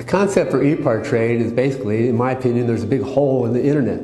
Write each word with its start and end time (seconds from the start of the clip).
The 0.00 0.06
concept 0.06 0.50
for 0.50 0.62
e-part 0.62 1.04
trade 1.04 1.42
is 1.42 1.52
basically, 1.52 2.08
in 2.08 2.16
my 2.16 2.32
opinion, 2.32 2.66
there's 2.66 2.82
a 2.82 2.86
big 2.86 3.02
hole 3.02 3.44
in 3.44 3.52
the 3.52 3.62
internet. 3.62 4.00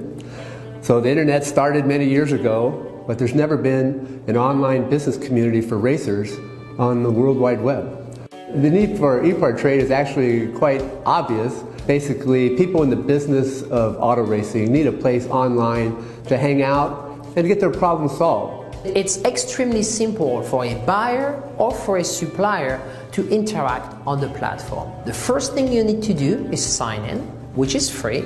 So 0.83 1.01
the 1.01 1.09
internet 1.09 1.43
started 1.43 1.87
many 1.87 2.07
years 2.07 2.33
ago, 2.33 3.03
but 3.07 3.19
there's 3.19 3.35
never 3.35 3.57
been 3.57 4.23
an 4.27 4.37
online 4.37 4.91
business 4.91 5.17
community 5.17 5.63
for 5.63 5.79
racers 5.79 6.37
on 6.79 7.03
the 7.03 7.11
World 7.11 7.39
Wide 7.39 7.63
Web. 7.63 8.21
The 8.31 8.69
need 8.69 8.99
for 8.99 9.25
e-part 9.25 9.57
trade 9.57 9.81
is 9.81 9.91
actually 9.91 10.53
quite 10.53 10.85
obvious. 11.07 11.63
Basically, 11.87 12.55
people 12.57 12.83
in 12.83 12.91
the 12.91 12.97
business 12.97 13.63
of 13.63 13.97
auto 13.97 14.21
racing 14.21 14.71
need 14.71 14.87
a 14.87 14.93
place 14.93 15.27
online 15.29 15.97
to 16.25 16.37
hang 16.37 16.61
out 16.61 17.27
and 17.37 17.49
get 17.49 17.59
their 17.59 17.73
problems 17.73 18.19
solved. 18.19 18.77
It's 18.85 19.25
extremely 19.25 19.83
simple 19.83 20.43
for 20.43 20.67
a 20.67 20.75
buyer 20.85 21.43
or 21.57 21.73
for 21.73 21.97
a 21.97 22.05
supplier 22.05 22.81
to 23.17 23.27
interact 23.31 23.97
on 24.07 24.21
the 24.21 24.29
platform. 24.29 24.93
The 25.07 25.15
first 25.15 25.55
thing 25.55 25.73
you 25.73 25.83
need 25.83 26.03
to 26.03 26.13
do 26.13 26.47
is 26.53 26.63
sign 26.63 27.03
in, 27.07 27.21
which 27.57 27.75
is 27.75 27.89
free. 27.89 28.23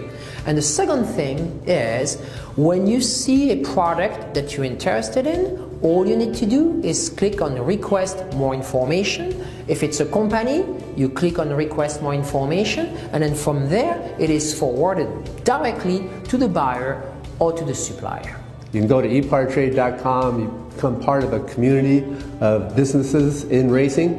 And 0.46 0.58
the 0.58 0.62
second 0.62 1.04
thing 1.04 1.62
is 1.64 2.20
when 2.56 2.88
you 2.88 3.00
see 3.00 3.52
a 3.52 3.64
product 3.64 4.34
that 4.34 4.56
you're 4.56 4.66
interested 4.66 5.28
in, 5.28 5.78
all 5.80 6.08
you 6.08 6.16
need 6.16 6.34
to 6.34 6.46
do 6.46 6.80
is 6.82 7.08
click 7.08 7.40
on 7.40 7.54
request 7.64 8.16
more 8.34 8.52
information. 8.52 9.46
If 9.68 9.84
it's 9.84 10.00
a 10.00 10.06
company, 10.06 10.66
you 10.96 11.08
click 11.08 11.38
on 11.38 11.50
request 11.54 12.02
more 12.02 12.12
information, 12.12 12.86
and 13.12 13.22
then 13.22 13.36
from 13.36 13.68
there, 13.68 13.96
it 14.18 14.28
is 14.28 14.58
forwarded 14.58 15.08
directly 15.44 16.10
to 16.24 16.36
the 16.36 16.48
buyer 16.48 17.00
or 17.38 17.52
to 17.52 17.64
the 17.64 17.76
supplier. 17.76 18.36
You 18.72 18.80
can 18.80 18.88
go 18.88 19.00
to 19.00 19.08
epartrade.com, 19.08 20.40
you 20.40 20.72
become 20.74 21.00
part 21.00 21.22
of 21.22 21.32
a 21.32 21.40
community 21.44 22.04
of 22.40 22.74
businesses 22.74 23.44
in 23.44 23.70
racing, 23.70 24.18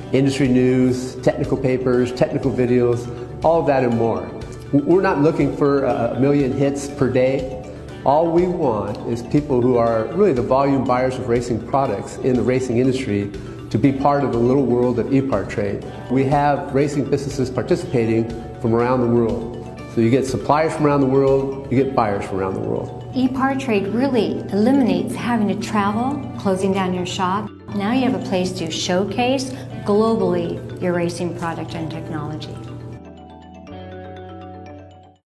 industry 0.13 0.47
news, 0.47 1.15
technical 1.17 1.57
papers, 1.57 2.11
technical 2.11 2.51
videos, 2.51 3.07
all 3.43 3.61
of 3.61 3.67
that 3.67 3.83
and 3.83 3.97
more. 3.97 4.29
We're 4.73 5.01
not 5.01 5.19
looking 5.19 5.55
for 5.55 5.83
a 5.83 6.19
million 6.19 6.51
hits 6.53 6.87
per 6.87 7.09
day. 7.09 7.57
All 8.05 8.31
we 8.31 8.47
want 8.47 8.97
is 9.07 9.21
people 9.23 9.61
who 9.61 9.77
are 9.77 10.05
really 10.13 10.33
the 10.33 10.41
volume 10.41 10.83
buyers 10.83 11.15
of 11.15 11.27
racing 11.29 11.65
products 11.67 12.17
in 12.17 12.35
the 12.35 12.41
racing 12.41 12.77
industry 12.77 13.31
to 13.69 13.77
be 13.77 13.91
part 13.91 14.23
of 14.23 14.31
the 14.31 14.37
little 14.37 14.65
world 14.65 14.99
of 14.99 15.13
e-part 15.13 15.49
trade. 15.49 15.85
We 16.09 16.23
have 16.25 16.73
racing 16.73 17.09
businesses 17.09 17.49
participating 17.49 18.29
from 18.59 18.73
around 18.73 19.01
the 19.01 19.07
world. 19.07 19.57
So 19.93 20.01
you 20.01 20.09
get 20.09 20.25
suppliers 20.25 20.73
from 20.73 20.85
around 20.85 21.01
the 21.01 21.07
world, 21.07 21.69
you 21.71 21.83
get 21.83 21.93
buyers 21.93 22.25
from 22.25 22.39
around 22.39 22.53
the 22.53 22.61
world. 22.61 23.09
E-part 23.13 23.59
trade 23.59 23.87
really 23.89 24.39
eliminates 24.51 25.13
having 25.13 25.47
to 25.49 25.55
travel, 25.55 26.21
closing 26.39 26.73
down 26.73 26.93
your 26.93 27.05
shop. 27.05 27.49
Now 27.75 27.91
you 27.91 28.09
have 28.09 28.15
a 28.15 28.25
place 28.25 28.51
to 28.53 28.71
showcase 28.71 29.53
globally 29.83 30.81
your 30.81 30.93
racing 30.93 31.37
product 31.37 31.75
and 31.75 31.89
technology. 31.89 32.55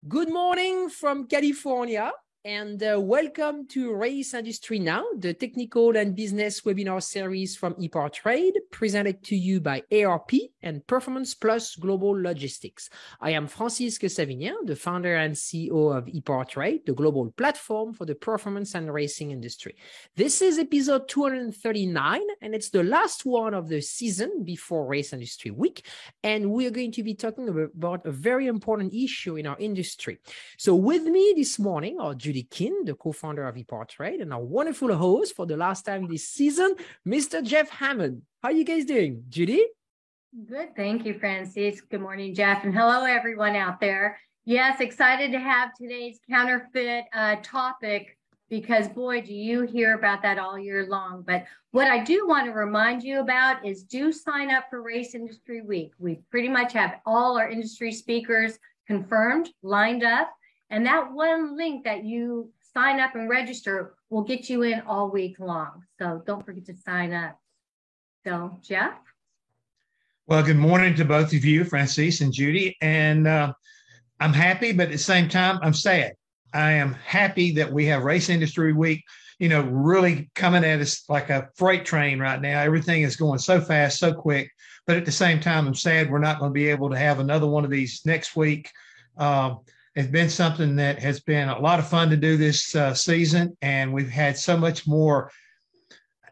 Good 0.08 0.32
morning 0.32 0.90
from 0.90 1.28
California 1.28 2.12
and 2.46 2.84
uh, 2.84 3.02
welcome 3.02 3.68
to 3.68 3.92
Race 3.96 4.36
Industry 4.36 4.78
Now, 4.78 5.04
the 5.18 5.34
technical 5.34 5.98
and 5.98 6.16
business 6.16 6.62
webinar 6.62 7.02
series 7.02 7.56
from 7.56 7.74
ePart 7.74 8.14
Trade, 8.14 8.54
presented 8.70 9.24
to 9.24 9.36
you 9.36 9.60
by 9.60 9.82
ARP 9.92 10.30
and 10.62 10.86
Performance 10.86 11.34
Plus 11.34 11.76
Global 11.76 12.12
Logistics. 12.12 12.88
I 13.20 13.32
am 13.32 13.48
Francisque 13.48 14.04
Savignan, 14.04 14.68
the 14.68 14.76
founder 14.76 15.16
and 15.16 15.34
CEO 15.34 15.98
of 15.98 16.06
ePart 16.06 16.50
Trade, 16.50 16.82
the 16.86 16.94
global 16.94 17.32
platform 17.32 17.94
for 17.94 18.06
the 18.06 18.14
performance 18.14 18.76
and 18.76 18.94
racing 18.94 19.32
industry. 19.32 19.76
This 20.16 20.44
is 20.44 20.60
episode 20.60 21.10
239, 21.10 22.22
and 22.44 22.54
it's 22.54 22.70
the 22.70 22.84
last 22.84 23.26
one 23.26 23.56
of 23.56 23.70
the 23.70 23.82
season 23.82 24.44
before 24.44 24.86
Race 24.86 25.14
Industry 25.14 25.50
Week. 25.50 25.84
And 26.22 26.52
we 26.52 26.68
are 26.68 26.72
going 26.72 26.92
to 26.92 27.02
be 27.02 27.16
talking 27.16 27.50
about 27.50 28.06
a 28.06 28.12
very 28.12 28.46
important 28.46 28.94
issue 28.94 29.36
in 29.36 29.48
our 29.48 29.58
industry. 29.58 30.20
So 30.60 30.76
with 30.76 31.06
me 31.06 31.34
this 31.36 31.58
morning 31.58 31.98
are 32.00 32.14
Judy 32.14 32.35
Judy 32.44 32.86
the 32.86 32.96
co-founder 32.96 33.48
of 33.48 33.56
ePartrade, 33.56 34.22
and 34.22 34.34
our 34.34 34.44
wonderful 34.44 34.96
host 34.96 35.36
for 35.36 35.46
the 35.46 35.58
last 35.58 35.86
time 35.86 36.08
this 36.08 36.28
season, 36.28 36.76
Mr. 37.08 37.44
Jeff 37.44 37.70
Hammond. 37.70 38.24
How 38.42 38.50
are 38.50 38.52
you 38.52 38.64
guys 38.64 38.86
doing, 38.86 39.24
Judy? 39.30 39.66
Good, 40.48 40.76
thank 40.76 41.06
you, 41.06 41.18
Francis. 41.18 41.82
Good 41.82 42.02
morning, 42.02 42.36
Jeff, 42.36 42.64
and 42.64 42.74
hello 42.74 43.06
everyone 43.06 43.56
out 43.56 43.80
there. 43.80 44.20
Yes, 44.44 44.82
excited 44.82 45.32
to 45.32 45.40
have 45.40 45.74
today's 45.74 46.20
counterfeit 46.30 47.06
uh, 47.14 47.38
topic 47.42 48.18
because 48.50 48.88
boy, 48.88 49.22
do 49.22 49.34
you 49.34 49.64
hear 49.64 49.96
about 49.96 50.22
that 50.22 50.38
all 50.38 50.58
year 50.60 50.86
long. 50.88 51.24
But 51.26 51.46
what 51.72 51.88
I 51.88 52.04
do 52.04 52.28
want 52.28 52.46
to 52.46 52.52
remind 52.52 53.04
you 53.04 53.20
about 53.20 53.66
is 53.66 53.84
do 53.84 54.12
sign 54.12 54.52
up 54.52 54.66
for 54.70 54.82
Race 54.82 55.16
Industry 55.16 55.62
Week. 55.62 55.92
We 56.00 56.20
pretty 56.30 56.50
much 56.50 56.74
have 56.74 57.00
all 57.06 57.38
our 57.38 57.50
industry 57.50 57.92
speakers 57.92 58.58
confirmed, 58.88 59.50
lined 59.64 60.04
up. 60.04 60.32
And 60.70 60.86
that 60.86 61.12
one 61.12 61.58
link 61.58 61.84
that 61.84 62.04
you 62.04 62.52
sign 62.74 63.00
up 63.00 63.16
and 63.16 63.30
register 63.30 63.96
will 64.10 64.24
get 64.24 64.50
you 64.50 64.64
in 64.64 64.82
all 64.82 65.10
week 65.10 65.40
long. 65.40 65.84
So 66.00 66.24
don't 66.26 66.46
forget 66.46 66.66
to 66.66 66.76
sign 66.76 67.14
up. 67.14 67.40
So, 68.24 68.58
Jeff? 68.62 68.94
Well, 70.28 70.44
good 70.44 70.58
morning 70.58 70.96
to 70.96 71.06
both 71.06 71.34
of 71.34 71.46
you, 71.46 71.64
Francis 71.64 72.22
and 72.22 72.34
Judy. 72.34 72.76
And 72.82 73.28
uh, 73.28 73.54
I'm 74.20 74.34
happy, 74.34 74.74
but 74.74 74.88
at 74.88 74.92
the 74.92 74.98
same 74.98 75.30
time, 75.30 75.60
I'm 75.62 75.74
sad. 75.74 76.14
I 76.54 76.72
am 76.72 76.94
happy 76.94 77.52
that 77.54 77.72
we 77.72 77.86
have 77.86 78.04
Race 78.04 78.30
Industry 78.30 78.74
Week, 78.74 79.04
you 79.40 79.50
know, 79.50 79.62
really 79.62 80.32
coming 80.34 80.64
at 80.64 80.80
us 80.80 81.04
like 81.08 81.30
a 81.30 81.50
freight 81.56 81.86
train 81.86 82.18
right 82.20 82.42
now. 82.42 82.62
Everything 82.62 83.04
is 83.04 83.16
going 83.16 83.40
so 83.40 83.62
fast, 83.62 84.00
so 84.00 84.14
quick. 84.14 84.50
But 84.88 84.98
at 84.98 85.06
the 85.06 85.12
same 85.12 85.40
time, 85.40 85.68
I'm 85.68 85.76
sad 85.76 86.10
we're 86.10 86.20
not 86.20 86.40
going 86.40 86.52
to 86.52 86.54
be 86.54 86.70
able 86.70 86.90
to 86.90 86.98
have 86.98 87.20
another 87.20 87.48
one 87.48 87.66
of 87.66 87.72
these 87.72 88.02
next 88.06 88.36
week. 88.36 88.72
Uh, 89.18 89.56
it's 89.96 90.10
been 90.10 90.30
something 90.30 90.76
that 90.76 91.00
has 91.00 91.22
been 91.22 91.48
a 91.48 91.60
lot 91.60 91.80
of 91.80 91.88
fun 91.88 92.10
to 92.10 92.18
do 92.18 92.36
this 92.36 92.76
uh, 92.76 92.94
season, 92.94 93.56
and 93.62 93.94
we've 93.94 94.10
had 94.10 94.38
so 94.38 94.58
much 94.58 94.86
more. 94.86 95.32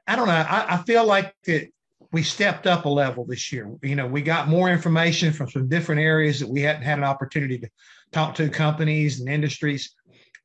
I 0.05 0.15
don't 0.15 0.27
know. 0.27 0.33
I, 0.33 0.75
I 0.75 0.77
feel 0.83 1.05
like 1.05 1.33
that 1.45 1.69
we 2.11 2.23
stepped 2.23 2.67
up 2.67 2.85
a 2.85 2.89
level 2.89 3.25
this 3.25 3.51
year. 3.51 3.73
You 3.81 3.95
know, 3.95 4.05
we 4.05 4.21
got 4.21 4.49
more 4.49 4.69
information 4.69 5.31
from 5.31 5.49
some 5.49 5.69
different 5.69 6.01
areas 6.01 6.39
that 6.41 6.49
we 6.49 6.61
hadn't 6.61 6.83
had 6.83 6.97
an 6.97 7.05
opportunity 7.05 7.57
to 7.59 7.69
talk 8.11 8.35
to 8.35 8.49
companies 8.49 9.19
and 9.19 9.29
industries. 9.29 9.95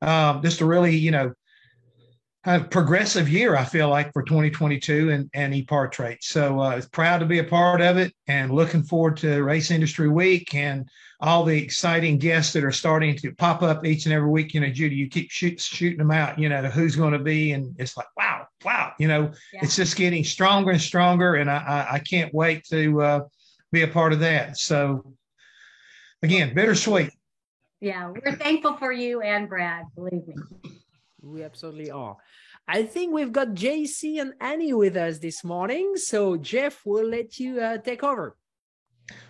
Um, 0.00 0.40
just 0.42 0.58
to 0.58 0.66
really, 0.66 0.96
you 0.96 1.10
know, 1.10 1.32
a 2.48 2.60
progressive 2.60 3.28
year, 3.28 3.56
I 3.56 3.64
feel 3.64 3.90
like, 3.90 4.10
for 4.14 4.22
2022 4.22 5.10
and, 5.10 5.30
and 5.34 5.52
ePart 5.52 5.92
Trade. 5.92 6.16
So 6.22 6.58
uh, 6.58 6.80
proud 6.92 7.18
to 7.18 7.26
be 7.26 7.40
a 7.40 7.44
part 7.44 7.82
of 7.82 7.98
it 7.98 8.14
and 8.26 8.50
looking 8.50 8.82
forward 8.82 9.18
to 9.18 9.42
Race 9.42 9.70
Industry 9.70 10.08
Week 10.08 10.54
and 10.54 10.88
all 11.20 11.44
the 11.44 11.62
exciting 11.62 12.16
guests 12.16 12.54
that 12.54 12.64
are 12.64 12.72
starting 12.72 13.14
to 13.16 13.34
pop 13.34 13.62
up 13.62 13.84
each 13.84 14.06
and 14.06 14.14
every 14.14 14.30
week. 14.30 14.54
You 14.54 14.60
know, 14.60 14.70
Judy, 14.70 14.96
you 14.96 15.08
keep 15.08 15.30
shoot, 15.30 15.60
shooting 15.60 15.98
them 15.98 16.10
out, 16.10 16.38
you 16.38 16.48
know, 16.48 16.62
to 16.62 16.70
who's 16.70 16.96
going 16.96 17.12
to 17.12 17.18
be. 17.18 17.52
And 17.52 17.76
it's 17.78 17.98
like, 17.98 18.06
wow, 18.16 18.46
wow, 18.64 18.92
you 18.98 19.08
know, 19.08 19.30
yeah. 19.52 19.60
it's 19.62 19.76
just 19.76 19.96
getting 19.96 20.24
stronger 20.24 20.70
and 20.70 20.80
stronger. 20.80 21.34
And 21.34 21.50
I, 21.50 21.58
I, 21.58 21.94
I 21.96 21.98
can't 21.98 22.32
wait 22.32 22.64
to 22.70 23.02
uh, 23.02 23.20
be 23.72 23.82
a 23.82 23.88
part 23.88 24.14
of 24.14 24.20
that. 24.20 24.56
So, 24.56 25.12
again, 26.22 26.54
bittersweet. 26.54 27.10
Yeah, 27.80 28.10
we're 28.10 28.36
thankful 28.36 28.78
for 28.78 28.90
you 28.90 29.20
and 29.20 29.50
Brad, 29.50 29.84
believe 29.94 30.26
me. 30.26 30.34
We 31.22 31.42
absolutely 31.42 31.90
are. 31.90 32.16
I 32.70 32.82
think 32.82 33.14
we've 33.14 33.32
got 33.32 33.54
JC 33.54 34.20
and 34.20 34.34
Annie 34.42 34.74
with 34.74 34.94
us 34.94 35.18
this 35.18 35.42
morning. 35.42 35.96
So, 35.96 36.36
Jeff, 36.36 36.82
we'll 36.84 37.08
let 37.08 37.40
you 37.40 37.58
uh, 37.58 37.78
take 37.78 38.04
over. 38.04 38.36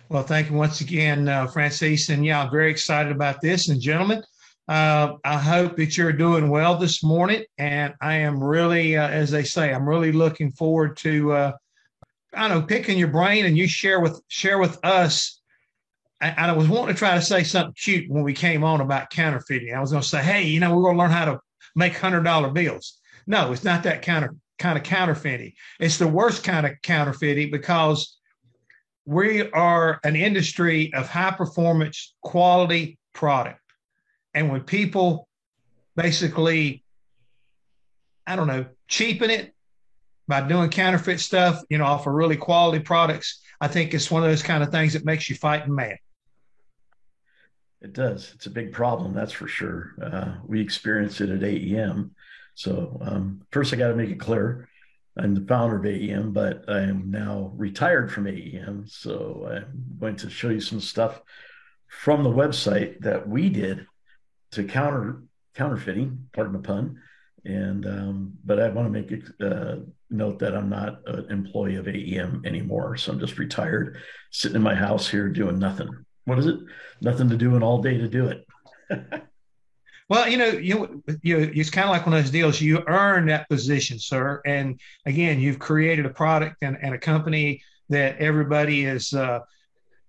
Well, 0.09 0.23
thank 0.23 0.49
you 0.49 0.57
once 0.57 0.81
again, 0.81 1.29
uh, 1.29 1.47
Francis. 1.47 2.09
And 2.09 2.25
yeah, 2.25 2.43
I'm 2.43 2.51
very 2.51 2.69
excited 2.69 3.13
about 3.13 3.39
this. 3.39 3.69
And, 3.69 3.79
gentlemen, 3.79 4.23
uh, 4.67 5.13
I 5.23 5.37
hope 5.37 5.77
that 5.77 5.97
you're 5.97 6.11
doing 6.11 6.49
well 6.49 6.77
this 6.77 7.01
morning. 7.01 7.45
And 7.57 7.93
I 8.01 8.15
am 8.15 8.43
really, 8.43 8.97
uh, 8.97 9.07
as 9.07 9.31
they 9.31 9.43
say, 9.43 9.73
I'm 9.73 9.87
really 9.87 10.11
looking 10.11 10.51
forward 10.51 10.97
to, 10.97 11.31
uh, 11.31 11.51
I 12.33 12.49
don't 12.49 12.59
know, 12.59 12.67
picking 12.67 12.99
your 12.99 13.07
brain 13.07 13.45
and 13.45 13.57
you 13.57 13.69
share 13.69 14.01
with 14.01 14.21
share 14.27 14.59
with 14.59 14.77
us. 14.83 15.39
and 16.19 16.37
I 16.37 16.51
was 16.51 16.67
wanting 16.67 16.93
to 16.93 16.99
try 16.99 17.15
to 17.15 17.21
say 17.21 17.43
something 17.43 17.73
cute 17.73 18.11
when 18.11 18.23
we 18.23 18.33
came 18.33 18.65
on 18.65 18.81
about 18.81 19.11
counterfeiting. 19.11 19.73
I 19.73 19.79
was 19.79 19.91
going 19.91 20.03
to 20.03 20.09
say, 20.09 20.21
hey, 20.21 20.43
you 20.43 20.59
know, 20.59 20.75
we're 20.75 20.83
going 20.83 20.97
to 20.97 20.99
learn 20.99 21.11
how 21.11 21.23
to 21.23 21.39
make 21.77 21.97
hundred 21.97 22.23
dollar 22.23 22.49
bills. 22.49 22.98
No, 23.29 23.51
it's 23.51 23.63
not 23.63 23.83
that 23.83 24.01
kind 24.01 24.25
of 24.25 24.31
kind 24.57 24.75
of 24.75 24.83
counterfeiting. 24.83 25.53
It's 25.79 25.99
the 25.99 26.07
worst 26.07 26.43
kind 26.43 26.65
of 26.65 26.73
counterfeiting 26.81 27.51
because 27.51 28.17
we 29.05 29.49
are 29.51 29.99
an 30.03 30.15
industry 30.15 30.91
of 30.95 31.07
high 31.07 31.31
performance 31.31 32.15
quality 32.23 32.97
product. 33.13 33.61
And 34.33 34.51
when 34.51 34.61
people 34.61 35.27
basically, 35.95 36.83
I 38.25 38.35
don't 38.35 38.47
know, 38.47 38.65
cheapen 38.87 39.29
it 39.29 39.53
by 40.27 40.41
doing 40.41 40.71
counterfeit 40.71 41.19
stuff, 41.19 41.61
you 41.69 41.77
know, 41.77 41.85
off 41.85 42.07
of 42.07 42.13
really 42.13 42.35
quality 42.35 42.79
products, 42.79 43.41
I 43.61 43.67
think 43.67 43.93
it's 43.93 44.09
one 44.09 44.23
of 44.23 44.29
those 44.29 44.43
kind 44.43 44.63
of 44.63 44.71
things 44.71 44.93
that 44.93 45.05
makes 45.05 45.29
you 45.29 45.35
fighting 45.35 45.75
mad. 45.75 45.97
It 47.81 47.93
does. 47.93 48.31
It's 48.33 48.47
a 48.47 48.51
big 48.51 48.73
problem, 48.73 49.13
that's 49.13 49.31
for 49.31 49.47
sure. 49.47 49.93
Uh, 50.01 50.33
we 50.45 50.59
experience 50.61 51.21
it 51.21 51.29
at 51.29 51.43
AEM. 51.43 52.11
So 52.59 52.97
um, 52.99 53.41
first, 53.51 53.73
I 53.73 53.77
got 53.77 53.87
to 53.87 53.95
make 53.95 54.09
it 54.09 54.19
clear 54.19 54.67
I'm 55.17 55.33
the 55.33 55.45
founder 55.47 55.77
of 55.77 55.85
AEM, 55.85 56.33
but 56.33 56.65
I 56.67 56.81
am 56.81 57.09
now 57.09 57.53
retired 57.55 58.11
from 58.11 58.25
AEM. 58.25 58.85
So 58.85 59.47
I'm 59.49 59.85
going 59.97 60.17
to 60.17 60.29
show 60.29 60.49
you 60.49 60.59
some 60.59 60.81
stuff 60.81 61.21
from 61.87 62.21
the 62.21 62.29
website 62.29 62.99
that 62.99 63.25
we 63.29 63.47
did 63.47 63.87
to 64.51 64.65
counter 64.65 65.23
counterfeiting, 65.55 66.27
pardon 66.33 66.51
the 66.51 66.59
pun. 66.59 67.01
And 67.45 67.85
um, 67.85 68.33
but 68.43 68.59
I 68.59 68.67
want 68.67 68.91
to 68.91 69.01
make 69.01 69.23
a 69.39 69.49
uh, 69.49 69.75
note 70.09 70.39
that 70.39 70.53
I'm 70.53 70.69
not 70.69 70.99
an 71.07 71.31
employee 71.31 71.77
of 71.77 71.87
AEM 71.87 72.45
anymore. 72.45 72.97
So 72.97 73.13
I'm 73.13 73.21
just 73.21 73.37
retired, 73.37 73.99
sitting 74.31 74.57
in 74.57 74.61
my 74.61 74.75
house 74.75 75.07
here 75.07 75.29
doing 75.29 75.59
nothing. 75.59 75.89
What 76.25 76.39
is 76.39 76.47
it? 76.47 76.59
Nothing 76.99 77.29
to 77.29 77.37
do 77.37 77.55
and 77.55 77.63
all 77.63 77.81
day 77.81 77.97
to 77.97 78.09
do 78.09 78.27
it. 78.27 78.45
Well, 80.09 80.27
you 80.27 80.37
know, 80.37 80.47
you 80.47 81.03
you 81.21 81.51
it's 81.53 81.69
kind 81.69 81.85
of 81.85 81.91
like 81.91 82.05
one 82.05 82.15
of 82.15 82.23
those 82.23 82.31
deals. 82.31 82.59
You 82.59 82.83
earn 82.87 83.27
that 83.27 83.47
position, 83.47 83.99
sir. 83.99 84.41
And 84.43 84.79
again, 85.05 85.39
you've 85.39 85.59
created 85.59 86.07
a 86.07 86.09
product 86.09 86.57
and, 86.63 86.77
and 86.81 86.95
a 86.95 86.97
company 86.97 87.61
that 87.89 88.17
everybody 88.17 88.85
is, 88.85 89.13
uh, 89.13 89.39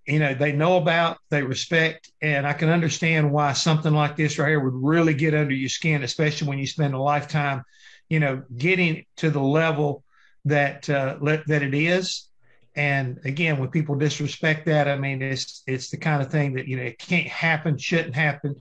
you 0.07 0.17
know, 0.17 0.33
they 0.33 0.53
know 0.53 0.77
about, 0.77 1.17
they 1.29 1.43
respect, 1.43 2.11
and 2.21 2.47
I 2.47 2.53
can 2.53 2.69
understand 2.69 3.31
why 3.31 3.53
something 3.53 3.93
like 3.93 4.15
this 4.15 4.39
right 4.39 4.49
here 4.49 4.59
would 4.59 4.73
really 4.73 5.13
get 5.13 5.35
under 5.35 5.53
your 5.53 5.69
skin, 5.69 6.01
especially 6.01 6.47
when 6.47 6.57
you 6.57 6.65
spend 6.65 6.95
a 6.95 7.01
lifetime, 7.01 7.63
you 8.09 8.19
know, 8.19 8.41
getting 8.57 9.05
to 9.17 9.29
the 9.29 9.39
level 9.39 10.03
that 10.45 10.89
uh, 10.89 11.17
that 11.45 11.61
it 11.61 11.75
is. 11.75 12.27
And 12.75 13.19
again, 13.23 13.59
when 13.59 13.69
people 13.69 13.95
disrespect 13.95 14.65
that, 14.65 14.87
I 14.87 14.97
mean, 14.97 15.21
it's 15.21 15.61
it's 15.67 15.91
the 15.91 15.97
kind 15.97 16.23
of 16.23 16.31
thing 16.31 16.53
that 16.53 16.67
you 16.67 16.77
know 16.77 16.83
it 16.83 16.97
can't 16.97 17.27
happen, 17.27 17.77
shouldn't 17.77 18.15
happen 18.15 18.59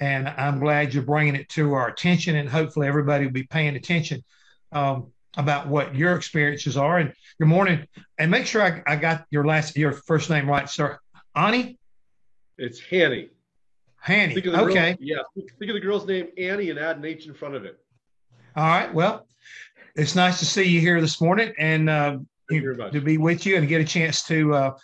and 0.00 0.28
I'm 0.28 0.58
glad 0.58 0.94
you're 0.94 1.02
bringing 1.02 1.36
it 1.36 1.48
to 1.50 1.74
our 1.74 1.88
attention, 1.88 2.36
and 2.36 2.48
hopefully 2.48 2.88
everybody 2.88 3.26
will 3.26 3.32
be 3.32 3.44
paying 3.44 3.76
attention 3.76 4.24
um, 4.72 5.12
about 5.36 5.68
what 5.68 5.94
your 5.94 6.16
experiences 6.16 6.76
are. 6.76 6.98
And 6.98 7.12
good 7.38 7.48
morning, 7.48 7.86
and 8.18 8.30
make 8.30 8.46
sure 8.46 8.62
I, 8.62 8.82
I 8.86 8.96
got 8.96 9.26
your 9.30 9.44
last 9.44 9.76
your 9.76 9.92
first 9.92 10.30
name 10.30 10.48
right, 10.48 10.68
sir. 10.68 10.98
Annie. 11.36 11.78
It's 12.58 12.80
Hanny. 12.80 13.30
Hanny. 14.00 14.36
okay. 14.36 14.94
Girl, 14.94 14.96
yeah. 14.98 15.18
Think 15.34 15.70
of 15.70 15.74
the 15.74 15.80
girl's 15.80 16.06
name 16.06 16.28
Annie 16.38 16.70
and 16.70 16.78
add 16.78 16.96
an 16.96 17.04
H 17.04 17.26
in 17.26 17.34
front 17.34 17.54
of 17.54 17.64
it. 17.64 17.78
All 18.56 18.66
right. 18.66 18.92
Well, 18.92 19.26
it's 19.94 20.14
nice 20.14 20.38
to 20.38 20.46
see 20.46 20.64
you 20.64 20.80
here 20.80 21.00
this 21.00 21.20
morning 21.20 21.52
and 21.58 21.90
uh, 21.90 22.18
to 22.50 23.00
be 23.00 23.18
with 23.18 23.46
you 23.46 23.56
and 23.56 23.68
get 23.68 23.80
a 23.80 23.84
chance 23.84 24.24
to 24.24 24.54
uh, 24.54 24.76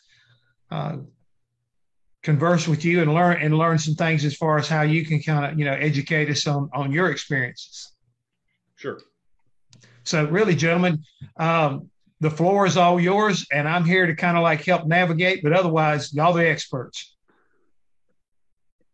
uh, 0.71 0.97
converse 2.27 2.67
with 2.67 2.85
you 2.85 3.01
and 3.03 3.15
learn 3.15 3.41
and 3.41 3.57
learn 3.57 3.79
some 3.79 3.95
things 3.95 4.25
as 4.25 4.35
far 4.35 4.59
as 4.59 4.67
how 4.69 4.83
you 4.83 5.07
can 5.07 5.23
kind 5.23 5.45
of 5.53 5.57
you 5.57 5.65
know 5.65 5.75
educate 5.75 6.29
us 6.29 6.45
on 6.49 6.69
on 6.75 6.91
your 6.91 7.13
experiences. 7.13 7.93
Sure. 8.75 8.99
So 10.03 10.25
really 10.25 10.57
gentlemen 10.57 11.05
um, 11.37 11.89
the 12.19 12.31
floor 12.31 12.67
is 12.67 12.77
all 12.77 13.01
yours 13.01 13.47
and 13.53 13.69
i'm 13.69 13.85
here 13.85 14.07
to 14.07 14.17
kind 14.17 14.37
of 14.37 14.43
like 14.43 14.65
help 14.65 14.87
navigate 14.87 15.41
but 15.45 15.53
otherwise 15.53 16.13
y'all 16.13 16.33
the 16.33 16.49
experts. 16.49 17.17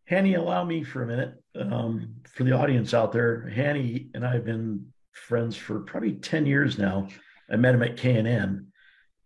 Hanny 0.05 0.34
allow 0.34 0.62
me 0.62 0.84
for 0.84 1.02
a 1.02 1.06
minute. 1.06 1.43
Um, 1.58 2.17
for 2.34 2.44
the 2.44 2.52
audience 2.52 2.93
out 2.93 3.12
there 3.12 3.49
hanny 3.49 4.08
and 4.14 4.26
i 4.26 4.34
have 4.34 4.44
been 4.44 4.93
friends 5.12 5.56
for 5.56 5.81
probably 5.81 6.14
10 6.14 6.44
years 6.44 6.79
now. 6.79 7.08
I 7.50 7.56
met 7.56 7.75
him 7.75 7.82
at 7.82 7.96
k&n 7.96 8.67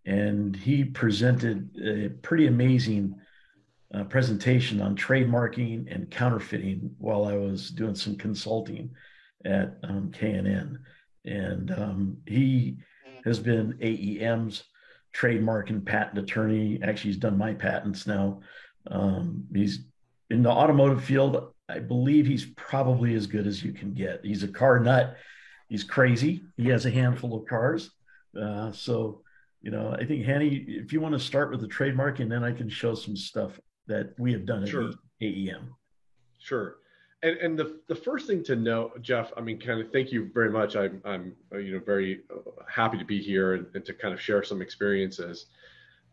and 0.05 0.55
he 0.55 0.85
presented 0.85 1.71
a 1.85 2.09
pretty 2.23 2.47
amazing 2.47 3.17
uh, 3.95 4.05
presentation 4.05 4.81
on 4.81 4.97
trademarking 4.97 5.93
and 5.95 6.11
counterfeiting 6.11 6.95
while 6.99 7.27
I 7.27 7.37
was 7.37 7.71
doing 7.71 7.95
some 7.95 8.17
consulting 8.17 8.91
at 9.45 9.79
um, 9.85 10.11
K&N. 10.13 10.79
And 11.25 11.71
um, 11.73 12.17
he 12.27 12.79
has 13.25 13.39
been 13.39 13.75
AEM's 13.81 14.65
trademark 15.13 15.71
and 15.71 15.85
patent 15.85 16.19
attorney. 16.19 16.81
Actually, 16.83 17.13
he's 17.13 17.21
done 17.21 17.39
my 17.39 17.55
patents 17.55 18.07
now. 18.07 18.41
Um, 18.91 19.45
he's 19.53 19.81
in 20.31 20.43
the 20.43 20.51
automotive 20.51 21.03
field. 21.03 21.53
I 21.69 21.79
believe 21.79 22.27
he's 22.27 22.47
probably 22.57 23.15
as 23.15 23.27
good 23.27 23.47
as 23.47 23.63
you 23.63 23.73
can 23.73 23.95
get. 23.95 24.21
He's 24.25 24.43
a 24.43 24.49
car 24.49 24.79
nut. 24.79 25.17
He's 25.69 25.85
crazy. 25.85 26.45
He 26.57 26.69
has 26.69 26.87
a 26.87 26.91
handful 26.91 27.37
of 27.37 27.47
cars. 27.47 27.91
Uh, 28.41 28.71
so, 28.71 29.23
you 29.63 29.71
know, 29.71 29.97
I 29.99 30.05
think 30.05 30.25
Hanny, 30.25 30.65
if 30.69 30.93
you 30.93 31.01
want 31.01 31.15
to 31.15 31.19
start 31.19 31.51
with 31.51 31.61
the 31.61 31.67
trademark, 31.67 32.21
and 32.21 32.31
then 32.31 32.45
I 32.45 32.53
can 32.53 32.69
show 32.69 32.95
some 32.95 33.17
stuff 33.17 33.59
that 33.87 34.15
we 34.19 34.33
have 34.33 34.47
done 34.47 34.67
sure. 34.67 34.89
at 34.89 34.95
AEM. 35.21 35.75
Sure. 36.39 36.77
And, 37.23 37.37
and 37.39 37.59
the, 37.59 37.81
the 37.89 37.95
first 37.95 38.27
thing 38.27 38.45
to 38.45 38.57
know, 38.57 38.93
Jeff, 39.01 39.33
I 39.37 39.41
mean, 39.41 39.59
kind 39.59 39.81
of 39.81 39.91
thank 39.91 40.13
you 40.13 40.31
very 40.33 40.51
much. 40.51 40.77
I'm, 40.77 41.01
I'm 41.05 41.35
you 41.53 41.73
know, 41.73 41.81
very 41.85 42.21
happy 42.69 42.99
to 42.99 43.05
be 43.05 43.21
here 43.21 43.55
and, 43.55 43.67
and 43.75 43.85
to 43.85 43.95
kind 43.95 44.13
of 44.13 44.21
share 44.21 44.43
some 44.43 44.61
experiences. 44.61 45.47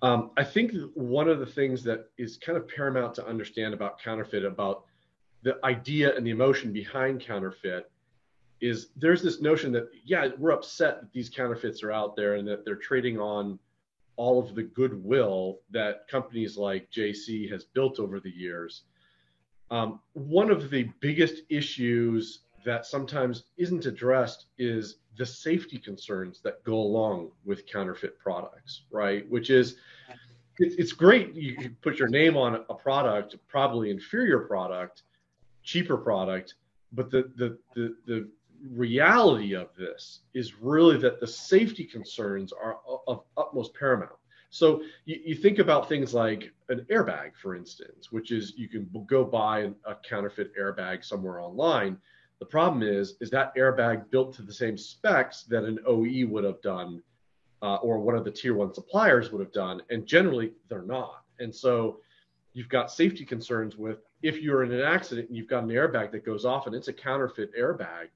Um, 0.02 0.32
I 0.38 0.44
think 0.44 0.74
one 0.96 1.30
of 1.30 1.40
the 1.40 1.46
things 1.46 1.84
that 1.84 2.10
is 2.18 2.38
kind 2.38 2.58
of 2.58 2.68
paramount 2.68 3.16
to 3.16 3.28
understand 3.28 3.74
about 3.74 4.02
counterfeit, 4.02 4.44
about 4.44 4.86
the 5.44 5.58
idea 5.64 6.16
and 6.16 6.26
the 6.26 6.32
emotion 6.32 6.74
behind 6.74 7.22
counterfeit, 7.22 7.90
is 8.62 8.90
there's 8.96 9.22
this 9.22 9.42
notion 9.42 9.72
that, 9.74 9.90
yeah, 10.06 10.30
we're 10.38 10.52
upset 10.52 11.02
that 11.02 11.12
these 11.12 11.30
counterfeits 11.30 11.84
are 11.84 11.92
out 11.92 12.16
there 12.16 12.36
and 12.36 12.48
that 12.48 12.64
they're 12.64 12.76
trading 12.76 13.20
on 13.20 13.60
all 14.16 14.40
of 14.40 14.56
the 14.56 14.64
goodwill 14.64 15.60
that 15.72 16.08
companies 16.08 16.58
like 16.58 16.92
JC 16.92 17.50
has 17.52 17.64
built 17.64 18.00
over 18.00 18.20
the 18.20 18.30
years. 18.30 18.84
Um, 19.72 20.00
one 20.14 20.52
of 20.52 20.70
the 20.70 20.90
biggest 21.00 21.42
issues 21.50 22.42
that 22.66 22.86
sometimes 22.86 23.46
isn't 23.58 23.86
addressed 23.86 24.46
is 24.58 24.98
the 25.18 25.26
safety 25.26 25.78
concerns 25.78 26.42
that 26.42 26.64
go 26.64 26.76
along 26.76 27.32
with 27.46 27.66
counterfeit 27.68 28.18
products, 28.20 28.84
right? 28.92 29.30
Which 29.30 29.50
is, 29.50 29.78
it's, 30.60 30.92
great 30.94 31.34
you 31.34 31.56
can 31.56 31.76
put 31.82 31.98
your 31.98 32.08
name 32.08 32.38
on 32.38 32.64
a 32.70 32.74
product, 32.74 33.36
probably 33.48 33.90
inferior 33.90 34.40
product, 34.40 35.04
cheaper 35.64 35.98
product, 35.98 36.56
but 36.92 37.10
the 37.10 37.32
the 37.36 37.58
the, 37.74 37.96
the 38.06 38.30
reality 38.72 39.54
of 39.54 39.70
this 39.78 40.22
is 40.34 40.56
really 40.56 40.98
that 40.98 41.20
the 41.20 41.28
safety 41.28 41.84
concerns 41.84 42.54
are 42.54 42.78
of 43.08 43.24
utmost 43.38 43.74
paramount. 43.74 44.12
So 44.50 44.84
you, 45.06 45.20
you, 45.26 45.36
think 45.36 45.58
about 45.58 45.90
things 45.90 46.14
like 46.14 46.52
an 46.70 46.86
airbag, 46.92 47.32
for 47.42 47.56
instance, 47.56 48.12
which 48.12 48.32
is 48.32 48.54
you 48.56 48.68
can 48.70 48.88
go 49.08 49.26
buy 49.26 49.72
a 49.86 49.96
counterfeit 50.08 50.56
airbag 50.56 51.04
somewhere 51.04 51.40
online. 51.40 51.98
The 52.40 52.46
problem 52.46 52.84
is, 52.84 53.16
is 53.20 53.32
that 53.32 53.56
airbag 53.56 54.12
built 54.12 54.34
to 54.36 54.44
the 54.44 54.54
same 54.54 54.78
specs 54.78 55.44
that 55.44 55.64
an 55.64 55.80
OE 55.88 56.28
would 56.28 56.44
have 56.44 56.62
done, 56.62 57.02
uh, 57.64 57.78
or 57.78 58.00
one 58.00 58.16
of 58.16 58.26
the 58.26 58.32
tier 58.32 58.54
one 58.54 58.74
suppliers 58.74 59.32
would 59.32 59.40
have 59.40 59.54
done, 59.54 59.82
and 59.90 60.06
generally 60.06 60.54
they're 60.70 60.84
not. 60.84 61.24
And 61.40 61.54
so 61.54 62.00
you've 62.54 62.70
got 62.70 62.92
safety 62.92 63.26
concerns 63.26 63.76
with 63.76 64.00
if 64.22 64.38
you're 64.38 64.64
in 64.64 64.72
an 64.72 64.82
accident 64.82 65.30
and 65.30 65.38
you've 65.38 65.48
got 65.48 65.64
an 65.64 65.70
airbag 65.70 66.12
that 66.12 66.24
goes 66.24 66.46
off 66.46 66.68
and 66.68 66.76
it's 66.76 66.88
a 66.88 66.94
counterfeit 66.94 67.52
airbag 67.58 68.10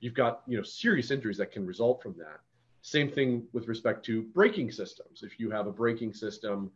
you've 0.00 0.14
got 0.14 0.42
you 0.46 0.56
know 0.56 0.62
serious 0.62 1.10
injuries 1.10 1.36
that 1.38 1.52
can 1.52 1.66
result 1.66 2.02
from 2.02 2.14
that. 2.18 2.40
Same 2.82 3.10
thing 3.10 3.46
with 3.52 3.68
respect 3.68 4.04
to 4.06 4.22
braking 4.22 4.72
systems. 4.72 5.22
If 5.22 5.38
you 5.38 5.50
have 5.50 5.66
a 5.66 5.72
braking 5.72 6.14
system 6.14 6.70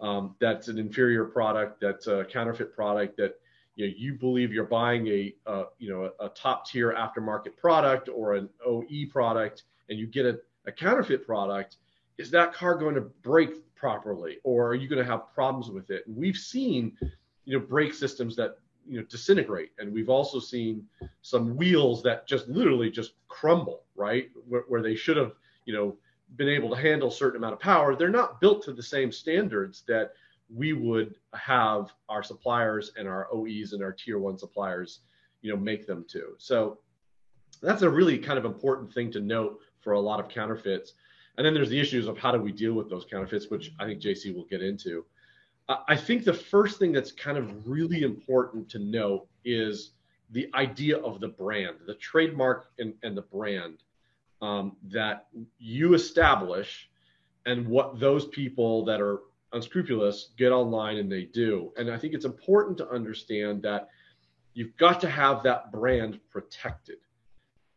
um, 0.00 0.34
that's 0.38 0.68
an 0.68 0.78
inferior 0.78 1.24
product, 1.24 1.80
that's 1.80 2.06
a 2.06 2.24
counterfeit 2.24 2.74
product 2.74 3.16
that 3.18 3.38
you 3.76 3.86
know 3.86 3.94
you 3.96 4.14
believe 4.14 4.52
you're 4.52 4.64
buying 4.64 5.06
a 5.08 5.34
you 5.78 5.90
know 5.90 6.10
a, 6.18 6.26
a, 6.26 6.28
top 6.30 6.66
tier 6.66 6.92
aftermarket 6.92 7.56
product 7.56 8.08
or 8.08 8.34
an 8.34 8.48
OE 8.66 9.06
product, 9.10 9.64
and 9.88 9.98
you 9.98 10.06
get 10.06 10.24
a, 10.24 10.38
a 10.66 10.72
counterfeit 10.72 11.26
product, 11.26 11.76
is 12.18 12.30
that 12.30 12.54
car 12.54 12.74
going 12.76 12.94
to 12.94 13.00
brake 13.00 13.74
properly, 13.74 14.38
or 14.44 14.68
are 14.68 14.74
you 14.74 14.88
going 14.88 15.02
to 15.02 15.10
have 15.10 15.32
problems 15.34 15.70
with 15.70 15.90
it? 15.90 16.06
And 16.06 16.16
we've 16.16 16.36
seen 16.36 16.96
you 17.44 17.58
know 17.58 17.64
brake 17.64 17.94
systems 17.94 18.36
that 18.36 18.58
you 18.90 18.98
know 18.98 19.06
disintegrate. 19.08 19.70
And 19.78 19.92
we've 19.92 20.10
also 20.10 20.40
seen 20.40 20.86
some 21.22 21.56
wheels 21.56 22.02
that 22.02 22.26
just 22.26 22.48
literally 22.48 22.90
just 22.90 23.12
crumble 23.28 23.84
right? 24.00 24.30
Where, 24.48 24.64
where, 24.66 24.82
they 24.82 24.96
should 24.96 25.18
have 25.18 25.32
you 25.66 25.74
know 25.74 25.96
been 26.36 26.48
able 26.48 26.70
to 26.70 26.76
handle 26.76 27.08
a 27.08 27.12
certain 27.12 27.36
amount 27.36 27.52
of 27.52 27.60
power. 27.60 27.94
They're 27.94 28.08
not 28.08 28.40
built 28.40 28.64
to 28.64 28.72
the 28.72 28.82
same 28.82 29.12
standards 29.12 29.84
that 29.86 30.14
we 30.52 30.72
would 30.72 31.16
have 31.34 31.92
our 32.08 32.22
suppliers 32.22 32.92
and 32.96 33.06
our 33.06 33.28
oes 33.32 33.72
and 33.72 33.82
our 33.82 33.92
tier 33.92 34.18
one 34.18 34.38
suppliers 34.38 35.00
you 35.42 35.50
know 35.50 35.56
make 35.56 35.86
them 35.86 36.04
to. 36.08 36.34
So 36.38 36.78
that's 37.62 37.82
a 37.82 37.90
really 37.90 38.18
kind 38.18 38.38
of 38.38 38.44
important 38.44 38.92
thing 38.92 39.12
to 39.12 39.20
note 39.20 39.60
for 39.80 39.92
a 39.92 40.00
lot 40.00 40.18
of 40.18 40.28
counterfeits. 40.28 40.94
And 41.36 41.46
then 41.46 41.54
there's 41.54 41.70
the 41.70 41.80
issues 41.80 42.06
of 42.06 42.18
how 42.18 42.32
do 42.32 42.40
we 42.40 42.52
deal 42.52 42.72
with 42.72 42.90
those 42.90 43.04
counterfeits, 43.04 43.50
which 43.50 43.72
I 43.78 43.84
think 43.84 44.00
JC 44.00 44.34
will 44.34 44.44
get 44.44 44.62
into. 44.62 45.04
I 45.88 45.96
think 45.96 46.24
the 46.24 46.34
first 46.34 46.78
thing 46.78 46.92
that's 46.92 47.12
kind 47.12 47.38
of 47.38 47.68
really 47.68 48.02
important 48.02 48.68
to 48.70 48.78
know 48.78 49.26
is 49.44 49.92
the 50.30 50.48
idea 50.54 50.98
of 50.98 51.20
the 51.20 51.28
brand, 51.28 51.76
the 51.86 51.94
trademark 51.94 52.66
and, 52.78 52.94
and 53.02 53.16
the 53.16 53.22
brand 53.22 53.82
um, 54.42 54.76
that 54.88 55.26
you 55.58 55.94
establish, 55.94 56.88
and 57.46 57.66
what 57.66 57.98
those 58.00 58.26
people 58.26 58.84
that 58.84 59.00
are 59.00 59.20
unscrupulous 59.52 60.30
get 60.36 60.52
online 60.52 60.98
and 60.98 61.10
they 61.10 61.24
do. 61.24 61.72
And 61.76 61.90
I 61.90 61.98
think 61.98 62.14
it's 62.14 62.24
important 62.24 62.76
to 62.78 62.88
understand 62.90 63.62
that 63.62 63.88
you've 64.54 64.76
got 64.76 65.00
to 65.02 65.10
have 65.10 65.42
that 65.44 65.72
brand 65.72 66.20
protected. 66.30 66.98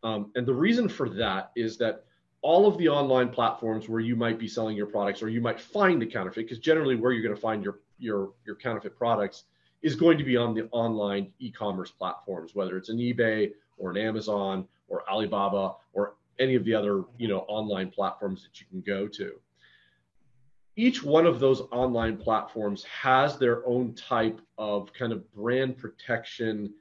Um, 0.02 0.32
and 0.34 0.46
the 0.46 0.54
reason 0.54 0.88
for 0.88 1.08
that 1.10 1.50
is 1.56 1.78
that 1.78 2.04
all 2.42 2.66
of 2.66 2.76
the 2.76 2.88
online 2.88 3.30
platforms 3.30 3.88
where 3.88 4.00
you 4.00 4.16
might 4.16 4.38
be 4.38 4.48
selling 4.48 4.76
your 4.76 4.86
products 4.86 5.22
or 5.22 5.28
you 5.30 5.40
might 5.40 5.58
find 5.58 6.02
a 6.02 6.06
counterfeit, 6.06 6.44
because 6.44 6.58
generally 6.58 6.94
where 6.94 7.10
you're 7.12 7.22
going 7.22 7.34
to 7.34 7.40
find 7.40 7.64
your, 7.64 7.78
your, 8.04 8.30
your 8.46 8.56
counterfeit 8.56 8.96
products 8.96 9.44
is 9.82 9.94
going 9.94 10.18
to 10.18 10.24
be 10.24 10.36
on 10.36 10.54
the 10.54 10.68
online 10.70 11.30
e-commerce 11.40 11.90
platforms, 11.90 12.54
whether 12.54 12.76
it's 12.76 12.88
an 12.88 12.98
eBay 12.98 13.52
or 13.76 13.90
an 13.90 13.96
Amazon 13.96 14.66
or 14.88 15.08
Alibaba 15.10 15.74
or 15.92 16.14
any 16.38 16.54
of 16.54 16.64
the 16.64 16.74
other 16.74 17.04
you 17.18 17.28
know 17.28 17.40
online 17.40 17.90
platforms 17.90 18.42
that 18.42 18.60
you 18.60 18.66
can 18.70 18.80
go 18.80 19.06
to. 19.06 19.32
Each 20.76 21.04
one 21.04 21.26
of 21.26 21.38
those 21.38 21.60
online 21.70 22.16
platforms 22.16 22.82
has 22.84 23.38
their 23.38 23.64
own 23.66 23.94
type 23.94 24.40
of 24.58 24.92
kind 24.92 25.12
of 25.12 25.32
brand 25.32 25.78
protection, 25.78 26.72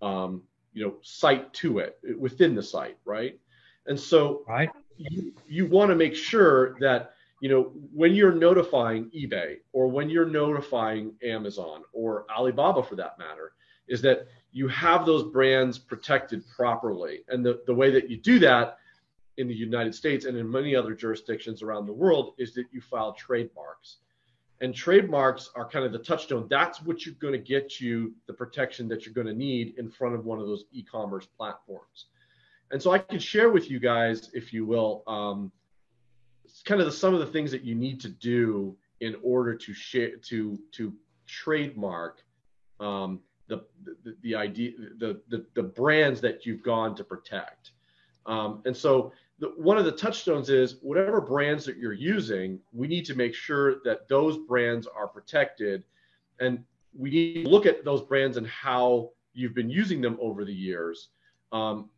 um, 0.00 0.42
you 0.72 0.84
know, 0.84 0.94
site 1.02 1.52
to 1.54 1.78
it 1.78 1.98
within 2.18 2.54
the 2.54 2.62
site, 2.62 2.98
right? 3.04 3.38
And 3.86 3.98
so, 3.98 4.44
right, 4.46 4.70
you, 4.96 5.32
you 5.48 5.66
want 5.66 5.90
to 5.90 5.96
make 5.96 6.14
sure 6.14 6.78
that 6.78 7.14
you 7.42 7.48
know, 7.48 7.72
when 7.92 8.14
you're 8.14 8.36
notifying 8.36 9.10
eBay 9.10 9.56
or 9.72 9.88
when 9.88 10.08
you're 10.08 10.28
notifying 10.28 11.12
Amazon 11.24 11.82
or 11.92 12.24
Alibaba 12.30 12.84
for 12.84 12.94
that 12.94 13.18
matter, 13.18 13.54
is 13.88 14.00
that 14.02 14.28
you 14.52 14.68
have 14.68 15.04
those 15.04 15.24
brands 15.24 15.76
protected 15.76 16.44
properly. 16.46 17.24
And 17.26 17.44
the, 17.44 17.60
the 17.66 17.74
way 17.74 17.90
that 17.90 18.08
you 18.08 18.16
do 18.16 18.38
that 18.38 18.76
in 19.38 19.48
the 19.48 19.54
United 19.54 19.92
States 19.92 20.24
and 20.24 20.38
in 20.38 20.48
many 20.48 20.76
other 20.76 20.94
jurisdictions 20.94 21.64
around 21.64 21.86
the 21.86 21.92
world 21.92 22.34
is 22.38 22.54
that 22.54 22.66
you 22.70 22.80
file 22.80 23.12
trademarks. 23.12 23.96
And 24.60 24.72
trademarks 24.72 25.50
are 25.56 25.68
kind 25.68 25.84
of 25.84 25.90
the 25.90 25.98
touchstone. 25.98 26.46
That's 26.48 26.80
what 26.80 27.04
you're 27.04 27.16
going 27.16 27.32
to 27.32 27.40
get 27.40 27.80
you 27.80 28.14
the 28.28 28.34
protection 28.34 28.86
that 28.86 29.04
you're 29.04 29.14
going 29.14 29.26
to 29.26 29.34
need 29.34 29.74
in 29.78 29.90
front 29.90 30.14
of 30.14 30.24
one 30.24 30.38
of 30.38 30.46
those 30.46 30.66
e 30.70 30.84
commerce 30.84 31.26
platforms. 31.26 32.06
And 32.70 32.80
so 32.80 32.92
I 32.92 32.98
could 32.98 33.20
share 33.20 33.50
with 33.50 33.68
you 33.68 33.80
guys, 33.80 34.30
if 34.32 34.52
you 34.52 34.64
will, 34.64 35.02
um, 35.08 35.50
kind 36.64 36.80
of 36.80 36.86
the, 36.86 36.92
some 36.92 37.14
of 37.14 37.20
the 37.20 37.26
things 37.26 37.50
that 37.50 37.64
you 37.64 37.74
need 37.74 38.00
to 38.00 38.08
do 38.08 38.76
in 39.00 39.16
order 39.22 39.54
to 39.54 39.72
share 39.72 40.16
to 40.16 40.58
to 40.72 40.92
trademark 41.26 42.22
um, 42.80 43.20
the, 43.48 43.64
the, 44.04 44.16
the 44.22 44.34
idea 44.34 44.72
the, 44.98 45.20
the 45.28 45.44
the 45.54 45.62
brands 45.62 46.20
that 46.20 46.44
you've 46.44 46.62
gone 46.62 46.94
to 46.94 47.04
protect. 47.04 47.72
Um, 48.26 48.62
and 48.66 48.76
so 48.76 49.12
the, 49.40 49.48
one 49.56 49.78
of 49.78 49.84
the 49.84 49.92
touchstones 49.92 50.50
is 50.50 50.76
whatever 50.82 51.20
brands 51.20 51.64
that 51.64 51.76
you're 51.76 51.92
using, 51.92 52.60
we 52.72 52.86
need 52.86 53.04
to 53.06 53.14
make 53.14 53.34
sure 53.34 53.80
that 53.84 54.08
those 54.08 54.38
brands 54.38 54.86
are 54.86 55.08
protected, 55.08 55.82
and 56.38 56.62
we 56.96 57.10
need 57.10 57.44
to 57.44 57.50
look 57.50 57.66
at 57.66 57.84
those 57.84 58.02
brands 58.02 58.36
and 58.36 58.46
how 58.46 59.10
you've 59.34 59.54
been 59.54 59.70
using 59.70 60.00
them 60.00 60.16
over 60.20 60.44
the 60.44 60.52
years. 60.52 61.08
Um, 61.50 61.90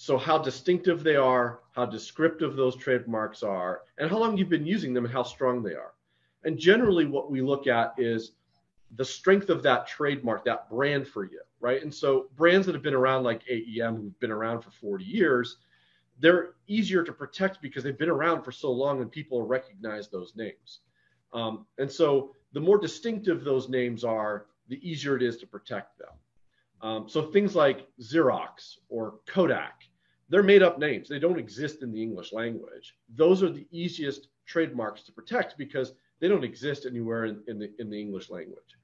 so 0.00 0.16
how 0.16 0.38
distinctive 0.38 1.02
they 1.02 1.16
are, 1.16 1.58
how 1.72 1.84
descriptive 1.84 2.54
those 2.54 2.76
trademarks 2.76 3.42
are, 3.42 3.80
and 3.98 4.08
how 4.08 4.16
long 4.16 4.36
you've 4.36 4.48
been 4.48 4.64
using 4.64 4.94
them 4.94 5.04
and 5.04 5.12
how 5.12 5.24
strong 5.24 5.60
they 5.60 5.74
are. 5.74 5.94
And 6.44 6.56
generally 6.56 7.04
what 7.04 7.32
we 7.32 7.42
look 7.42 7.66
at 7.66 7.94
is 7.98 8.30
the 8.94 9.04
strength 9.04 9.50
of 9.50 9.60
that 9.64 9.88
trademark, 9.88 10.44
that 10.44 10.70
brand 10.70 11.08
for 11.08 11.24
you, 11.24 11.40
right? 11.58 11.82
And 11.82 11.92
so 11.92 12.28
brands 12.36 12.64
that 12.66 12.76
have 12.76 12.82
been 12.82 12.94
around 12.94 13.24
like 13.24 13.42
AEM, 13.50 13.96
who've 13.96 14.20
been 14.20 14.30
around 14.30 14.62
for 14.62 14.70
40 14.70 15.04
years, 15.04 15.56
they're 16.20 16.50
easier 16.68 17.02
to 17.02 17.12
protect 17.12 17.60
because 17.60 17.82
they've 17.82 17.98
been 17.98 18.08
around 18.08 18.44
for 18.44 18.52
so 18.52 18.70
long 18.70 19.02
and 19.02 19.10
people 19.10 19.42
recognize 19.42 20.08
those 20.08 20.36
names. 20.36 20.78
Um, 21.32 21.66
and 21.78 21.90
so 21.90 22.36
the 22.52 22.60
more 22.60 22.78
distinctive 22.78 23.42
those 23.42 23.68
names 23.68 24.04
are, 24.04 24.46
the 24.68 24.78
easier 24.88 25.16
it 25.16 25.24
is 25.24 25.38
to 25.38 25.46
protect 25.48 25.98
them. 25.98 26.10
Um, 26.80 27.08
so 27.08 27.22
things 27.22 27.56
like 27.56 27.88
Xerox 28.00 28.76
or 28.88 29.16
Kodak, 29.26 29.82
they're 30.28 30.42
made 30.42 30.62
up 30.62 30.78
names. 30.78 31.08
They 31.08 31.18
don't 31.18 31.38
exist 31.38 31.82
in 31.82 31.92
the 31.92 32.02
English 32.02 32.32
language. 32.32 32.96
Those 33.14 33.42
are 33.42 33.50
the 33.50 33.66
easiest 33.70 34.28
trademarks 34.46 35.02
to 35.02 35.12
protect 35.12 35.56
because 35.56 35.92
they 36.20 36.28
don't 36.28 36.44
exist 36.44 36.86
anywhere 36.86 37.26
in, 37.26 37.42
in, 37.46 37.58
the, 37.58 37.70
in 37.78 37.90
the 37.90 38.00
English 38.00 38.30
language. 38.30 38.76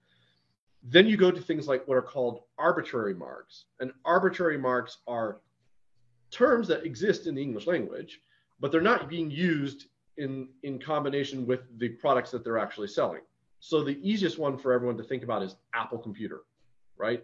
Then 0.82 1.06
you 1.06 1.16
go 1.16 1.30
to 1.30 1.40
things 1.40 1.66
like 1.66 1.86
what 1.88 1.96
are 1.96 2.02
called 2.02 2.42
arbitrary 2.58 3.14
marks. 3.14 3.64
And 3.80 3.92
arbitrary 4.04 4.58
marks 4.58 4.98
are 5.06 5.40
terms 6.30 6.68
that 6.68 6.84
exist 6.84 7.26
in 7.26 7.34
the 7.34 7.42
English 7.42 7.66
language, 7.66 8.20
but 8.60 8.70
they're 8.70 8.80
not 8.80 9.08
being 9.08 9.30
used 9.30 9.86
in, 10.16 10.48
in 10.62 10.78
combination 10.78 11.46
with 11.46 11.60
the 11.78 11.88
products 11.88 12.30
that 12.30 12.44
they're 12.44 12.58
actually 12.58 12.88
selling. 12.88 13.22
So 13.60 13.82
the 13.82 13.98
easiest 14.02 14.38
one 14.38 14.58
for 14.58 14.72
everyone 14.72 14.96
to 14.98 15.02
think 15.02 15.22
about 15.22 15.42
is 15.42 15.56
Apple 15.74 15.98
Computer, 15.98 16.42
right? 16.98 17.22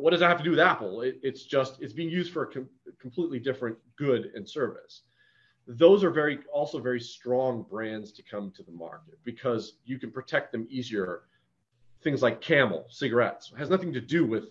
What 0.00 0.10
does 0.10 0.20
that 0.20 0.28
have 0.28 0.38
to 0.38 0.44
do 0.44 0.50
with 0.50 0.60
Apple? 0.60 1.02
It, 1.02 1.20
it's 1.22 1.44
just 1.44 1.80
it's 1.80 1.92
being 1.92 2.08
used 2.08 2.32
for 2.32 2.44
a 2.44 2.46
com- 2.46 2.68
completely 2.98 3.38
different 3.38 3.76
good 3.96 4.32
and 4.34 4.48
service. 4.48 5.02
Those 5.66 6.02
are 6.02 6.10
very 6.10 6.40
also 6.52 6.80
very 6.80 7.00
strong 7.00 7.64
brands 7.68 8.10
to 8.12 8.22
come 8.22 8.50
to 8.56 8.62
the 8.62 8.72
market 8.72 9.18
because 9.24 9.74
you 9.84 9.98
can 9.98 10.10
protect 10.10 10.52
them 10.52 10.66
easier. 10.70 11.22
Things 12.02 12.22
like 12.22 12.40
Camel 12.40 12.86
cigarettes 12.88 13.52
has 13.58 13.68
nothing 13.68 13.92
to 13.92 14.00
do 14.00 14.24
with 14.24 14.44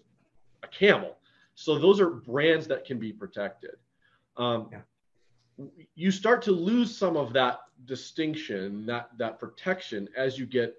a 0.64 0.68
camel, 0.68 1.18
so 1.56 1.80
those 1.80 2.00
are 2.00 2.10
brands 2.10 2.68
that 2.68 2.86
can 2.86 3.00
be 3.00 3.12
protected. 3.12 3.76
Um, 4.38 4.70
yeah. 4.72 4.80
You 5.96 6.12
start 6.12 6.42
to 6.44 6.52
lose 6.52 6.96
some 6.96 7.18
of 7.18 7.34
that 7.34 7.60
distinction, 7.86 8.86
that 8.86 9.10
that 9.18 9.40
protection 9.40 10.08
as 10.16 10.38
you 10.38 10.46
get, 10.46 10.76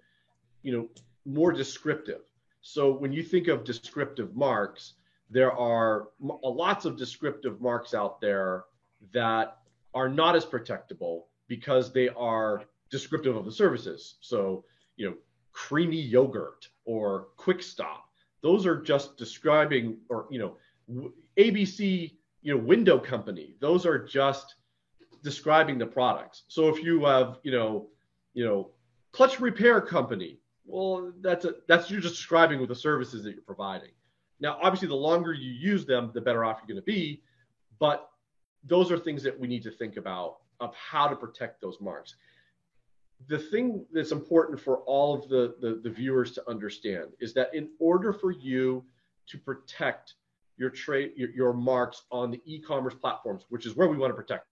you 0.62 0.72
know, 0.72 0.88
more 1.26 1.52
descriptive 1.52 2.29
so 2.60 2.92
when 2.92 3.12
you 3.12 3.22
think 3.22 3.48
of 3.48 3.64
descriptive 3.64 4.36
marks, 4.36 4.94
there 5.30 5.52
are 5.52 6.08
lots 6.20 6.84
of 6.84 6.96
descriptive 6.96 7.60
marks 7.60 7.94
out 7.94 8.20
there 8.20 8.64
that 9.12 9.58
are 9.94 10.08
not 10.08 10.36
as 10.36 10.44
protectable 10.44 11.22
because 11.48 11.92
they 11.92 12.08
are 12.10 12.64
descriptive 12.90 13.36
of 13.36 13.44
the 13.44 13.52
services. 13.52 14.16
So, 14.20 14.64
you 14.96 15.08
know, 15.08 15.16
creamy 15.52 16.00
yogurt 16.00 16.68
or 16.84 17.28
quick 17.36 17.62
stop. 17.62 18.06
Those 18.42 18.66
are 18.66 18.80
just 18.80 19.16
describing 19.16 19.98
or, 20.08 20.26
you 20.30 20.38
know, 20.38 21.12
ABC, 21.36 22.12
you 22.42 22.54
know, 22.54 22.60
window 22.62 22.98
company. 22.98 23.54
Those 23.60 23.86
are 23.86 23.98
just 23.98 24.56
describing 25.22 25.78
the 25.78 25.86
products. 25.86 26.42
So 26.48 26.68
if 26.68 26.82
you 26.82 27.04
have, 27.04 27.38
you 27.42 27.52
know, 27.52 27.88
you 28.34 28.44
know, 28.44 28.70
clutch 29.12 29.40
repair 29.40 29.80
company, 29.80 30.39
well, 30.70 31.12
that's 31.20 31.44
a, 31.44 31.54
that's 31.68 31.90
you're 31.90 32.00
just 32.00 32.16
describing 32.16 32.60
with 32.60 32.68
the 32.68 32.74
services 32.74 33.24
that 33.24 33.32
you're 33.32 33.42
providing. 33.42 33.90
Now, 34.40 34.58
obviously, 34.62 34.88
the 34.88 34.94
longer 34.94 35.32
you 35.32 35.52
use 35.52 35.84
them, 35.84 36.10
the 36.14 36.20
better 36.20 36.44
off 36.44 36.58
you're 36.60 36.74
going 36.74 36.82
to 36.84 36.92
be. 36.92 37.22
But 37.78 38.08
those 38.64 38.90
are 38.90 38.98
things 38.98 39.22
that 39.22 39.38
we 39.38 39.48
need 39.48 39.62
to 39.64 39.70
think 39.70 39.96
about 39.96 40.38
of 40.60 40.74
how 40.74 41.08
to 41.08 41.16
protect 41.16 41.60
those 41.60 41.80
marks. 41.80 42.14
The 43.28 43.38
thing 43.38 43.84
that's 43.92 44.12
important 44.12 44.60
for 44.60 44.78
all 44.78 45.14
of 45.14 45.28
the, 45.28 45.54
the, 45.60 45.80
the 45.82 45.90
viewers 45.90 46.32
to 46.32 46.48
understand 46.48 47.08
is 47.20 47.34
that 47.34 47.54
in 47.54 47.70
order 47.78 48.12
for 48.12 48.30
you 48.30 48.84
to 49.28 49.38
protect 49.38 50.14
your 50.56 50.70
trade 50.70 51.12
your, 51.16 51.30
your 51.30 51.52
marks 51.52 52.02
on 52.10 52.30
the 52.30 52.40
e-commerce 52.44 52.94
platforms, 52.94 53.46
which 53.48 53.66
is 53.66 53.76
where 53.76 53.88
we 53.88 53.96
want 53.96 54.10
to 54.10 54.14
protect 54.14 54.46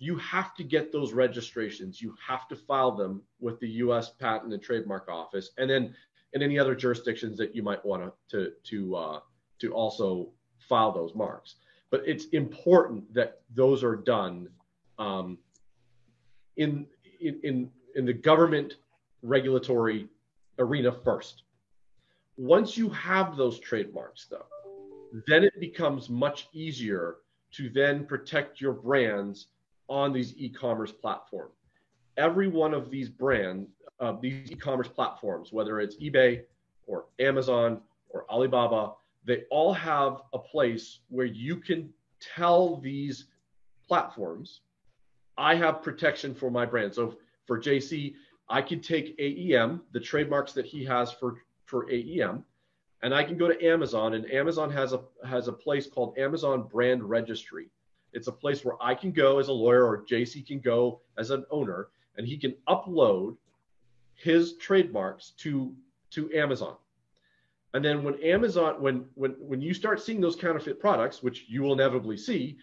you 0.00 0.16
have 0.16 0.54
to 0.54 0.64
get 0.64 0.90
those 0.90 1.12
registrations. 1.12 2.00
You 2.00 2.14
have 2.26 2.48
to 2.48 2.56
file 2.56 2.90
them 2.90 3.22
with 3.38 3.60
the 3.60 3.68
U.S. 3.84 4.08
Patent 4.08 4.52
and 4.52 4.62
Trademark 4.62 5.08
Office, 5.10 5.50
and 5.58 5.68
then 5.68 5.94
in 6.32 6.42
any 6.42 6.58
other 6.58 6.74
jurisdictions 6.74 7.36
that 7.36 7.54
you 7.54 7.62
might 7.62 7.84
want 7.84 8.10
to 8.30 8.52
to 8.64 8.96
uh, 8.96 9.20
to 9.60 9.72
also 9.72 10.30
file 10.58 10.90
those 10.90 11.14
marks. 11.14 11.56
But 11.90 12.02
it's 12.06 12.24
important 12.32 13.12
that 13.12 13.42
those 13.54 13.84
are 13.84 13.94
done 13.94 14.48
um, 14.98 15.36
in, 16.56 16.86
in 17.20 17.38
in 17.42 17.70
in 17.94 18.06
the 18.06 18.14
government 18.14 18.76
regulatory 19.22 20.08
arena 20.58 20.92
first. 20.92 21.42
Once 22.38 22.74
you 22.74 22.88
have 22.88 23.36
those 23.36 23.60
trademarks, 23.60 24.26
though, 24.30 24.46
then 25.26 25.44
it 25.44 25.60
becomes 25.60 26.08
much 26.08 26.48
easier 26.54 27.16
to 27.52 27.68
then 27.68 28.06
protect 28.06 28.62
your 28.62 28.72
brands 28.72 29.48
on 29.90 30.12
these 30.12 30.34
e-commerce 30.36 30.92
platforms. 30.92 31.52
Every 32.16 32.48
one 32.48 32.72
of 32.72 32.90
these 32.90 33.08
brand, 33.10 33.66
uh, 33.98 34.12
these 34.20 34.50
e-commerce 34.50 34.88
platforms, 34.88 35.52
whether 35.52 35.80
it's 35.80 35.96
eBay 35.96 36.42
or 36.86 37.06
Amazon 37.18 37.80
or 38.08 38.24
Alibaba, 38.30 38.92
they 39.24 39.42
all 39.50 39.74
have 39.74 40.22
a 40.32 40.38
place 40.38 41.00
where 41.08 41.26
you 41.26 41.56
can 41.56 41.92
tell 42.20 42.76
these 42.76 43.26
platforms 43.86 44.60
I 45.36 45.54
have 45.54 45.82
protection 45.82 46.34
for 46.34 46.50
my 46.50 46.66
brand. 46.66 46.94
So 46.94 47.16
for 47.46 47.58
JC, 47.58 48.14
I 48.48 48.60
could 48.60 48.82
take 48.82 49.16
AEM, 49.18 49.80
the 49.92 50.00
trademarks 50.00 50.52
that 50.52 50.66
he 50.66 50.84
has 50.84 51.12
for, 51.12 51.36
for 51.64 51.86
AEM, 51.90 52.44
and 53.02 53.14
I 53.14 53.24
can 53.24 53.38
go 53.38 53.48
to 53.48 53.64
Amazon 53.64 54.14
and 54.14 54.30
Amazon 54.30 54.70
has 54.70 54.92
a 54.92 55.00
has 55.24 55.48
a 55.48 55.52
place 55.52 55.86
called 55.86 56.18
Amazon 56.18 56.64
Brand 56.64 57.02
Registry. 57.02 57.70
It's 58.12 58.28
a 58.28 58.32
place 58.32 58.64
where 58.64 58.76
I 58.80 58.94
can 58.94 59.12
go 59.12 59.38
as 59.38 59.48
a 59.48 59.52
lawyer 59.52 59.86
or 59.86 60.04
JC 60.04 60.46
can 60.46 60.60
go 60.60 61.00
as 61.16 61.30
an 61.30 61.44
owner 61.50 61.88
and 62.16 62.26
he 62.26 62.36
can 62.36 62.54
upload 62.68 63.36
his 64.14 64.56
trademarks 64.56 65.30
to 65.38 65.74
to 66.10 66.32
Amazon. 66.34 66.76
And 67.72 67.84
then 67.84 68.02
when 68.02 68.20
Amazon 68.22 68.82
when 68.82 69.06
when 69.14 69.32
when 69.38 69.60
you 69.60 69.72
start 69.74 70.00
seeing 70.00 70.20
those 70.20 70.36
counterfeit 70.36 70.80
products, 70.80 71.22
which 71.22 71.46
you 71.48 71.62
will 71.62 71.72
inevitably 71.72 72.16
see, 72.16 72.58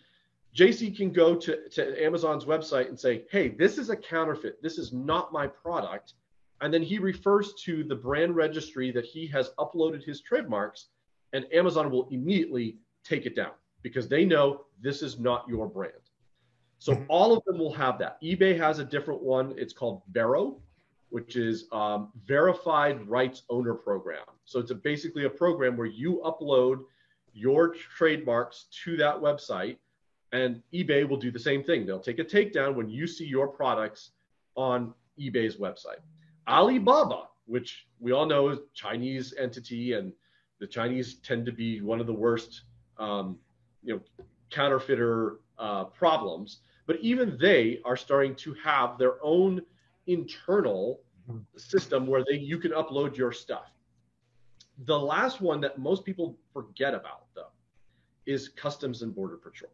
JC 0.56 0.96
can 0.96 1.12
go 1.12 1.36
to, 1.36 1.70
to 1.70 2.04
Amazon's 2.04 2.46
website 2.46 2.90
and 2.90 3.00
say, 3.00 3.24
hey, 3.32 3.50
this 3.50 3.78
is 3.78 3.90
a 3.90 3.96
counterfeit. 3.96 4.62
This 4.62 4.78
is 4.78 4.92
not 4.92 5.32
my 5.32 5.48
product. 5.48 6.14
And 6.60 6.74
then 6.74 6.82
he 6.82 6.98
refers 6.98 7.54
to 7.66 7.84
the 7.84 7.96
brand 7.96 8.36
registry 8.36 8.92
that 8.92 9.06
he 9.06 9.28
has 9.28 9.52
uploaded 9.60 10.04
his 10.04 10.22
trademarks, 10.22 10.88
and 11.32 11.46
Amazon 11.54 11.92
will 11.92 12.08
immediately 12.10 12.78
take 13.04 13.28
it 13.28 13.36
down 13.36 13.52
because 13.84 14.08
they 14.08 14.26
know 14.26 14.66
this 14.82 15.02
is 15.02 15.20
not 15.20 15.46
your 15.48 15.68
brand. 15.68 15.94
So 16.80 16.94
mm-hmm. 16.94 17.04
all 17.10 17.36
of 17.36 17.44
them 17.46 17.58
will 17.58 17.74
have 17.74 17.98
that. 18.00 18.22
eBay 18.22 18.58
has 18.58 18.80
a 18.80 18.86
different 18.86 19.22
one. 19.22 19.54
It's 19.58 19.74
called 19.74 20.04
Vero, 20.12 20.60
which 21.10 21.36
is 21.36 21.68
um, 21.72 22.12
Verified 22.26 23.08
Rights 23.08 23.44
Owner 23.50 23.74
Program. 23.74 24.26
So 24.46 24.60
it's 24.60 24.72
a, 24.72 24.76
basically 24.76 25.26
a 25.26 25.30
program 25.30 25.78
where 25.78 25.88
you 25.88 26.22
upload 26.24 26.82
your 27.34 27.74
trademarks 27.74 28.66
to 28.84 28.98
that 28.98 29.16
website, 29.16 29.78
and 30.34 30.62
eBay 30.74 31.08
will 31.08 31.18
do 31.18 31.32
the 31.32 31.40
same 31.40 31.64
thing. 31.64 31.86
They'll 31.86 32.00
take 32.00 32.20
a 32.20 32.24
takedown 32.24 32.76
when 32.76 32.90
you 32.90 33.08
see 33.08 33.26
your 33.26 33.48
products 33.48 34.12
on 34.56 34.94
eBay's 35.20 35.58
website. 35.58 36.02
Alibaba, 36.48 37.24
which 37.46 37.88
we 38.00 38.12
all 38.12 38.26
know 38.26 38.50
is 38.50 38.60
Chinese 38.74 39.34
entity, 39.38 39.94
and 39.94 40.12
the 40.60 40.68
Chinese 40.68 41.16
tend 41.16 41.46
to 41.46 41.52
be 41.52 41.82
one 41.82 42.00
of 42.00 42.08
the 42.08 42.14
worst, 42.14 42.64
um, 42.98 43.38
you 43.88 43.96
know, 43.96 44.26
counterfeiter 44.50 45.40
uh, 45.58 45.86
problems. 45.86 46.60
But 46.86 46.98
even 47.02 47.38
they 47.40 47.80
are 47.86 47.98
starting 47.98 48.36
to 48.36 48.54
have 48.56 48.98
their 48.98 49.16
own 49.24 49.62
internal 50.08 51.02
system 51.56 52.06
where 52.06 52.24
they 52.24 52.38
you 52.38 52.58
can 52.60 52.72
upload 52.72 53.18
your 53.18 53.32
stuff. 53.32 53.72
The 54.86 54.98
last 54.98 55.42
one 55.42 55.60
that 55.62 55.80
most 55.80 56.06
people 56.06 56.38
forget 56.54 56.94
about, 56.94 57.26
though, 57.34 57.52
is 58.26 58.50
Customs 58.50 59.02
and 59.02 59.16
Border 59.16 59.38
Patrol. 59.38 59.72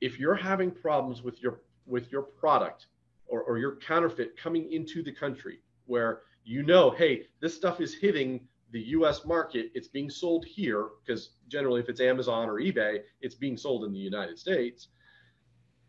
If 0.00 0.18
you're 0.18 0.34
having 0.34 0.70
problems 0.70 1.22
with 1.22 1.40
your 1.42 1.60
with 1.86 2.10
your 2.12 2.22
product 2.22 2.86
or, 3.28 3.42
or 3.42 3.58
your 3.58 3.76
counterfeit 3.76 4.36
coming 4.36 4.72
into 4.72 5.02
the 5.02 5.12
country, 5.12 5.60
where 5.86 6.22
you 6.44 6.62
know, 6.62 6.90
hey, 6.90 7.26
this 7.40 7.54
stuff 7.54 7.80
is 7.80 7.94
hitting 7.94 8.40
the 8.76 8.88
US 8.88 9.24
market, 9.24 9.70
it's 9.74 9.88
being 9.88 10.10
sold 10.10 10.44
here, 10.44 10.88
because 11.00 11.30
generally, 11.48 11.80
if 11.80 11.88
it's 11.88 12.00
Amazon 12.00 12.46
or 12.46 12.60
eBay, 12.60 13.00
it's 13.22 13.34
being 13.34 13.56
sold 13.56 13.84
in 13.84 13.92
the 13.92 13.98
United 13.98 14.38
States. 14.38 14.88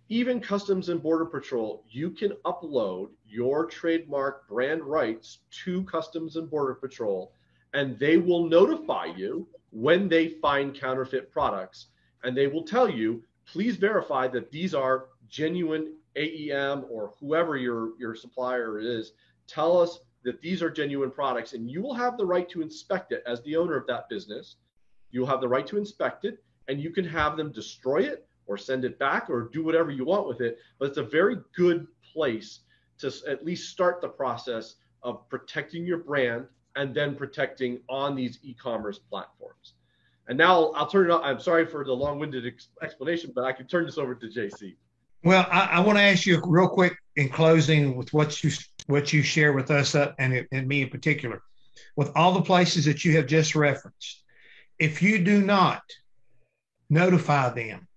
Even 0.08 0.40
Customs 0.40 0.88
and 0.88 1.04
Border 1.04 1.26
Patrol, 1.26 1.84
you 1.90 2.10
can 2.12 2.32
upload 2.46 3.10
your 3.28 3.66
trademark 3.66 4.48
brand 4.48 4.82
rights 4.82 5.40
to 5.66 5.84
Customs 5.84 6.38
and 6.38 6.50
Border 6.50 6.76
Patrol, 6.76 7.34
and 7.74 8.00
they 8.00 8.16
will 8.16 8.48
notify 8.48 9.08
you 9.08 9.46
when 9.72 10.08
they 10.08 10.30
find 10.30 10.74
counterfeit 10.74 11.30
products. 11.30 11.88
And 12.24 12.38
they 12.38 12.48
will 12.48 12.64
tell 12.64 12.90
you, 12.90 13.22
please 13.46 13.76
verify 13.76 14.30
that 14.30 14.50
these 14.50 14.74
are 14.74 15.08
genuine 15.28 15.96
AEM 16.16 16.86
or 16.90 17.12
whoever 17.20 17.58
your, 17.58 18.00
your 18.00 18.16
supplier 18.16 18.80
is 18.80 19.12
tell 19.46 19.78
us 19.78 20.00
that 20.28 20.42
these 20.42 20.62
are 20.62 20.70
genuine 20.70 21.10
products 21.10 21.54
and 21.54 21.72
you 21.72 21.82
will 21.82 21.94
have 21.94 22.18
the 22.18 22.26
right 22.26 22.50
to 22.50 22.62
inspect 22.62 23.14
it 23.14 23.24
as 23.26 23.42
the 23.44 23.56
owner 23.56 23.78
of 23.78 23.88
that 23.88 24.10
business. 24.10 24.58
You'll 25.10 25.26
have 25.26 25.40
the 25.40 25.48
right 25.48 25.66
to 25.68 25.78
inspect 25.78 26.26
it 26.26 26.44
and 26.68 26.82
you 26.82 26.90
can 26.90 27.06
have 27.06 27.38
them 27.38 27.50
destroy 27.54 28.00
it 28.00 28.28
or 28.46 28.58
send 28.58 28.84
it 28.84 29.00
back 29.00 29.30
or 29.30 29.44
do 29.54 29.64
whatever 29.64 29.90
you 29.90 30.04
want 30.04 30.28
with 30.28 30.42
it. 30.42 30.60
But 30.80 30.90
it's 30.90 30.98
a 30.98 31.04
very 31.04 31.38
good 31.56 31.88
place 32.14 32.60
to 33.00 33.14
at 33.26 33.46
least 33.46 33.70
start 33.70 34.02
the 34.02 34.10
process 34.10 34.76
of 35.02 35.30
protecting 35.30 35.86
your 35.86 36.00
brand 36.00 36.46
and 36.76 36.94
then 36.94 37.16
protecting 37.16 37.80
on 37.88 38.14
these 38.14 38.40
e-commerce 38.44 39.00
platforms. 39.00 39.76
And 40.28 40.38
now 40.38 40.56
I'll, 40.56 40.74
I'll 40.76 40.88
turn 40.90 41.10
it. 41.10 41.16
I'm 41.16 41.40
sorry 41.40 41.66
for 41.66 41.86
the 41.86 41.94
long-winded 41.94 42.46
ex- 42.46 42.68
explanation, 42.84 43.32
but 43.34 43.46
I 43.46 43.54
can 43.54 43.66
turn 43.66 43.86
this 43.86 43.98
over 43.98 44.14
to 44.14 44.28
JC. 44.28 44.76
Well, 45.24 45.48
I, 45.50 45.70
I 45.72 45.80
want 45.80 45.98
to 45.98 46.04
ask 46.04 46.26
you 46.26 46.42
real 46.46 46.68
quick 46.68 46.98
in 47.16 47.30
closing 47.30 47.96
with 47.96 48.12
what 48.12 48.44
you 48.44 48.52
what 48.88 49.14
you 49.14 49.22
share 49.22 49.54
with 49.54 49.70
us 49.72 49.96
uh, 49.96 50.14
and, 50.18 50.46
and 50.52 50.68
me 50.68 50.82
in 50.82 50.90
particular, 50.90 51.42
with 51.96 52.12
all 52.16 52.34
the 52.34 52.42
places 52.42 52.86
that 52.86 53.06
you 53.06 53.16
have 53.18 53.28
just 53.28 53.56
referenced. 53.56 54.24
If 54.80 55.02
you 55.02 55.24
do 55.24 55.42
not 55.42 55.82
notify 56.90 57.50
them, 57.50 57.88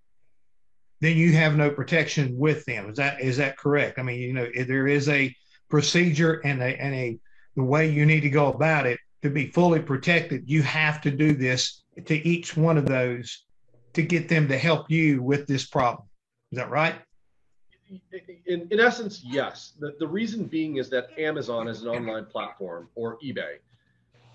then 0.99 1.17
you 1.17 1.33
have 1.33 1.55
no 1.55 1.69
protection 1.69 2.37
with 2.37 2.63
them. 2.65 2.89
Is 2.89 2.97
that 2.97 3.21
is 3.21 3.37
that 3.37 3.57
correct? 3.57 3.97
I 3.97 4.03
mean, 4.03 4.19
you 4.19 4.33
know, 4.33 4.47
there 4.67 4.87
is 4.87 5.09
a 5.09 5.35
procedure 5.69 6.41
and 6.45 6.61
a 6.61 6.81
and 6.81 6.93
a 6.93 7.19
the 7.55 7.63
way 7.63 7.89
you 7.89 8.05
need 8.05 8.21
to 8.21 8.29
go 8.29 8.47
about 8.51 8.85
it 8.85 8.99
to 9.23 9.29
be 9.29 9.47
fully 9.47 9.79
protected. 9.79 10.49
You 10.49 10.61
have 10.63 11.01
to 11.01 11.11
do 11.11 11.33
this 11.33 11.83
to 12.05 12.27
each 12.27 12.55
one 12.55 12.77
of 12.77 12.85
those 12.85 13.45
to 13.93 14.01
get 14.01 14.29
them 14.29 14.47
to 14.47 14.57
help 14.57 14.89
you 14.89 15.21
with 15.21 15.47
this 15.47 15.65
problem. 15.65 16.07
Is 16.51 16.57
that 16.57 16.69
right? 16.69 16.95
In, 18.45 18.67
in 18.71 18.79
essence, 18.79 19.23
yes. 19.23 19.73
The, 19.79 19.95
the 19.99 20.07
reason 20.07 20.45
being 20.45 20.77
is 20.77 20.89
that 20.89 21.09
Amazon 21.17 21.67
is 21.67 21.81
an 21.81 21.89
online 21.89 22.25
platform 22.25 22.89
or 22.95 23.17
eBay. 23.19 23.57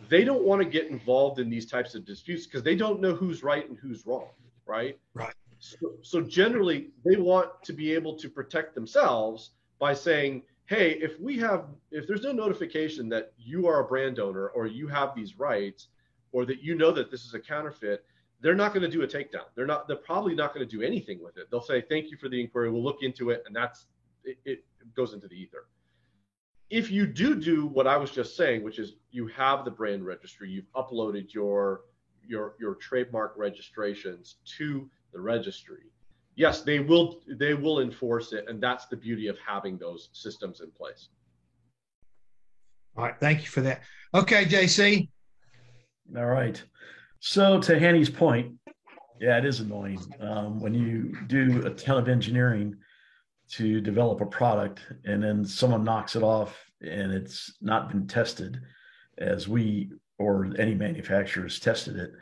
They 0.09 0.25
don't 0.25 0.45
want 0.45 0.63
to 0.63 0.69
get 0.69 0.89
involved 0.89 1.41
in 1.41 1.49
these 1.49 1.67
types 1.67 1.95
of 1.95 2.05
disputes 2.05 2.47
because 2.47 2.63
they 2.63 2.77
don't 2.77 3.01
know 3.01 3.15
who's 3.15 3.43
right 3.43 3.69
and 3.69 3.79
who's 3.79 4.07
wrong, 4.07 4.29
right? 4.67 4.99
Right. 5.15 5.35
So, 5.59 5.95
so 6.03 6.21
generally, 6.21 6.91
they 7.05 7.17
want 7.17 7.51
to 7.65 7.73
be 7.73 7.93
able 7.95 8.15
to 8.19 8.29
protect 8.29 8.75
themselves 8.75 9.51
by 9.79 9.95
saying, 9.95 10.43
hey, 10.67 10.93
if 10.93 11.19
we 11.21 11.39
have, 11.39 11.65
if 11.91 12.07
there's 12.07 12.23
no 12.23 12.33
notification 12.33 13.09
that 13.09 13.33
you 13.39 13.67
are 13.67 13.81
a 13.81 13.85
brand 13.85 14.19
owner 14.19 14.49
or 14.49 14.67
you 14.67 14.87
have 14.89 15.15
these 15.15 15.39
rights 15.39 15.89
or 16.33 16.45
that 16.45 16.63
you 16.63 16.75
know 16.75 16.93
that 16.93 17.11
this 17.11 17.25
is 17.25 17.35
a 17.35 17.41
counterfeit, 17.41 18.05
they're 18.41 18.55
not 18.55 18.75
going 18.75 18.83
to 18.83 18.89
do 18.89 19.03
a 19.03 19.07
takedown. 19.07 19.47
They're 19.55 19.67
not. 19.67 19.89
They're 19.89 19.97
probably 19.97 20.35
not 20.35 20.55
going 20.55 20.67
to 20.67 20.71
do 20.71 20.83
anything 20.83 21.23
with 21.23 21.37
it. 21.37 21.49
They'll 21.51 21.61
say, 21.61 21.81
"Thank 21.81 22.11
you 22.11 22.17
for 22.17 22.29
the 22.29 22.41
inquiry. 22.41 22.71
We'll 22.71 22.83
look 22.83 23.03
into 23.03 23.31
it," 23.31 23.43
and 23.47 23.55
that's 23.55 23.87
it, 24.25 24.39
it 24.45 24.65
goes 24.95 25.15
into 25.15 25.29
the 25.29 25.35
ether. 25.35 25.67
If 26.69 26.91
you 26.91 27.07
do 27.07 27.35
do 27.35 27.67
what 27.67 27.87
I 27.87 27.97
was 27.97 28.11
just 28.11 28.37
saying, 28.37 28.63
which 28.63 28.79
is 28.79 28.95
you 29.11 29.29
have 29.29 29.65
the 29.65 29.71
brand 29.71 30.05
registry, 30.05 30.51
you've 30.51 30.71
uploaded 30.75 31.33
your 31.33 31.83
your 32.27 32.55
your 32.59 32.75
trademark 32.75 33.35
registrations 33.37 34.37
to 34.59 34.89
the 35.13 35.21
registry. 35.21 35.85
Yes, 36.35 36.63
they 36.63 36.81
will 36.81 37.21
they 37.27 37.55
will 37.55 37.81
enforce 37.81 38.33
it, 38.33 38.45
and 38.49 38.61
that's 38.61 38.87
the 38.87 38.97
beauty 38.97 39.29
of 39.29 39.39
having 39.39 39.79
those 39.79 40.11
systems 40.13 40.61
in 40.61 40.71
place. 40.71 41.09
All 42.97 43.05
right, 43.05 43.19
thank 43.19 43.43
you 43.43 43.49
for 43.49 43.63
that. 43.63 43.83
Okay, 44.15 44.45
JC. 44.45 45.09
All 46.17 46.27
right. 46.27 46.63
So 47.21 47.61
to 47.61 47.79
Hanny's 47.79 48.11
point, 48.11 48.55
yeah, 49.21 49.39
it 49.39 49.45
is 49.45 49.61
annoying 49.61 50.01
um, 50.21 50.61
when 50.61 50.75
you 50.75 51.15
do 51.27 51.67
a 51.67 51.71
ton 51.71 51.99
of 51.99 52.09
engineering 52.09 52.77
to 53.53 53.81
develop 53.81 54.21
a 54.21 54.27
product 54.27 54.81
and 55.05 55.23
then 55.23 55.45
someone 55.45 55.85
knocks 55.85 56.17
it 56.17 56.23
off 56.23 56.57
and 56.81 57.13
it's 57.13 57.57
not 57.61 57.89
been 57.89 58.07
tested 58.07 58.61
as 59.19 59.49
we 59.49 59.91
or 60.19 60.53
any 60.59 60.75
manufacturers 60.75 61.61
tested 61.61 61.97
it, 61.97 62.13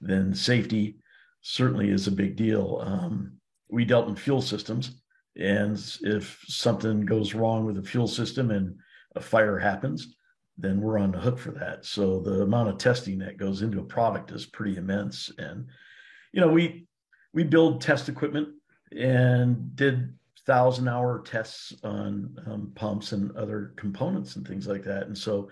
then 0.00 0.34
safety 0.34 0.96
certainly 1.40 1.90
is 1.90 2.06
a 2.06 2.12
big 2.12 2.36
deal. 2.36 2.82
Um, 2.84 3.32
we 3.70 3.84
dealt 3.84 4.08
in 4.08 4.16
fuel 4.16 4.42
systems, 4.42 5.00
and 5.36 5.78
if 6.02 6.42
something 6.46 7.04
goes 7.04 7.34
wrong 7.34 7.64
with 7.64 7.76
the 7.76 7.82
fuel 7.82 8.08
system 8.08 8.50
and 8.50 8.76
a 9.16 9.20
fire 9.20 9.58
happens, 9.58 10.14
then 10.58 10.80
we're 10.80 10.98
on 10.98 11.12
the 11.12 11.20
hook 11.20 11.38
for 11.38 11.52
that. 11.52 11.84
So 11.84 12.20
the 12.20 12.42
amount 12.42 12.68
of 12.68 12.78
testing 12.78 13.18
that 13.18 13.38
goes 13.38 13.62
into 13.62 13.78
a 13.78 13.84
product 13.84 14.32
is 14.32 14.44
pretty 14.44 14.76
immense. 14.76 15.30
And 15.38 15.66
you 16.32 16.40
know, 16.40 16.48
we 16.48 16.86
we 17.32 17.44
build 17.44 17.80
test 17.80 18.08
equipment 18.08 18.48
and 18.92 19.74
did 19.76 20.14
thousand 20.46 20.88
hour 20.88 21.22
tests 21.24 21.74
on 21.84 22.36
um, 22.46 22.72
pumps 22.74 23.12
and 23.12 23.36
other 23.36 23.74
components 23.76 24.36
and 24.36 24.48
things 24.48 24.66
like 24.66 24.82
that. 24.84 25.06
And 25.06 25.16
so 25.16 25.50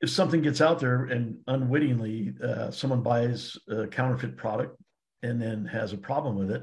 if 0.00 0.10
something 0.10 0.40
gets 0.42 0.60
out 0.60 0.80
there 0.80 1.04
and 1.04 1.36
unwittingly 1.46 2.34
uh, 2.42 2.70
someone 2.70 3.02
buys 3.02 3.56
a 3.68 3.86
counterfeit 3.86 4.36
product 4.36 4.76
and 5.22 5.40
then 5.40 5.66
has 5.66 5.92
a 5.92 5.98
problem 5.98 6.36
with 6.36 6.50
it, 6.50 6.62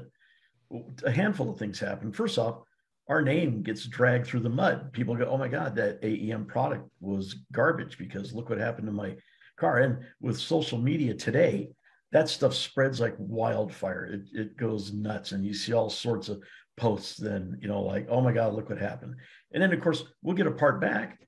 a 1.04 1.10
handful 1.10 1.48
of 1.48 1.58
things 1.58 1.78
happen. 1.78 2.12
First 2.12 2.38
off, 2.38 2.62
our 3.08 3.22
name 3.22 3.62
gets 3.62 3.86
dragged 3.86 4.26
through 4.26 4.40
the 4.40 4.48
mud. 4.48 4.92
People 4.92 5.16
go, 5.16 5.24
oh 5.24 5.38
my 5.38 5.48
God, 5.48 5.74
that 5.76 6.00
AEM 6.02 6.46
product 6.46 6.88
was 7.00 7.44
garbage 7.52 7.98
because 7.98 8.32
look 8.32 8.48
what 8.48 8.58
happened 8.58 8.86
to 8.86 8.92
my 8.92 9.16
car. 9.58 9.78
And 9.78 9.98
with 10.20 10.38
social 10.38 10.78
media 10.78 11.14
today, 11.14 11.70
that 12.12 12.28
stuff 12.28 12.54
spreads 12.54 13.00
like 13.00 13.14
wildfire. 13.18 14.04
It, 14.04 14.20
it 14.32 14.56
goes 14.56 14.92
nuts. 14.92 15.32
And 15.32 15.44
you 15.44 15.54
see 15.54 15.72
all 15.72 15.90
sorts 15.90 16.28
of 16.28 16.42
posts 16.76 17.16
then, 17.16 17.58
you 17.60 17.68
know 17.68 17.82
like 17.82 18.06
oh 18.08 18.20
my 18.20 18.32
god 18.32 18.54
look 18.54 18.68
what 18.68 18.78
happened 18.78 19.14
and 19.52 19.62
then 19.62 19.72
of 19.72 19.80
course 19.80 20.04
we'll 20.22 20.36
get 20.36 20.46
a 20.46 20.50
part 20.52 20.80
back 20.80 21.18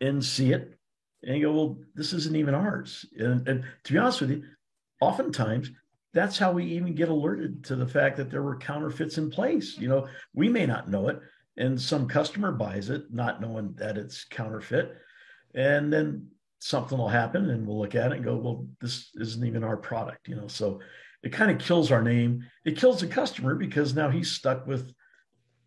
and 0.00 0.24
see 0.24 0.52
it 0.52 0.76
and 1.22 1.36
you 1.36 1.46
go 1.46 1.52
well 1.52 1.78
this 1.94 2.12
isn't 2.12 2.36
even 2.36 2.54
ours 2.54 3.06
and, 3.16 3.46
and 3.48 3.64
to 3.84 3.92
be 3.92 3.98
honest 3.98 4.20
with 4.20 4.30
you 4.30 4.42
oftentimes 5.00 5.70
that's 6.14 6.38
how 6.38 6.52
we 6.52 6.64
even 6.64 6.94
get 6.94 7.08
alerted 7.08 7.62
to 7.64 7.76
the 7.76 7.86
fact 7.86 8.16
that 8.16 8.30
there 8.30 8.42
were 8.42 8.56
counterfeits 8.56 9.18
in 9.18 9.30
place 9.30 9.76
you 9.78 9.88
know 9.88 10.06
we 10.34 10.48
may 10.48 10.66
not 10.66 10.88
know 10.88 11.08
it 11.08 11.20
and 11.56 11.80
some 11.80 12.08
customer 12.08 12.52
buys 12.52 12.90
it 12.90 13.04
not 13.10 13.40
knowing 13.40 13.72
that 13.74 13.98
it's 13.98 14.24
counterfeit 14.24 14.96
and 15.54 15.92
then 15.92 16.26
something 16.60 16.98
will 16.98 17.08
happen 17.08 17.50
and 17.50 17.66
we'll 17.66 17.78
look 17.78 17.94
at 17.94 18.12
it 18.12 18.16
and 18.16 18.24
go 18.24 18.36
well 18.36 18.66
this 18.80 19.10
isn't 19.16 19.46
even 19.46 19.62
our 19.62 19.76
product 19.76 20.28
you 20.28 20.34
know 20.34 20.48
so 20.48 20.80
it 21.22 21.32
kind 21.32 21.50
of 21.50 21.58
kills 21.58 21.90
our 21.90 22.02
name. 22.02 22.44
It 22.64 22.78
kills 22.78 23.00
the 23.00 23.06
customer 23.06 23.54
because 23.54 23.94
now 23.94 24.08
he's 24.08 24.30
stuck 24.30 24.66
with 24.66 24.92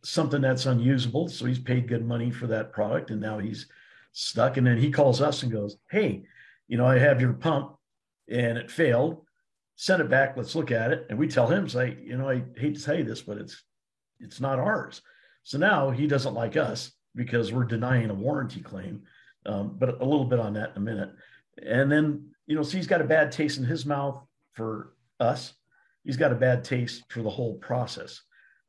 something 0.03 0.41
that's 0.41 0.65
unusable. 0.65 1.27
So 1.27 1.45
he's 1.45 1.59
paid 1.59 1.87
good 1.87 2.05
money 2.05 2.31
for 2.31 2.47
that 2.47 2.71
product 2.71 3.11
and 3.11 3.21
now 3.21 3.37
he's 3.39 3.67
stuck. 4.13 4.57
And 4.57 4.65
then 4.65 4.77
he 4.77 4.91
calls 4.91 5.21
us 5.21 5.43
and 5.43 5.51
goes, 5.51 5.77
Hey, 5.89 6.23
you 6.67 6.77
know, 6.77 6.85
I 6.85 6.99
have 6.99 7.21
your 7.21 7.33
pump 7.33 7.75
and 8.29 8.57
it 8.57 8.71
failed. 8.71 9.25
Send 9.81 9.99
it 9.99 10.11
back. 10.11 10.37
Let's 10.37 10.53
look 10.53 10.69
at 10.69 10.91
it. 10.91 11.07
And 11.09 11.17
we 11.17 11.27
tell 11.27 11.47
him, 11.47 11.67
say, 11.67 11.97
you 12.05 12.15
know, 12.15 12.29
I 12.29 12.43
hate 12.55 12.75
to 12.75 12.83
tell 12.83 12.95
you 12.95 13.03
this, 13.03 13.23
but 13.23 13.39
it's 13.39 13.63
it's 14.19 14.39
not 14.39 14.59
ours. 14.59 15.01
So 15.41 15.57
now 15.57 15.89
he 15.89 16.05
doesn't 16.05 16.35
like 16.35 16.55
us 16.55 16.91
because 17.15 17.51
we're 17.51 17.63
denying 17.63 18.11
a 18.11 18.13
warranty 18.13 18.61
claim. 18.61 19.01
Um, 19.47 19.75
but 19.79 19.99
a 19.99 20.05
little 20.05 20.25
bit 20.25 20.39
on 20.39 20.53
that 20.53 20.69
in 20.75 20.77
a 20.77 20.85
minute. 20.85 21.09
And 21.65 21.91
then, 21.91 22.27
you 22.45 22.55
know, 22.55 22.61
so 22.61 22.77
he's 22.77 22.85
got 22.85 23.01
a 23.01 23.05
bad 23.05 23.31
taste 23.31 23.57
in 23.57 23.65
his 23.65 23.83
mouth 23.83 24.23
for 24.53 24.93
us, 25.19 25.55
he's 26.03 26.15
got 26.15 26.31
a 26.31 26.35
bad 26.35 26.63
taste 26.63 27.01
for 27.09 27.23
the 27.23 27.29
whole 27.31 27.55
process. 27.55 28.21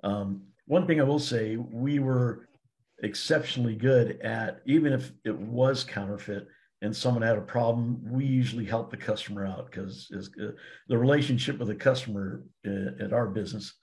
Um, 0.02 0.44
one 0.64 0.86
thing 0.86 0.98
I 0.98 1.04
will 1.04 1.18
say, 1.18 1.56
we 1.56 1.98
were 1.98 2.48
exceptionally 3.02 3.76
good 3.76 4.18
at, 4.22 4.62
even 4.64 4.94
if 4.94 5.12
it 5.26 5.36
was 5.36 5.84
counterfeit 5.84 6.48
and 6.82 6.94
someone 6.94 7.22
had 7.22 7.38
a 7.38 7.42
problem, 7.42 8.00
we 8.04 8.24
usually 8.24 8.64
help 8.64 8.90
the 8.90 8.96
customer 8.96 9.46
out 9.46 9.70
because 9.70 10.10
uh, 10.42 10.48
the 10.88 10.98
relationship 10.98 11.58
with 11.58 11.68
the 11.68 11.74
customer 11.74 12.42
uh, 12.66 13.02
at 13.02 13.12
our 13.12 13.28
business 13.28 13.74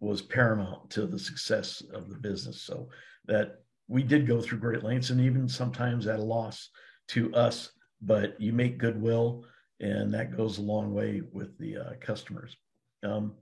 was 0.00 0.20
paramount 0.20 0.90
to 0.90 1.06
the 1.06 1.18
success 1.18 1.82
of 1.94 2.08
the 2.08 2.16
business. 2.16 2.60
So 2.62 2.88
that 3.26 3.60
we 3.86 4.02
did 4.02 4.26
go 4.26 4.40
through 4.40 4.58
great 4.58 4.82
lengths 4.82 5.10
and 5.10 5.20
even 5.20 5.48
sometimes 5.48 6.06
at 6.08 6.18
a 6.18 6.22
loss 6.22 6.68
to 7.08 7.32
us, 7.32 7.70
but 8.02 8.38
you 8.40 8.52
make 8.52 8.76
goodwill 8.76 9.44
and 9.80 10.12
that 10.12 10.36
goes 10.36 10.58
a 10.58 10.62
long 10.62 10.92
way 10.92 11.22
with 11.32 11.56
the 11.58 11.76
uh, 11.76 11.92
customers. 12.00 12.56
Um, 13.04 13.34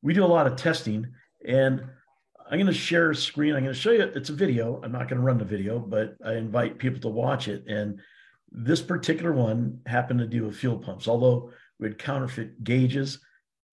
we 0.00 0.14
do 0.14 0.24
a 0.24 0.26
lot 0.26 0.46
of 0.46 0.56
testing, 0.56 1.06
and 1.46 1.84
I'm 2.50 2.58
going 2.58 2.66
to 2.66 2.72
share 2.72 3.10
a 3.10 3.14
screen. 3.14 3.54
I'm 3.54 3.62
going 3.62 3.74
to 3.74 3.80
show 3.80 3.92
you. 3.92 4.02
It's 4.02 4.30
a 4.30 4.34
video. 4.34 4.80
I'm 4.82 4.92
not 4.92 5.08
going 5.08 5.20
to 5.20 5.26
run 5.26 5.38
the 5.38 5.44
video, 5.44 5.78
but 5.78 6.16
I 6.24 6.34
invite 6.34 6.78
people 6.78 7.00
to 7.02 7.08
watch 7.08 7.48
it. 7.48 7.64
And 7.66 8.00
this 8.52 8.82
particular 8.82 9.32
one 9.32 9.80
happened 9.86 10.20
to 10.20 10.26
deal 10.26 10.44
with 10.44 10.56
fuel 10.56 10.78
pumps, 10.78 11.08
although 11.08 11.50
we 11.78 11.88
had 11.88 11.98
counterfeit 11.98 12.62
gauges. 12.62 13.18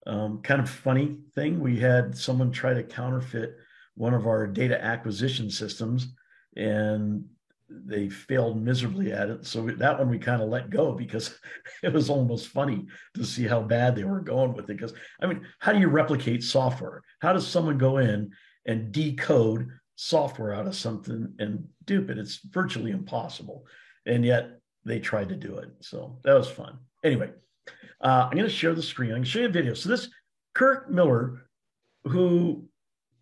Um, 0.06 0.40
kind 0.42 0.60
of 0.60 0.70
funny 0.70 1.18
thing, 1.34 1.60
we 1.60 1.78
had 1.78 2.16
someone 2.16 2.50
try 2.50 2.72
to 2.72 2.82
counterfeit 2.82 3.56
one 3.94 4.14
of 4.14 4.26
our 4.26 4.46
data 4.46 4.82
acquisition 4.82 5.50
systems, 5.50 6.14
and 6.56 7.24
they 7.68 8.08
failed 8.08 8.60
miserably 8.60 9.12
at 9.12 9.28
it. 9.28 9.46
So 9.46 9.66
that 9.66 9.98
one 9.98 10.08
we 10.08 10.18
kind 10.18 10.42
of 10.42 10.48
let 10.48 10.70
go 10.70 10.92
because 10.92 11.38
it 11.82 11.92
was 11.92 12.08
almost 12.08 12.48
funny 12.48 12.86
to 13.14 13.24
see 13.24 13.46
how 13.46 13.60
bad 13.60 13.94
they 13.94 14.04
were 14.04 14.20
going 14.20 14.54
with 14.54 14.64
it. 14.70 14.76
Because 14.78 14.94
I 15.20 15.26
mean, 15.26 15.42
how 15.58 15.72
do 15.72 15.78
you 15.78 15.88
replicate 15.88 16.42
software? 16.42 17.02
How 17.20 17.34
does 17.34 17.46
someone 17.46 17.78
go 17.78 17.98
in 17.98 18.30
and 18.66 18.90
decode 18.90 19.68
software 19.96 20.54
out 20.54 20.66
of 20.66 20.74
something 20.74 21.34
and 21.38 21.68
dupe 21.84 22.08
it? 22.08 22.18
It's 22.18 22.40
virtually 22.44 22.90
impossible. 22.90 23.66
And 24.06 24.24
yet 24.24 24.59
they 24.84 24.98
tried 24.98 25.28
to 25.28 25.36
do 25.36 25.58
it. 25.58 25.70
So 25.80 26.18
that 26.24 26.34
was 26.34 26.48
fun. 26.48 26.78
Anyway, 27.04 27.30
uh, 28.00 28.28
I'm 28.30 28.36
going 28.36 28.44
to 28.44 28.50
share 28.50 28.74
the 28.74 28.82
screen. 28.82 29.10
I'm 29.10 29.16
going 29.16 29.24
to 29.24 29.30
show 29.30 29.40
you 29.40 29.46
a 29.46 29.50
video. 29.50 29.74
So 29.74 29.88
this 29.88 30.08
Kirk 30.54 30.90
Miller, 30.90 31.46
who 32.04 32.64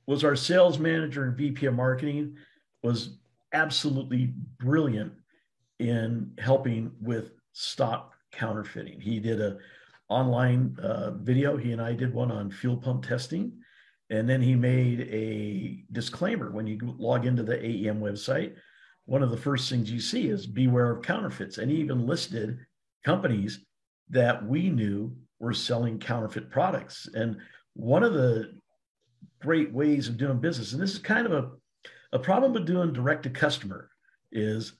was 0.06 0.24
our 0.24 0.36
sales 0.36 0.78
manager 0.78 1.24
and 1.24 1.36
VP 1.36 1.66
of 1.66 1.74
marketing, 1.74 2.36
was 2.82 3.18
absolutely 3.52 4.34
brilliant 4.58 5.12
in 5.78 6.32
helping 6.38 6.92
with 7.00 7.32
stop 7.52 8.12
counterfeiting. 8.32 9.00
He 9.00 9.20
did 9.20 9.40
a 9.40 9.58
online 10.08 10.76
uh, 10.82 11.10
video. 11.10 11.56
He 11.56 11.72
and 11.72 11.80
I 11.80 11.92
did 11.92 12.12
one 12.12 12.30
on 12.30 12.50
fuel 12.50 12.76
pump 12.76 13.06
testing. 13.06 13.52
And 14.10 14.28
then 14.28 14.40
he 14.40 14.54
made 14.54 15.02
a 15.10 15.84
disclaimer 15.92 16.50
when 16.50 16.66
you 16.66 16.78
log 16.98 17.26
into 17.26 17.42
the 17.42 17.56
AEM 17.56 18.00
website. 18.00 18.54
One 19.08 19.22
of 19.22 19.30
the 19.30 19.38
first 19.38 19.70
things 19.70 19.90
you 19.90 20.00
see 20.00 20.28
is 20.28 20.46
beware 20.46 20.90
of 20.90 21.02
counterfeits. 21.02 21.56
And 21.56 21.70
he 21.70 21.78
even 21.78 22.06
listed 22.06 22.58
companies 23.06 23.60
that 24.10 24.46
we 24.46 24.68
knew 24.68 25.16
were 25.38 25.54
selling 25.54 25.98
counterfeit 25.98 26.50
products. 26.50 27.08
And 27.14 27.38
one 27.72 28.02
of 28.02 28.12
the 28.12 28.52
great 29.40 29.72
ways 29.72 30.08
of 30.08 30.18
doing 30.18 30.40
business, 30.40 30.74
and 30.74 30.82
this 30.82 30.92
is 30.92 30.98
kind 30.98 31.26
of 31.26 31.32
a 31.32 31.50
a 32.12 32.18
problem 32.18 32.52
with 32.52 32.66
doing 32.66 32.92
direct 32.92 33.22
to 33.22 33.30
customer 33.30 33.90
is 34.32 34.74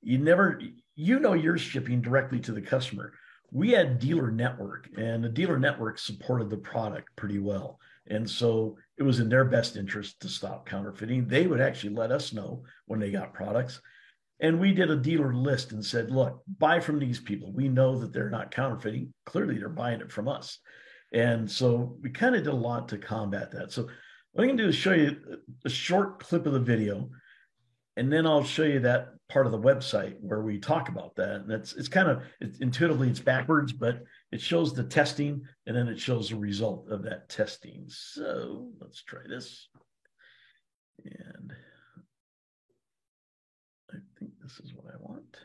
you 0.00 0.18
never, 0.18 0.60
you 0.96 1.20
know, 1.20 1.32
you're 1.32 1.58
shipping 1.58 2.00
directly 2.00 2.40
to 2.40 2.52
the 2.52 2.62
customer. 2.62 3.12
We 3.50 3.70
had 3.70 3.98
dealer 3.98 4.30
network, 4.30 4.88
and 4.96 5.22
the 5.22 5.28
dealer 5.28 5.58
network 5.58 5.98
supported 5.98 6.50
the 6.50 6.56
product 6.56 7.08
pretty 7.16 7.38
well. 7.38 7.78
And 8.08 8.28
so 8.28 8.76
it 8.98 9.02
was 9.02 9.20
in 9.20 9.28
their 9.28 9.44
best 9.44 9.76
interest 9.76 10.20
to 10.20 10.28
stop 10.28 10.66
counterfeiting. 10.66 11.26
They 11.26 11.46
would 11.46 11.60
actually 11.60 11.94
let 11.94 12.10
us 12.10 12.32
know 12.32 12.64
when 12.86 13.00
they 13.00 13.10
got 13.10 13.34
products. 13.34 13.80
And 14.40 14.58
we 14.58 14.72
did 14.72 14.90
a 14.90 14.96
dealer 14.96 15.32
list 15.32 15.72
and 15.72 15.84
said, 15.84 16.10
look, 16.10 16.42
buy 16.58 16.80
from 16.80 16.98
these 16.98 17.20
people. 17.20 17.52
We 17.52 17.68
know 17.68 17.98
that 18.00 18.12
they're 18.12 18.28
not 18.28 18.50
counterfeiting. 18.50 19.14
Clearly, 19.24 19.58
they're 19.58 19.68
buying 19.68 20.00
it 20.00 20.10
from 20.10 20.26
us. 20.26 20.58
And 21.12 21.48
so 21.48 21.96
we 22.02 22.10
kind 22.10 22.34
of 22.34 22.42
did 22.42 22.52
a 22.52 22.56
lot 22.56 22.88
to 22.88 22.98
combat 22.98 23.52
that. 23.52 23.70
So 23.70 23.88
what 24.32 24.42
I'm 24.42 24.48
going 24.48 24.56
to 24.56 24.62
do 24.64 24.68
is 24.70 24.74
show 24.74 24.94
you 24.94 25.16
a 25.64 25.68
short 25.68 26.20
clip 26.20 26.46
of 26.46 26.54
the 26.54 26.60
video, 26.60 27.10
and 27.96 28.12
then 28.12 28.26
I'll 28.26 28.42
show 28.42 28.64
you 28.64 28.80
that 28.80 29.10
part 29.28 29.46
of 29.46 29.52
the 29.52 29.58
website 29.58 30.16
where 30.20 30.40
we 30.40 30.58
talk 30.58 30.88
about 30.88 31.14
that. 31.16 31.42
And 31.42 31.52
it's 31.52 31.74
it's 31.74 31.88
kind 31.88 32.08
of 32.08 32.22
it's, 32.40 32.58
intuitively 32.58 33.10
it's 33.10 33.20
backwards, 33.20 33.72
but 33.72 34.02
it 34.32 34.40
shows 34.40 34.72
the 34.72 34.82
testing 34.82 35.42
and 35.66 35.76
then 35.76 35.88
it 35.88 36.00
shows 36.00 36.30
the 36.30 36.36
result 36.36 36.88
of 36.90 37.02
that 37.02 37.28
testing. 37.28 37.84
So 37.88 38.70
let's 38.80 39.02
try 39.02 39.20
this. 39.28 39.68
And 41.04 41.52
I 43.90 43.96
think 44.18 44.32
this 44.42 44.58
is 44.60 44.72
what 44.74 44.86
I 44.92 44.96
want. 44.98 45.36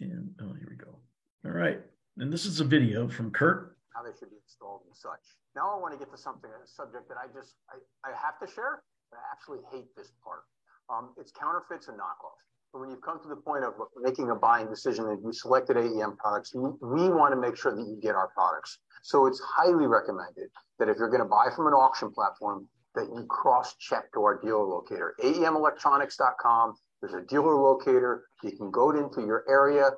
And 0.00 0.30
oh, 0.42 0.52
here 0.52 0.68
we 0.68 0.76
go. 0.76 0.98
All 1.46 1.52
right. 1.52 1.80
And 2.18 2.32
this 2.32 2.44
is 2.44 2.60
a 2.60 2.64
video 2.64 3.08
from 3.08 3.30
Kurt. 3.30 3.76
How 3.94 4.02
they 4.02 4.10
should 4.18 4.30
be 4.30 4.36
installed 4.44 4.82
and 4.86 4.94
such. 4.94 5.24
Now 5.56 5.74
I 5.74 5.80
want 5.80 5.94
to 5.94 5.98
get 5.98 6.12
to 6.12 6.18
something, 6.20 6.50
a 6.50 6.68
subject 6.68 7.08
that 7.08 7.16
I 7.16 7.26
just, 7.32 7.54
I, 7.72 7.78
I 8.06 8.12
have 8.14 8.38
to 8.46 8.46
share, 8.52 8.82
but 9.10 9.18
I 9.18 9.22
absolutely 9.32 9.66
hate 9.72 9.96
this 9.96 10.12
part. 10.22 10.44
Um, 10.90 11.14
it's 11.16 11.32
counterfeits 11.32 11.88
and 11.88 11.98
knockoffs. 11.98 12.44
When 12.72 12.90
you've 12.90 13.00
come 13.00 13.20
to 13.22 13.28
the 13.28 13.36
point 13.36 13.64
of 13.64 13.74
making 14.00 14.30
a 14.30 14.34
buying 14.34 14.68
decision 14.68 15.06
and 15.06 15.22
you 15.24 15.32
selected 15.32 15.76
AEM 15.76 16.16
products, 16.18 16.54
we, 16.54 17.08
want 17.08 17.32
to 17.32 17.40
make 17.40 17.56
sure 17.56 17.74
that 17.74 17.80
you 17.80 17.98
get 18.00 18.14
our 18.14 18.28
products. 18.28 18.78
So 19.02 19.26
it's 19.26 19.40
highly 19.40 19.86
recommended 19.86 20.50
that 20.78 20.88
if 20.88 20.98
you're 20.98 21.08
going 21.08 21.22
to 21.22 21.28
buy 21.28 21.48
from 21.54 21.66
an 21.66 21.72
auction 21.72 22.10
platform, 22.12 22.68
that 22.94 23.06
you 23.14 23.24
cross-check 23.28 24.12
to 24.12 24.20
our 24.22 24.40
dealer 24.40 24.64
locator. 24.64 25.14
AEMelectronics.com. 25.22 26.74
There's 27.00 27.14
a 27.14 27.22
dealer 27.26 27.54
locator. 27.54 28.24
You 28.42 28.52
can 28.52 28.70
go 28.70 28.90
into 28.90 29.22
your 29.22 29.44
area. 29.48 29.90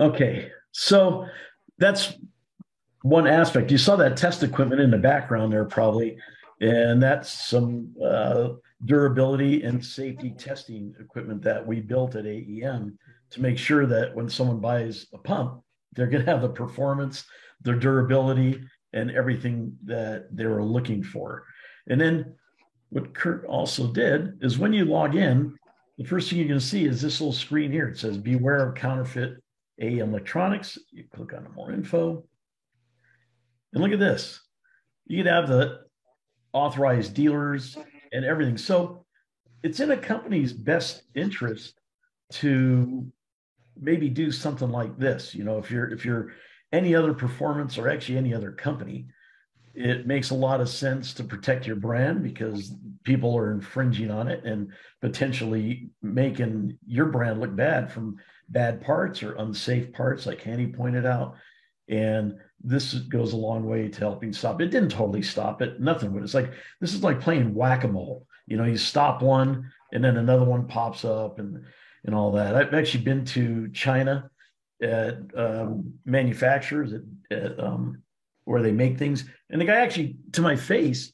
Okay, 0.00 0.50
so 0.70 1.26
that's 1.78 2.14
one 3.02 3.26
aspect. 3.26 3.70
You 3.70 3.78
saw 3.78 3.96
that 3.96 4.16
test 4.16 4.42
equipment 4.42 4.80
in 4.80 4.90
the 4.90 4.98
background 4.98 5.52
there, 5.52 5.64
probably, 5.64 6.16
and 6.60 7.02
that's 7.02 7.30
some 7.30 7.94
uh, 8.04 8.50
durability 8.84 9.62
and 9.62 9.84
safety 9.84 10.30
testing 10.30 10.94
equipment 11.00 11.42
that 11.42 11.66
we 11.66 11.80
built 11.80 12.14
at 12.16 12.24
AEM 12.24 12.96
to 13.30 13.42
make 13.42 13.58
sure 13.58 13.86
that 13.86 14.14
when 14.14 14.28
someone 14.28 14.60
buys 14.60 15.06
a 15.12 15.18
pump, 15.18 15.62
they're 15.94 16.06
going 16.06 16.24
to 16.24 16.30
have 16.30 16.42
the 16.42 16.48
performance, 16.48 17.24
the 17.62 17.72
durability, 17.72 18.62
and 18.92 19.10
everything 19.10 19.76
that 19.84 20.34
they 20.34 20.46
were 20.46 20.64
looking 20.64 21.02
for. 21.02 21.44
And 21.88 22.00
then 22.00 22.34
what 22.88 23.14
Kurt 23.14 23.44
also 23.46 23.92
did 23.92 24.38
is 24.42 24.58
when 24.58 24.72
you 24.72 24.84
log 24.84 25.14
in, 25.14 25.56
the 25.98 26.04
first 26.04 26.30
thing 26.30 26.38
you're 26.38 26.48
going 26.48 26.60
to 26.60 26.66
see 26.66 26.86
is 26.86 27.02
this 27.02 27.20
little 27.20 27.32
screen 27.32 27.70
here. 27.70 27.88
It 27.88 27.98
says, 27.98 28.16
Beware 28.16 28.68
of 28.68 28.74
counterfeit 28.74 29.34
AEM 29.80 30.10
electronics. 30.10 30.78
You 30.90 31.04
click 31.14 31.34
on 31.34 31.46
more 31.54 31.72
info. 31.72 32.24
And 33.72 33.82
look 33.82 33.92
at 33.92 33.98
this. 33.98 34.40
You 35.06 35.18
could 35.18 35.30
have 35.30 35.48
the 35.48 35.80
authorized 36.52 37.14
dealers 37.14 37.76
and 38.12 38.24
everything. 38.24 38.58
So 38.58 39.04
it's 39.62 39.80
in 39.80 39.90
a 39.90 39.96
company's 39.96 40.52
best 40.52 41.02
interest 41.14 41.78
to 42.32 43.10
maybe 43.78 44.08
do 44.08 44.30
something 44.30 44.70
like 44.70 44.98
this. 44.98 45.34
You 45.34 45.44
know, 45.44 45.58
if 45.58 45.70
you're 45.70 45.90
if 45.90 46.04
you're 46.04 46.32
any 46.72 46.94
other 46.94 47.14
performance 47.14 47.78
or 47.78 47.88
actually 47.88 48.18
any 48.18 48.34
other 48.34 48.52
company, 48.52 49.06
it 49.74 50.06
makes 50.06 50.30
a 50.30 50.34
lot 50.34 50.60
of 50.60 50.68
sense 50.68 51.14
to 51.14 51.24
protect 51.24 51.66
your 51.66 51.76
brand 51.76 52.22
because 52.22 52.74
people 53.04 53.36
are 53.36 53.52
infringing 53.52 54.10
on 54.10 54.28
it 54.28 54.44
and 54.44 54.72
potentially 55.00 55.90
making 56.02 56.76
your 56.86 57.06
brand 57.06 57.40
look 57.40 57.54
bad 57.54 57.90
from 57.90 58.16
bad 58.48 58.80
parts 58.80 59.22
or 59.22 59.34
unsafe 59.36 59.92
parts, 59.92 60.26
like 60.26 60.42
Hanny 60.42 60.66
pointed 60.66 61.06
out. 61.06 61.36
And 61.90 62.38
this 62.62 62.94
goes 62.94 63.32
a 63.32 63.36
long 63.36 63.66
way 63.66 63.88
to 63.88 63.98
helping 64.00 64.32
stop. 64.32 64.60
It 64.60 64.70
didn't 64.70 64.90
totally 64.90 65.22
stop 65.22 65.60
it. 65.60 65.80
Nothing 65.80 66.12
would. 66.12 66.22
It's 66.22 66.34
like 66.34 66.52
this 66.80 66.94
is 66.94 67.02
like 67.02 67.20
playing 67.20 67.54
whack 67.54 67.84
a 67.84 67.88
mole. 67.88 68.26
You 68.46 68.56
know, 68.56 68.64
you 68.64 68.76
stop 68.76 69.22
one 69.22 69.70
and 69.92 70.02
then 70.02 70.16
another 70.16 70.44
one 70.44 70.66
pops 70.66 71.04
up 71.04 71.38
and 71.38 71.64
and 72.04 72.14
all 72.14 72.32
that. 72.32 72.54
I've 72.54 72.74
actually 72.74 73.04
been 73.04 73.24
to 73.26 73.68
China 73.72 74.30
at 74.82 75.18
um, 75.36 75.92
manufacturers 76.04 76.92
at, 76.92 77.02
at 77.30 77.60
um, 77.60 78.02
where 78.44 78.62
they 78.62 78.72
make 78.72 78.98
things, 78.98 79.28
and 79.50 79.60
the 79.60 79.66
guy 79.66 79.80
actually 79.80 80.16
to 80.32 80.42
my 80.42 80.56
face, 80.56 81.12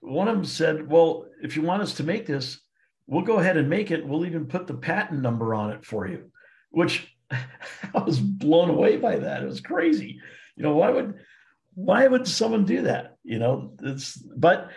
one 0.00 0.28
of 0.28 0.36
them 0.36 0.44
said, 0.44 0.88
"Well, 0.88 1.26
if 1.42 1.56
you 1.56 1.62
want 1.62 1.82
us 1.82 1.94
to 1.94 2.04
make 2.04 2.26
this, 2.26 2.60
we'll 3.06 3.24
go 3.24 3.38
ahead 3.38 3.56
and 3.56 3.68
make 3.68 3.90
it. 3.90 4.06
We'll 4.06 4.26
even 4.26 4.46
put 4.46 4.66
the 4.66 4.74
patent 4.74 5.20
number 5.20 5.54
on 5.54 5.72
it 5.72 5.84
for 5.84 6.06
you," 6.06 6.30
which 6.70 7.13
I 7.30 8.02
was 8.04 8.20
blown 8.20 8.70
away 8.70 8.96
by 8.96 9.16
that. 9.16 9.42
It 9.42 9.46
was 9.46 9.60
crazy. 9.60 10.20
You 10.56 10.62
know, 10.62 10.74
why 10.74 10.90
would 10.90 11.14
why 11.74 12.06
would 12.06 12.26
someone 12.26 12.64
do 12.64 12.82
that? 12.82 13.16
You 13.24 13.38
know, 13.38 13.74
it's 13.82 14.16
but 14.16 14.70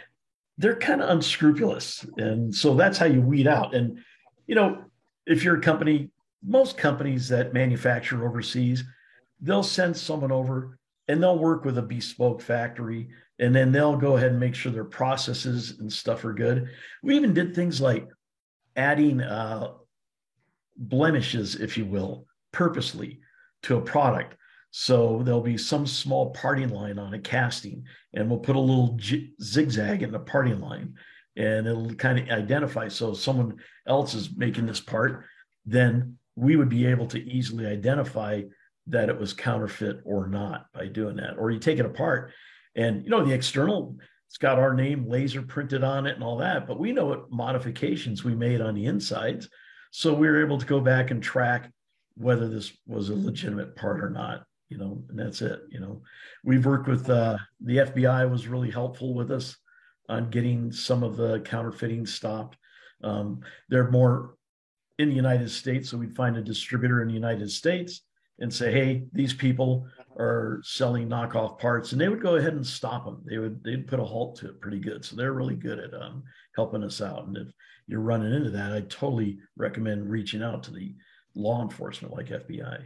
they're 0.57 0.75
kind 0.75 1.01
of 1.01 1.09
unscrupulous. 1.09 2.05
And 2.17 2.53
so 2.53 2.73
that's 2.73 2.97
how 2.97 3.05
you 3.05 3.21
weed 3.21 3.47
out. 3.47 3.75
And, 3.75 3.99
you 4.47 4.55
know, 4.55 4.83
if 5.25 5.43
you're 5.43 5.57
a 5.57 5.61
company, 5.61 6.09
most 6.43 6.77
companies 6.77 7.29
that 7.29 7.53
manufacture 7.53 8.27
overseas, 8.27 8.83
they'll 9.39 9.63
send 9.63 9.95
someone 9.95 10.31
over 10.31 10.79
and 11.07 11.21
they'll 11.21 11.37
work 11.37 11.63
with 11.63 11.77
a 11.77 11.81
bespoke 11.81 12.41
factory 12.41 13.09
and 13.39 13.55
then 13.55 13.71
they'll 13.71 13.97
go 13.97 14.17
ahead 14.17 14.31
and 14.31 14.39
make 14.39 14.55
sure 14.55 14.71
their 14.71 14.83
processes 14.83 15.75
and 15.79 15.91
stuff 15.91 16.25
are 16.25 16.33
good. 16.33 16.69
We 17.03 17.15
even 17.15 17.33
did 17.33 17.53
things 17.53 17.79
like 17.79 18.07
adding 18.75 19.21
uh, 19.21 19.73
blemishes, 20.75 21.55
if 21.55 21.77
you 21.77 21.85
will, 21.85 22.25
purposely 22.57 23.19
to 23.63 23.77
a 23.77 23.81
product 23.81 24.37
so 24.71 25.21
there'll 25.23 25.41
be 25.41 25.57
some 25.57 25.87
small 25.87 26.31
parting 26.31 26.69
line 26.69 26.99
on 26.99 27.13
a 27.13 27.19
casting, 27.19 27.85
and 28.13 28.29
we'll 28.29 28.39
put 28.39 28.55
a 28.55 28.59
little 28.59 28.95
j- 28.97 29.31
zigzag 29.41 30.03
in 30.03 30.11
the 30.11 30.19
parting 30.19 30.59
line, 30.59 30.95
and 31.35 31.65
it'll 31.67 31.95
kind 31.95 32.19
of 32.19 32.29
identify. 32.29 32.87
So 32.87 33.11
if 33.11 33.17
someone 33.17 33.57
else 33.87 34.13
is 34.13 34.35
making 34.35 34.65
this 34.65 34.81
part, 34.81 35.25
then 35.65 36.17
we 36.35 36.55
would 36.55 36.69
be 36.69 36.85
able 36.85 37.07
to 37.07 37.19
easily 37.19 37.65
identify 37.65 38.43
that 38.87 39.09
it 39.09 39.19
was 39.19 39.33
counterfeit 39.33 40.01
or 40.05 40.27
not 40.27 40.67
by 40.73 40.87
doing 40.87 41.15
that. 41.17 41.37
Or 41.37 41.49
you 41.49 41.59
take 41.59 41.79
it 41.79 41.85
apart, 41.85 42.31
and 42.75 43.03
you 43.03 43.09
know 43.09 43.25
the 43.25 43.33
external, 43.33 43.97
it's 44.27 44.37
got 44.37 44.59
our 44.59 44.73
name 44.73 45.07
laser 45.07 45.41
printed 45.41 45.83
on 45.83 46.05
it 46.05 46.15
and 46.15 46.23
all 46.23 46.37
that, 46.37 46.67
but 46.67 46.79
we 46.79 46.91
know 46.91 47.05
what 47.05 47.31
modifications 47.31 48.23
we 48.23 48.35
made 48.35 48.61
on 48.61 48.75
the 48.75 48.85
insides. 48.85 49.49
So 49.91 50.13
we 50.13 50.27
were 50.27 50.45
able 50.45 50.57
to 50.59 50.65
go 50.65 50.81
back 50.81 51.09
and 51.09 51.23
track 51.23 51.71
whether 52.17 52.47
this 52.47 52.75
was 52.85 53.09
a 53.09 53.15
legitimate 53.15 53.75
part 53.75 54.03
or 54.03 54.09
not 54.09 54.43
you 54.69 54.77
know, 54.77 55.01
and 55.09 55.17
that's 55.17 55.41
it. 55.41 55.61
You 55.69 55.79
know, 55.79 56.01
we've 56.43 56.65
worked 56.65 56.87
with 56.87 57.09
uh, 57.09 57.37
the 57.61 57.77
FBI 57.77 58.29
was 58.29 58.47
really 58.47 58.69
helpful 58.69 59.13
with 59.13 59.31
us 59.31 59.55
on 60.09 60.29
getting 60.29 60.71
some 60.71 61.03
of 61.03 61.17
the 61.17 61.39
counterfeiting 61.41 62.05
stopped. 62.05 62.57
Um, 63.03 63.41
they're 63.69 63.91
more 63.91 64.35
in 64.99 65.09
the 65.09 65.15
United 65.15 65.49
States, 65.49 65.89
so 65.89 65.97
we'd 65.97 66.15
find 66.15 66.37
a 66.37 66.41
distributor 66.41 67.01
in 67.01 67.07
the 67.07 67.13
United 67.13 67.51
States 67.51 68.01
and 68.39 68.53
say, 68.53 68.71
"Hey, 68.71 69.07
these 69.13 69.33
people 69.33 69.87
are 70.17 70.59
selling 70.63 71.07
knockoff 71.07 71.59
parts," 71.59 71.91
and 71.91 72.01
they 72.01 72.09
would 72.09 72.21
go 72.21 72.35
ahead 72.35 72.53
and 72.53 72.65
stop 72.65 73.05
them. 73.05 73.21
They 73.25 73.37
would 73.37 73.63
they'd 73.63 73.87
put 73.87 73.99
a 73.99 74.03
halt 74.03 74.37
to 74.37 74.49
it 74.49 74.61
pretty 74.61 74.79
good. 74.79 75.05
So 75.05 75.15
they're 75.15 75.33
really 75.33 75.55
good 75.55 75.79
at 75.79 75.93
um, 75.93 76.23
helping 76.55 76.83
us 76.83 77.01
out. 77.01 77.27
And 77.27 77.37
if 77.37 77.47
you're 77.87 78.01
running 78.01 78.33
into 78.33 78.49
that, 78.51 78.73
I 78.73 78.81
totally 78.81 79.39
recommend 79.55 80.09
reaching 80.09 80.43
out 80.43 80.63
to 80.63 80.71
the 80.71 80.95
law 81.37 81.61
enforcement 81.61 82.13
like 82.13 82.27
FBI 82.27 82.83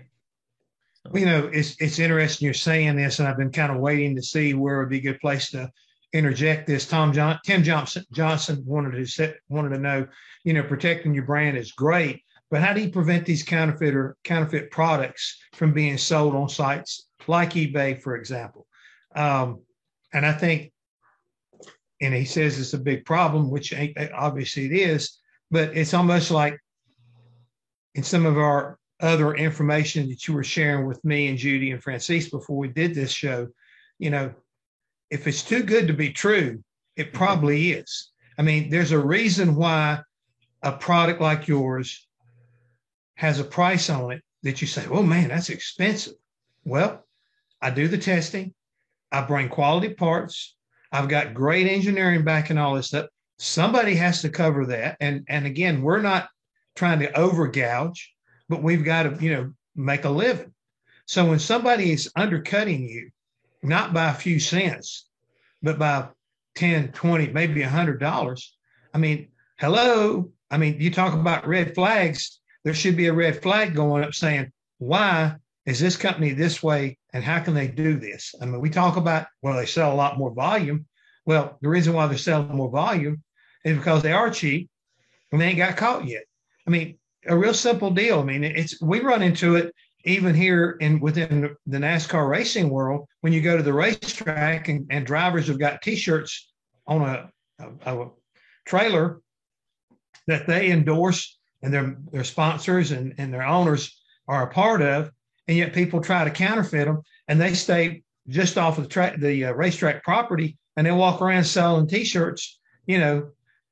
you 1.14 1.26
know, 1.26 1.50
it's 1.52 1.76
it's 1.80 2.00
interesting 2.00 2.46
you're 2.46 2.54
saying 2.54 2.96
this, 2.96 3.20
and 3.20 3.28
I've 3.28 3.38
been 3.38 3.52
kind 3.52 3.72
of 3.72 3.80
waiting 3.80 4.16
to 4.16 4.22
see 4.22 4.54
where 4.54 4.80
would 4.80 4.90
be 4.90 5.00
a 5.00 5.02
good 5.02 5.20
place 5.20 5.50
to 5.52 5.72
interject 6.14 6.68
this. 6.68 6.88
Tom 6.88 7.12
John 7.12 7.40
Tim 7.44 7.64
Johnson 7.64 8.06
Johnson 8.12 8.64
wanted 8.66 8.92
to 8.92 9.06
set, 9.06 9.38
wanted 9.50 9.70
to 9.70 9.80
know, 9.80 10.08
you 10.44 10.54
know, 10.54 10.64
protecting 10.64 11.14
your 11.14 11.26
brand 11.26 11.58
is 11.58 11.72
great, 11.72 12.24
but 12.50 12.62
how 12.62 12.74
do 12.74 12.82
you 12.82 12.90
prevent 12.90 13.26
these 13.26 13.44
counterfeiter 13.44 14.16
counterfeit 14.24 14.72
products 14.72 15.40
from 15.54 15.74
being 15.74 15.98
sold 15.98 16.36
on 16.36 16.50
sites 16.50 17.08
like 17.28 17.52
eBay, 17.52 18.00
for 18.00 18.16
example? 18.16 18.68
Um, 19.16 19.62
and 20.14 20.26
I 20.26 20.34
think, 20.34 20.72
and 22.00 22.14
he 22.14 22.26
says 22.26 22.60
it's 22.60 22.74
a 22.74 22.80
big 22.80 23.06
problem, 23.06 23.50
which 23.50 23.74
obviously 24.14 24.66
it 24.66 24.74
is, 24.74 25.18
but 25.50 25.76
it's 25.76 25.94
almost 25.94 26.30
like 26.30 26.60
in 27.96 28.04
some 28.04 28.26
of 28.26 28.38
our 28.38 28.78
other 29.02 29.34
information 29.34 30.08
that 30.10 30.28
you 30.28 30.34
were 30.34 30.44
sharing 30.44 30.86
with 30.86 31.04
me 31.04 31.28
and 31.28 31.38
Judy 31.38 31.72
and 31.72 31.82
Francis 31.82 32.30
before 32.30 32.58
we 32.58 32.68
did 32.68 32.94
this 32.94 33.12
show, 33.12 33.48
you 34.00 34.10
know, 34.10 34.34
if 35.10 35.28
it's 35.28 35.44
too 35.44 35.64
good 35.64 35.88
to 35.88 35.94
be 35.94 36.12
true, 36.12 36.64
it 36.96 37.08
mm-hmm. 37.08 37.18
probably 37.18 37.72
is. 37.72 38.12
I 38.38 38.44
mean, 38.44 38.70
there's 38.70 38.92
a 38.92 39.00
reason 39.00 39.56
why 39.56 40.02
a 40.64 40.72
product 40.72 41.22
like 41.22 41.48
yours 41.48 42.08
has 43.16 43.40
a 43.40 43.44
price 43.44 43.90
on 43.90 44.12
it 44.12 44.22
that 44.44 44.62
you 44.62 44.68
say, 44.68 44.86
oh 44.90 45.04
man, 45.04 45.30
that's 45.30 45.50
expensive. 45.50 46.14
Well, 46.64 47.06
I 47.62 47.70
do 47.70 47.88
the 47.88 47.98
testing, 47.98 48.54
I 49.12 49.22
bring 49.22 49.50
quality 49.50 49.94
parts, 49.94 50.56
I've 50.92 51.10
got 51.10 51.34
great 51.34 51.68
engineering 51.68 52.24
backing 52.24 52.58
all 52.58 52.76
this 52.76 52.88
stuff. 52.88 53.08
Somebody 53.38 53.96
has 53.96 54.22
to 54.22 54.30
cover 54.30 54.66
that. 54.68 54.98
And 55.00 55.26
and 55.30 55.46
again, 55.46 55.82
we're 55.82 56.02
not 56.02 56.28
trying 56.76 57.00
to 57.00 57.18
over 57.18 57.48
gouge 57.48 58.14
but 58.52 58.62
we've 58.62 58.84
got 58.84 59.04
to, 59.04 59.24
you 59.24 59.34
know, 59.34 59.54
make 59.78 60.04
a 60.04 60.10
living. 60.10 60.54
So 61.06 61.26
when 61.26 61.40
somebody 61.40 61.94
is 61.94 62.12
undercutting 62.18 62.88
you, 62.88 63.10
not 63.64 63.94
by 63.94 64.10
a 64.10 64.14
few 64.14 64.42
cents, 64.42 65.08
but 65.64 65.80
by 65.80 66.10
10, 66.56 66.92
20, 66.92 67.28
maybe 67.28 67.62
a 67.62 67.70
hundred 67.70 68.02
dollars, 68.02 68.58
I 68.94 68.98
mean, 68.98 69.30
hello. 69.58 70.34
I 70.52 70.58
mean, 70.58 70.82
you 70.82 70.92
talk 70.92 71.14
about 71.14 71.48
red 71.48 71.74
flags. 71.74 72.42
There 72.66 72.74
should 72.74 72.98
be 72.98 73.08
a 73.08 73.14
red 73.14 73.42
flag 73.42 73.74
going 73.74 74.04
up 74.04 74.14
saying, 74.14 74.52
why 74.80 75.36
is 75.66 75.80
this 75.80 75.96
company 75.96 76.34
this 76.34 76.62
way 76.62 76.98
and 77.14 77.24
how 77.24 77.40
can 77.40 77.54
they 77.54 77.70
do 77.70 77.98
this? 77.98 78.36
I 78.42 78.46
mean, 78.46 78.60
we 78.60 78.70
talk 78.70 78.98
about, 78.98 79.28
well, 79.42 79.56
they 79.56 79.66
sell 79.66 79.94
a 79.94 79.96
lot 79.96 80.18
more 80.18 80.34
volume. 80.34 80.88
Well, 81.26 81.58
the 81.62 81.70
reason 81.70 81.94
why 81.94 82.08
they're 82.08 82.18
selling 82.18 82.54
more 82.54 82.70
volume 82.70 83.24
is 83.64 83.78
because 83.78 84.04
they 84.04 84.12
are 84.12 84.30
cheap 84.30 84.70
and 85.32 85.40
they 85.40 85.48
ain't 85.48 85.58
got 85.58 85.78
caught 85.78 86.06
yet. 86.06 86.24
I 86.68 86.70
mean, 86.70 86.98
a 87.28 87.38
real 87.38 87.54
simple 87.54 87.92
deal. 87.92 88.20
I 88.20 88.24
mean, 88.24 88.44
it's 88.44 88.82
we 88.82 89.00
run 89.00 89.22
into 89.22 89.56
it 89.56 89.74
even 90.04 90.34
here 90.34 90.78
in 90.80 91.00
within 91.00 91.56
the 91.68 91.78
NASCAR 91.78 92.28
racing 92.28 92.70
world 92.70 93.08
when 93.22 93.34
you 93.34 93.42
go 93.42 93.58
to 93.58 93.64
the 93.64 93.74
racetrack 93.74 94.68
and, 94.68 94.88
and 94.90 95.06
drivers 95.06 95.48
have 95.48 95.60
got 95.60 95.82
T-shirts 95.82 96.52
on 96.88 97.02
a, 97.02 97.30
a, 97.86 98.04
a 98.04 98.12
trailer 98.66 99.22
that 100.28 100.48
they 100.48 100.72
endorse 100.72 101.38
and 101.62 101.74
their 101.74 101.96
their 102.12 102.24
sponsors 102.24 102.92
and, 102.92 103.14
and 103.18 103.34
their 103.34 103.44
owners 103.44 104.02
are 104.28 104.44
a 104.44 104.54
part 104.54 104.82
of, 104.82 105.12
and 105.48 105.58
yet 105.58 105.74
people 105.74 106.02
try 106.02 106.24
to 106.24 106.32
counterfeit 106.32 106.86
them 106.86 107.02
and 107.28 107.40
they 107.40 107.54
stay 107.54 108.02
just 108.28 108.58
off 108.58 108.78
of 108.78 108.86
the 108.86 108.90
track 108.90 109.20
the 109.20 109.46
uh, 109.46 109.52
racetrack 109.54 110.04
property 110.04 110.58
and 110.76 110.88
they 110.88 110.92
walk 110.92 111.22
around 111.22 111.44
selling 111.44 111.88
T-shirts, 111.88 112.60
you 112.86 112.98
know, 112.98 113.30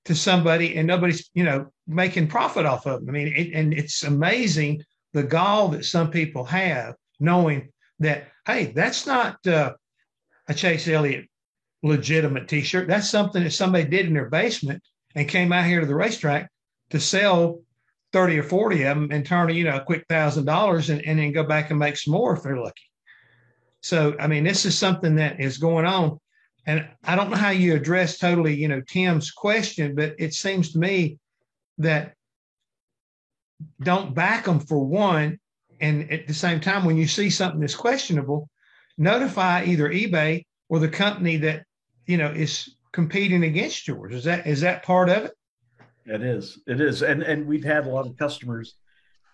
to 0.10 0.16
somebody 0.16 0.76
and 0.76 0.88
nobody's 0.88 1.30
you 1.36 1.44
know 1.44 1.72
making 1.86 2.28
profit 2.28 2.66
off 2.66 2.88
of 2.88 3.06
them. 3.06 3.10
I 3.10 3.12
mean, 3.12 3.28
it, 3.36 3.54
and 3.54 3.76
it's 3.76 4.04
amazing 4.04 4.82
the 5.14 5.22
gall 5.22 5.68
that 5.70 5.86
some 5.86 6.10
people 6.10 6.44
have 6.46 6.96
knowing 7.20 7.70
that 8.00 8.30
hey, 8.48 8.72
that's 8.76 9.06
not 9.06 9.46
uh, 9.46 9.74
a 10.48 10.54
Chase 10.56 10.88
Elliott 10.88 11.30
legitimate 11.84 12.48
T-shirt. 12.48 12.88
That's 12.88 13.08
something 13.08 13.44
that 13.44 13.52
somebody 13.52 13.84
did 13.84 14.08
in 14.08 14.16
their 14.16 14.30
basement 14.30 14.82
and 15.14 15.30
came 15.30 15.54
out 15.54 15.66
here 15.66 15.80
to 15.80 15.86
the 15.86 15.94
racetrack 15.94 16.50
to 16.90 17.00
sell 17.00 17.62
30 18.12 18.40
or 18.40 18.44
40 18.44 18.84
of 18.86 18.98
them 18.98 19.10
and 19.12 19.24
turn, 19.24 19.54
you 19.54 19.66
know, 19.66 19.78
a 19.78 19.84
quick 19.84 20.06
thousand 20.10 20.46
dollars 20.46 20.90
and 20.90 21.04
then 21.06 21.32
go 21.34 21.44
back 21.44 21.70
and 21.70 21.78
make 21.78 21.98
some 21.98 22.14
more 22.14 22.36
if 22.36 22.42
they're 22.42 22.58
lucky. 22.58 22.82
So, 23.84 24.16
I 24.20 24.26
mean, 24.26 24.44
this 24.44 24.66
is 24.66 24.76
something 24.76 25.18
that 25.18 25.40
is 25.40 25.60
going 25.60 25.86
on. 25.86 26.20
And 26.70 26.88
I 27.04 27.16
don't 27.16 27.32
know 27.32 27.36
how 27.36 27.50
you 27.50 27.74
address 27.74 28.20
totally, 28.20 28.54
you 28.54 28.68
know, 28.68 28.80
Tim's 28.80 29.32
question, 29.32 29.96
but 29.96 30.14
it 30.20 30.36
seems 30.36 30.72
to 30.74 30.78
me 30.78 31.18
that 31.80 32.14
don't 33.82 34.14
back 34.14 34.46
them 34.46 34.60
for 34.60 34.78
one. 34.78 35.40
And 35.82 36.12
at 36.12 36.28
the 36.28 36.34
same 36.36 36.60
time, 36.60 36.86
when 36.86 36.96
you 36.96 37.08
see 37.08 37.32
something 37.32 37.60
that's 37.60 37.74
questionable, 37.74 38.50
notify 39.00 39.64
either 39.64 39.90
eBay 39.90 40.46
or 40.70 40.78
the 40.78 40.88
company 40.88 41.38
that, 41.38 41.64
you 42.06 42.18
know, 42.18 42.30
is 42.30 42.76
competing 42.92 43.46
against 43.46 43.88
yours. 43.88 44.14
Is 44.14 44.26
that 44.26 44.46
is 44.46 44.62
that 44.62 44.84
part 44.84 45.10
of 45.10 45.26
it? 45.26 45.32
It 46.06 46.22
is. 46.22 46.60
It 46.68 46.80
is. 46.80 47.02
And 47.02 47.24
and 47.24 47.48
we've 47.48 47.64
had 47.64 47.88
a 47.88 47.90
lot 47.90 48.06
of 48.06 48.16
customers. 48.16 48.76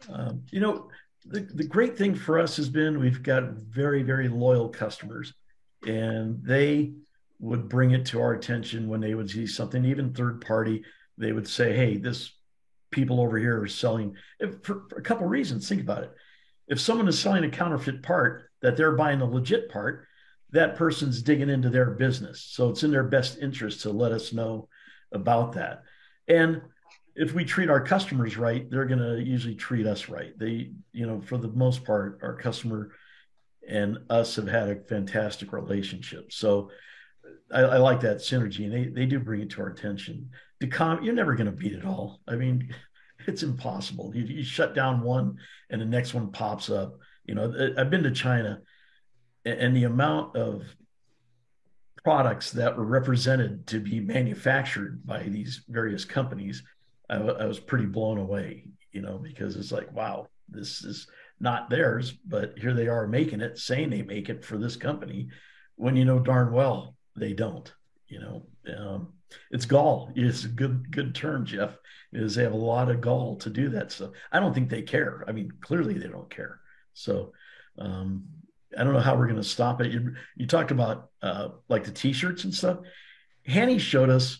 Um, 0.10 0.42
you 0.52 0.62
know, 0.62 0.90
the, 1.26 1.42
the 1.42 1.68
great 1.68 1.98
thing 1.98 2.16
for 2.16 2.40
us 2.40 2.56
has 2.56 2.70
been 2.70 2.98
we've 2.98 3.24
got 3.24 3.44
very, 3.44 4.04
very 4.04 4.30
loyal 4.30 4.70
customers 4.70 5.34
and 5.86 6.42
they 6.42 6.94
would 7.40 7.70
bring 7.70 7.92
it 7.92 8.06
to 8.08 8.22
our 8.22 8.34
attention 8.34 8.88
when 8.88 9.02
they 9.02 9.14
would 9.14 9.30
see 9.30 9.48
something, 9.48 9.84
even 9.86 10.14
third 10.14 10.42
party, 10.42 10.84
they 11.18 11.32
would 11.32 11.48
say, 11.48 11.76
Hey, 11.76 11.98
this 11.98 12.32
people 12.92 13.20
over 13.20 13.38
here 13.38 13.62
are 13.62 13.68
selling 13.68 14.16
for, 14.64 14.86
for 14.90 14.98
a 14.98 15.02
couple 15.02 15.26
of 15.26 15.32
reasons. 15.32 15.68
Think 15.68 15.82
about 15.82 16.04
it. 16.04 16.14
If 16.68 16.80
someone 16.80 17.08
is 17.08 17.20
selling 17.20 17.44
a 17.44 17.50
counterfeit 17.50 18.02
part 18.02 18.50
that 18.62 18.78
they're 18.78 18.96
buying 18.96 19.22
a 19.22 19.26
legit 19.26 19.70
part, 19.70 20.08
that 20.52 20.78
person's 20.78 21.22
digging 21.22 21.50
into 21.50 21.70
their 21.70 21.92
business. 21.92 22.42
So 22.42 22.70
it's 22.70 22.84
in 22.84 22.92
their 22.92 23.04
best 23.04 23.38
interest 23.40 23.82
to 23.82 23.90
let 23.90 24.12
us 24.12 24.34
know 24.34 24.70
about 25.12 25.54
that. 25.54 25.84
And 26.28 26.62
if 27.16 27.34
we 27.34 27.46
treat 27.46 27.70
our 27.70 27.82
customers 27.82 28.38
right, 28.38 28.70
they're 28.70 28.86
going 28.86 29.00
to 29.00 29.22
usually 29.22 29.56
treat 29.56 29.86
us 29.86 30.10
right. 30.10 30.38
They, 30.38 30.72
you 30.92 31.06
know, 31.06 31.22
for 31.22 31.38
the 31.38 31.50
most 31.50 31.84
part, 31.84 32.20
our 32.24 32.36
customer 32.36 32.92
and 33.68 33.98
us 34.10 34.36
have 34.36 34.48
had 34.48 34.70
a 34.70 34.76
fantastic 34.76 35.54
relationship. 35.54 36.32
So 36.32 36.72
I, 37.52 37.62
I 37.62 37.78
like 37.78 38.02
that 38.02 38.18
synergy, 38.18 38.66
and 38.66 38.74
they 38.74 38.86
they 38.86 39.06
do 39.06 39.20
bring 39.20 39.42
it 39.42 39.50
to 39.52 39.62
our 39.62 39.70
attention. 39.70 40.30
The 40.60 40.68
com, 40.68 41.04
you're 41.04 41.14
never 41.14 41.36
going 41.36 41.46
to 41.48 41.52
beat 41.52 41.74
it 41.74 41.86
all. 41.86 42.22
I 42.28 42.36
mean, 42.36 42.74
it's 43.28 43.44
impossible. 43.44 44.12
You, 44.16 44.24
you 44.24 44.44
shut 44.44 44.76
down 44.76 45.02
one, 45.02 45.38
and 45.70 45.82
the 45.82 45.86
next 45.86 46.14
one 46.14 46.32
pops 46.32 46.70
up. 46.70 46.98
You 47.26 47.36
know, 47.36 47.74
I've 47.78 47.90
been 47.90 48.04
to 48.04 48.12
China, 48.12 48.62
and 49.46 49.76
the 49.76 49.84
amount 49.84 50.36
of 50.36 50.64
products 52.04 52.52
that 52.52 52.78
were 52.78 52.86
represented 52.86 53.66
to 53.68 53.80
be 53.80 54.00
manufactured 54.00 55.06
by 55.06 55.24
these 55.24 55.64
various 55.68 56.06
companies, 56.06 56.64
I, 57.10 57.16
I 57.16 57.46
was 57.46 57.60
pretty 57.60 57.86
blown 57.86 58.18
away. 58.18 58.66
You 58.92 59.02
know, 59.02 59.18
because 59.18 59.56
it's 59.56 59.72
like, 59.72 59.92
wow, 59.92 60.28
this 60.48 60.84
is 60.84 61.08
not 61.40 61.70
theirs, 61.70 62.12
but 62.12 62.58
here 62.58 62.74
they 62.74 62.88
are 62.88 63.08
making 63.08 63.42
it, 63.42 63.58
saying 63.58 63.90
they 63.90 64.02
make 64.02 64.30
it 64.30 64.46
for 64.46 64.58
this 64.58 64.78
company, 64.78 65.28
when 65.76 65.96
you 65.98 66.06
know 66.06 66.20
darn 66.20 66.54
well 66.54 66.95
they 67.16 67.34
don't. 67.34 67.72
You 68.08 68.20
know, 68.20 68.46
um, 68.78 69.14
it's 69.52 69.66
gall. 69.66 70.12
It's 70.16 70.46
a 70.46 70.50
good 70.50 70.92
good 70.92 71.16
term, 71.16 71.46
Jeff. 71.46 71.76
Is 72.14 72.36
they 72.36 72.44
have 72.44 72.54
a 72.54 72.58
lot 72.58 72.90
of 72.90 73.02
gall 73.02 73.38
to 73.38 73.50
do 73.50 73.70
that 73.70 73.92
stuff. 73.92 74.12
I 74.32 74.40
don't 74.40 74.54
think 74.54 74.70
they 74.70 74.84
care. 74.84 75.26
I 75.28 75.32
mean, 75.32 75.52
clearly 75.60 75.96
they 75.96 76.08
don't 76.08 76.30
care. 76.30 76.60
So 76.94 77.34
um, 77.78 78.26
I 78.78 78.84
don't 78.84 78.94
know 78.94 79.00
how 79.00 79.16
we're 79.16 79.28
going 79.28 79.42
to 79.42 79.44
stop 79.44 79.82
it. 79.82 79.92
You, 79.92 80.16
you 80.36 80.48
talked 80.48 80.72
about 80.72 81.10
uh, 81.22 81.50
like 81.68 81.84
the 81.84 81.92
T-shirts 81.92 82.44
and 82.44 82.54
stuff. 82.54 82.80
Hanny 83.46 83.80
showed 83.80 84.10
us 84.10 84.40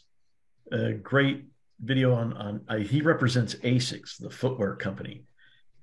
a 0.72 0.94
great 0.94 1.46
video 1.80 2.14
on 2.14 2.34
on. 2.34 2.62
Uh, 2.68 2.78
he 2.78 3.02
represents 3.02 3.56
Asics, 3.56 4.18
the 4.18 4.30
footwear 4.30 4.76
company, 4.76 5.24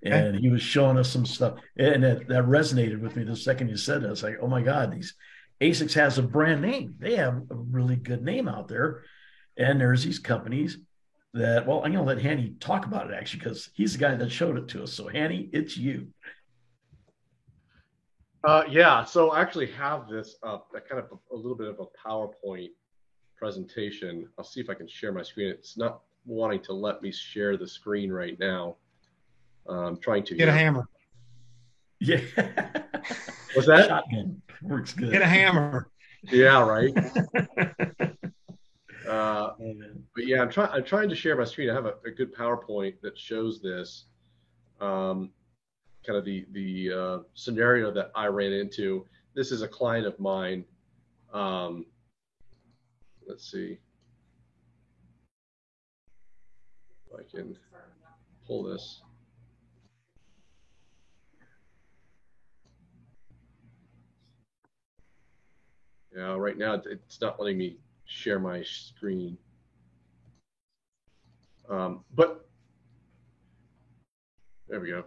and 0.03 0.37
he 0.37 0.49
was 0.49 0.63
showing 0.63 0.99
us 0.99 1.11
some 1.11 1.27
stuff, 1.27 1.55
and 1.77 2.03
that, 2.03 2.29
that 2.29 2.45
resonated 2.45 3.01
with 3.01 3.17
me 3.17 3.25
the 3.25 3.37
second 3.37 3.69
you 3.69 3.77
said 3.77 4.03
it. 4.03 4.07
I 4.07 4.11
was 4.11 4.23
like, 4.23 4.39
oh 4.41 4.49
my 4.49 4.63
god, 4.63 4.93
these 4.93 5.15
Asics 5.63 5.95
has 5.95 6.19
a 6.19 6.23
brand 6.23 6.61
name. 6.61 6.97
They 6.99 7.15
have 7.17 7.35
a 7.51 7.55
really 7.55 7.95
good 7.95 8.23
name 8.23 8.49
out 8.49 8.67
there. 8.67 9.05
And 9.57 9.81
there's 9.81 10.03
these 10.03 10.19
companies 10.19 10.79
that, 11.35 11.67
well, 11.67 11.79
I'm 11.85 11.93
going 11.93 12.05
to 12.05 12.15
let 12.15 12.19
Hanny 12.21 12.57
talk 12.59 12.85
about 12.85 13.11
it 13.11 13.15
actually, 13.15 13.39
because 13.41 13.71
he's 13.75 13.93
the 13.93 13.99
guy 13.99 14.15
that 14.17 14.31
showed 14.31 14.59
it 14.59 14.69
to 14.69 14.83
us. 14.83 14.93
So, 14.93 15.07
Hanny, 15.07 15.49
it's 15.53 15.77
you. 15.77 16.09
Uh, 18.43 18.65
yeah. 18.69 19.05
So, 19.05 19.31
I 19.31 19.41
actually 19.41 19.71
have 19.73 20.09
this 20.09 20.37
uh, 20.43 20.59
kind 20.89 20.99
of 20.99 21.13
a, 21.13 21.35
a 21.35 21.37
little 21.37 21.57
bit 21.57 21.69
of 21.69 21.79
a 21.79 22.09
PowerPoint 22.09 22.71
presentation. 23.37 24.29
I'll 24.37 24.45
see 24.45 24.61
if 24.61 24.69
I 24.69 24.75
can 24.75 24.89
share 24.89 25.13
my 25.13 25.23
screen. 25.23 25.49
It's 25.49 25.79
not 25.79 26.01
wanting 26.25 26.61
to 26.63 26.73
let 26.73 27.03
me 27.03 27.13
share 27.13 27.57
the 27.57 27.69
screen 27.69 28.11
right 28.11 28.39
now. 28.39 28.77
I'm 29.69 29.97
trying 29.99 30.25
to 30.25 30.35
get 30.35 30.49
a 30.49 30.53
hammer. 30.53 30.89
Yeah. 32.03 32.21
What's 33.55 33.69
that? 33.69 33.87
Shotgun 33.89 34.43
works 34.63 34.93
good. 34.93 35.13
Get 35.13 35.23
a 35.23 35.27
hammer. 35.27 35.89
Yeah, 36.25 36.67
right. 36.67 36.93
uh, 39.09 39.51
but 40.15 40.27
yeah, 40.27 40.43
I'm 40.43 40.51
trying. 40.51 40.71
I'm 40.71 40.85
trying 40.85 41.09
to 41.11 41.15
share 41.15 41.37
my 41.37 41.45
screen. 41.45 41.71
I 41.71 41.75
have 41.75 41.87
a, 41.87 41.95
a 42.05 42.11
good 42.11 42.35
PowerPoint 42.35 43.01
that 43.03 43.17
shows 43.17 43.63
this, 43.63 44.07
um, 44.81 45.31
kind 46.05 46.19
of 46.19 46.25
the 46.25 46.45
the 46.51 46.93
uh, 46.93 47.19
scenario 47.35 47.93
that 47.93 48.11
I 48.17 48.27
ran 48.27 48.53
into. 48.53 49.07
This 49.35 49.53
is 49.53 49.63
a 49.63 49.69
client 49.69 50.05
of 50.05 50.19
mine. 50.19 50.65
Um, 51.33 51.87
let's 53.29 53.49
see 53.49 53.79
if 57.07 57.13
I 57.17 57.23
can 57.31 57.57
pull 58.45 58.65
this. 58.65 59.03
Yeah, 66.17 66.37
right 66.37 66.59
now 66.59 66.75
it's 66.85 67.21
not 67.21 67.41
letting 67.41 67.59
me 67.59 67.79
share 68.05 68.39
my 68.39 68.63
screen. 68.63 69.39
Um, 71.71 72.05
but 72.15 72.47
there 74.69 74.81
we 74.81 74.89
go. 74.89 75.05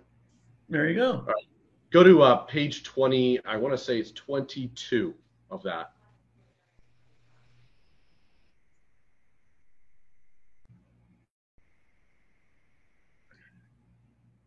There 0.70 0.90
you 0.90 0.96
go. 0.96 1.24
Right. 1.28 1.46
Go 1.92 2.04
to 2.04 2.24
uh, 2.24 2.36
page 2.38 2.84
20. 2.84 3.46
I 3.46 3.56
want 3.56 3.74
to 3.74 3.78
say 3.78 4.00
it's 4.00 4.12
22 4.12 5.14
of 5.52 5.62
that. 5.64 5.92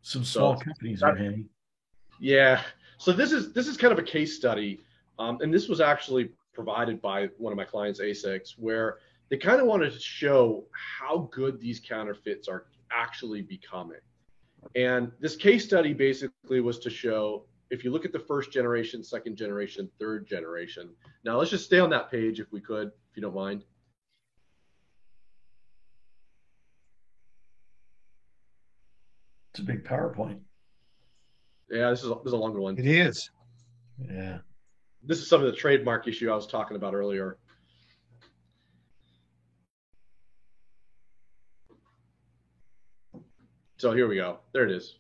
Some 0.03 0.25
small 0.25 0.57
so, 0.57 0.65
companies 0.65 1.03
are 1.03 1.15
handy. 1.15 1.45
Yeah. 2.19 2.63
So 2.97 3.13
this 3.13 3.31
is 3.31 3.53
this 3.53 3.69
is 3.69 3.77
kind 3.77 3.93
of 3.93 3.99
a 3.99 4.03
case 4.03 4.35
study, 4.35 4.81
um, 5.19 5.39
and 5.43 5.53
this 5.53 5.69
was 5.69 5.81
actually 5.81 6.31
provided 6.59 7.01
by 7.01 7.29
one 7.39 7.53
of 7.53 7.57
my 7.57 7.65
clients, 7.65 8.01
Asics, 8.01 8.55
where 8.59 8.99
they 9.31 9.37
kind 9.37 9.61
of 9.61 9.69
wanted 9.69 9.93
to 9.93 10.01
show 10.01 10.65
how 10.73 11.29
good 11.31 11.61
these 11.61 11.79
counterfeits 11.79 12.49
are 12.49 12.67
actually 12.91 13.43
becoming. 13.43 14.01
And 14.75 15.13
this 15.21 15.37
case 15.37 15.65
study 15.65 15.93
basically 15.93 16.61
was 16.61 16.81
to 16.81 16.91
show 16.91 17.45
if 17.71 17.85
you 17.85 17.93
look 17.93 18.05
at 18.05 18.11
the 18.11 18.19
first 18.19 18.51
generation, 18.51 19.05
second 19.05 19.37
generation, 19.37 19.89
third 20.01 20.27
generation. 20.27 20.91
Now 21.25 21.39
let's 21.39 21.53
just 21.53 21.65
stay 21.65 21.79
on 21.79 21.91
that 21.91 22.11
page 22.11 22.41
if 22.41 22.51
we 22.51 22.61
could, 22.61 22.89
if 22.89 23.17
you 23.17 23.23
don't 23.23 23.37
mind. 23.37 23.63
It's 29.53 29.61
a 29.61 29.63
big 29.63 29.85
PowerPoint. 29.85 30.41
Yeah, 31.71 31.91
this 31.91 32.03
is 32.03 32.11
a, 32.11 32.15
this 32.15 32.27
is 32.27 32.33
a 32.33 32.37
longer 32.37 32.61
one. 32.61 32.77
It 32.77 32.87
is. 32.87 33.31
Yeah 33.97 34.39
this 35.03 35.19
is 35.19 35.29
some 35.29 35.41
of 35.41 35.47
the 35.47 35.57
trademark 35.57 36.07
issue 36.09 36.31
I 36.31 36.35
was 36.35 36.47
talking 36.47 36.77
about 36.77 36.95
earlier. 36.95 37.39
So 43.77 43.93
here 43.93 44.09
we 44.09 44.17
go. 44.17 44.41
There 44.53 44.65
it 44.65 44.73
is. 44.73 44.99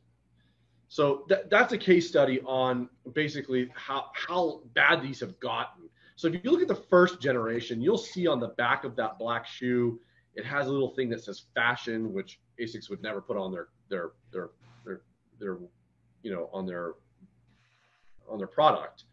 So 0.88 1.24
th- 1.28 1.46
that's 1.50 1.72
a 1.72 1.78
case 1.78 2.08
study 2.08 2.40
on 2.42 2.88
basically 3.12 3.70
how, 3.74 4.06
how 4.14 4.60
bad 4.72 5.02
these 5.02 5.20
have 5.20 5.38
gotten. 5.40 5.88
So 6.16 6.28
if 6.28 6.42
you 6.42 6.50
look 6.50 6.62
at 6.62 6.68
the 6.68 6.74
first 6.74 7.20
generation, 7.20 7.82
you'll 7.82 7.98
see 7.98 8.26
on 8.26 8.40
the 8.40 8.48
back 8.48 8.84
of 8.84 8.96
that 8.96 9.18
black 9.18 9.46
shoe, 9.46 10.00
it 10.34 10.44
has 10.44 10.68
a 10.68 10.70
little 10.70 10.94
thing 10.94 11.08
that 11.10 11.22
says 11.22 11.44
fashion, 11.54 12.12
which 12.12 12.40
Asics 12.60 12.88
would 12.88 13.02
never 13.02 13.20
put 13.20 13.36
on 13.36 13.50
their 13.50 13.68
their 13.88 14.10
their 14.32 14.50
their, 14.84 15.00
their 15.40 15.58
you 16.22 16.32
know 16.32 16.48
on 16.52 16.64
their 16.64 16.94
on 18.28 18.38
their 18.38 18.46
product. 18.46 19.04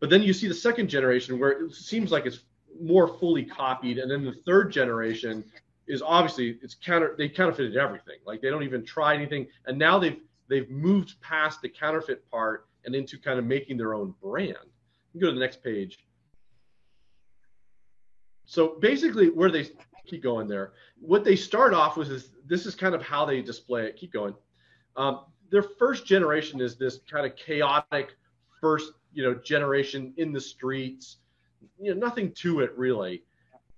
But 0.00 0.10
then 0.10 0.22
you 0.22 0.32
see 0.32 0.48
the 0.48 0.54
second 0.54 0.88
generation 0.88 1.38
where 1.38 1.66
it 1.66 1.74
seems 1.74 2.10
like 2.10 2.26
it's 2.26 2.40
more 2.80 3.08
fully 3.08 3.44
copied, 3.44 3.98
and 3.98 4.10
then 4.10 4.24
the 4.24 4.34
third 4.44 4.70
generation 4.70 5.44
is 5.86 6.02
obviously 6.02 6.58
it's 6.62 6.74
counter 6.74 7.14
they 7.16 7.28
counterfeited 7.28 7.76
everything. 7.76 8.16
Like 8.26 8.40
they 8.42 8.50
don't 8.50 8.62
even 8.62 8.84
try 8.84 9.14
anything, 9.14 9.46
and 9.66 9.78
now 9.78 9.98
they've 9.98 10.20
they've 10.48 10.70
moved 10.70 11.20
past 11.20 11.62
the 11.62 11.68
counterfeit 11.68 12.28
part 12.30 12.66
and 12.84 12.94
into 12.94 13.18
kind 13.18 13.38
of 13.38 13.44
making 13.44 13.76
their 13.76 13.94
own 13.94 14.14
brand. 14.22 14.56
You 15.12 15.20
go 15.20 15.28
to 15.28 15.32
the 15.32 15.40
next 15.40 15.62
page. 15.62 15.98
So 18.44 18.78
basically, 18.78 19.30
where 19.30 19.50
they 19.50 19.68
keep 20.06 20.22
going 20.22 20.46
there, 20.46 20.72
what 21.00 21.24
they 21.24 21.36
start 21.36 21.74
off 21.74 21.96
with 21.96 22.10
is 22.10 22.30
this 22.46 22.66
is 22.66 22.74
kind 22.74 22.94
of 22.94 23.02
how 23.02 23.24
they 23.24 23.42
display 23.42 23.86
it. 23.86 23.96
Keep 23.96 24.12
going. 24.12 24.34
Um, 24.96 25.20
their 25.50 25.62
first 25.62 26.06
generation 26.06 26.60
is 26.60 26.76
this 26.76 27.00
kind 27.10 27.26
of 27.26 27.34
chaotic 27.36 28.10
first 28.60 28.92
you 29.16 29.22
know 29.24 29.34
generation 29.34 30.12
in 30.18 30.30
the 30.30 30.40
streets 30.40 31.16
you 31.78 31.94
know 31.94 32.00
nothing 32.00 32.32
to 32.32 32.60
it 32.60 32.76
really. 32.76 33.22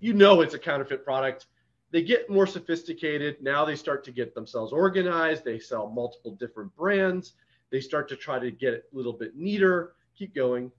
You 0.01 0.12
know 0.12 0.41
it's 0.41 0.55
a 0.55 0.59
counterfeit 0.59 1.05
product. 1.05 1.47
They 1.91 2.03
get 2.03 2.28
more 2.28 2.47
sophisticated. 2.47 3.36
Now 3.41 3.64
they 3.64 3.76
start 3.76 4.05
to 4.05 4.12
get 4.12 4.34
themselves 4.34 4.72
organized. 4.72 5.45
They 5.45 5.59
sell 5.59 5.89
multiple 5.89 6.32
different 6.32 6.74
brands. 6.76 7.32
They 7.70 7.80
start 7.80 8.09
to 8.11 8.16
try 8.16 8.39
to 8.39 8.51
get 8.51 8.74
it 8.74 8.84
a 8.93 8.97
little 8.97 9.12
bit 9.12 9.36
neater. 9.36 9.95
Keep 10.16 10.34
going. 10.34 10.70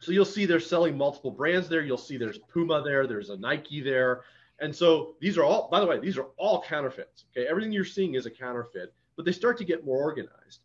So 0.00 0.10
you'll 0.10 0.24
see 0.24 0.46
they're 0.46 0.60
selling 0.60 0.98
multiple 0.98 1.30
brands 1.30 1.68
there. 1.68 1.82
You'll 1.82 1.96
see 1.96 2.16
there's 2.16 2.38
puma 2.38 2.82
there. 2.82 3.06
There's 3.06 3.30
a 3.30 3.36
nike 3.36 3.80
there. 3.80 4.22
And 4.58 4.74
so 4.74 5.14
these 5.20 5.38
are 5.38 5.44
all 5.44 5.68
by 5.68 5.80
the 5.80 5.86
way 5.86 5.98
these 5.98 6.18
are 6.18 6.26
all 6.36 6.62
counterfeits 6.62 7.24
okay? 7.30 7.48
Everything 7.48 7.72
you're 7.72 7.84
seeing 7.84 8.14
is 8.14 8.26
a 8.26 8.30
counterfeit 8.30 8.92
but 9.16 9.24
they 9.24 9.32
start 9.32 9.58
to 9.58 9.64
get 9.64 9.84
more 9.84 10.00
organized 10.00 10.60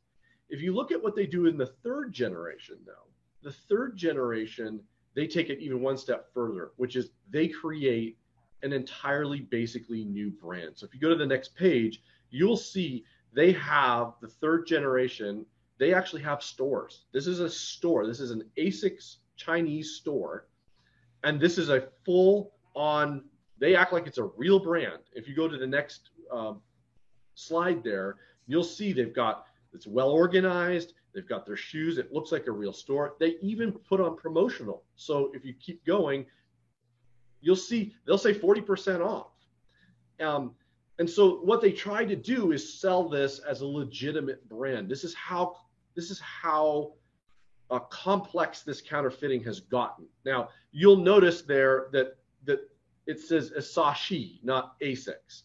if 0.50 0.62
you 0.62 0.74
look 0.74 0.91
at 0.91 1.02
what 1.02 1.16
they 1.16 1.26
do 1.26 1.45
in 1.48 1.58
the 1.58 1.66
third 1.66 2.14
generation, 2.14 2.78
though, 2.86 3.08
the 3.43 3.52
third 3.52 3.95
generation, 3.95 4.82
they 5.16 5.28
take 5.28 5.50
it 5.50 5.60
even 5.60 5.82
one 5.82 5.98
step 5.98 6.34
further, 6.34 6.72
which 6.78 6.95
is 6.95 7.10
they 7.30 7.48
create 7.48 8.18
an 8.64 8.74
entirely 8.74 9.41
basically 9.41 10.04
new 10.04 10.32
brand. 10.32 10.72
So 10.76 10.86
if 10.86 10.93
you 10.93 11.00
go 11.00 11.10
to 11.10 11.16
the 11.16 11.26
next 11.26 11.56
page, 11.56 12.02
you'll 12.30 12.58
see 12.58 13.04
they 13.34 13.52
have 13.54 14.14
the 14.22 14.28
third 14.28 14.66
generation. 14.66 15.45
They 15.78 15.93
actually 15.93 16.24
have 16.24 16.41
stores. 16.41 17.04
This 17.12 17.28
is 17.28 17.39
a 17.39 17.50
store. 17.50 18.08
This 18.08 18.20
is 18.20 18.32
an 18.32 18.43
ASICS 18.58 19.18
Chinese 19.36 19.91
store. 19.91 20.48
And 21.24 21.39
this 21.39 21.58
is 21.58 21.70
a 21.70 21.89
full 22.04 22.54
on, 22.74 23.24
they 23.60 23.76
act 23.76 23.93
like 23.93 24.08
it's 24.08 24.18
a 24.18 24.30
real 24.38 24.60
brand. 24.60 25.00
If 25.14 25.28
you 25.28 25.36
go 25.36 25.48
to 25.48 25.58
the 25.58 25.68
next 25.68 26.10
um, 26.32 26.62
slide 27.36 27.84
there, 27.84 28.16
you'll 28.48 28.64
see 28.64 28.93
they've 28.93 29.14
got, 29.14 29.45
it's 29.74 29.88
well 29.88 30.09
organized. 30.09 30.93
They've 31.13 31.28
got 31.28 31.45
their 31.45 31.55
shoes. 31.55 31.97
It 31.97 32.13
looks 32.13 32.32
like 32.32 32.47
a 32.47 32.51
real 32.51 32.74
store. 32.74 33.15
They 33.20 33.36
even 33.41 33.72
put 33.72 33.99
on 33.99 34.15
promotional. 34.15 34.84
So 34.95 35.32
if 35.34 35.43
you 35.45 35.53
keep 35.53 35.86
going, 35.86 36.26
you'll 37.41 37.55
see 37.55 37.95
they'll 38.05 38.18
say 38.18 38.34
40% 38.34 39.05
off. 39.05 39.32
Um, 40.20 40.55
and 40.99 41.09
so 41.09 41.38
what 41.38 41.61
they 41.61 41.72
try 41.72 42.05
to 42.05 42.15
do 42.15 42.51
is 42.51 42.80
sell 42.80 43.07
this 43.07 43.39
as 43.39 43.61
a 43.61 43.68
legitimate 43.68 44.47
brand. 44.49 44.89
This 44.89 45.03
is 45.03 45.13
how 45.13 45.57
this 45.95 46.11
is 46.11 46.20
how 46.20 46.93
uh, 47.70 47.80
complex 47.80 48.61
this 48.61 48.82
counterfeiting 48.82 49.43
has 49.43 49.59
gotten. 49.59 50.05
Now 50.26 50.49
you'll 50.72 50.97
notice 50.97 51.41
there 51.41 51.88
that 51.91 52.18
that 52.45 52.59
it 53.07 53.20
says 53.20 53.51
Asahi, 53.57 54.43
not 54.43 54.80
ASICS. 54.82 55.43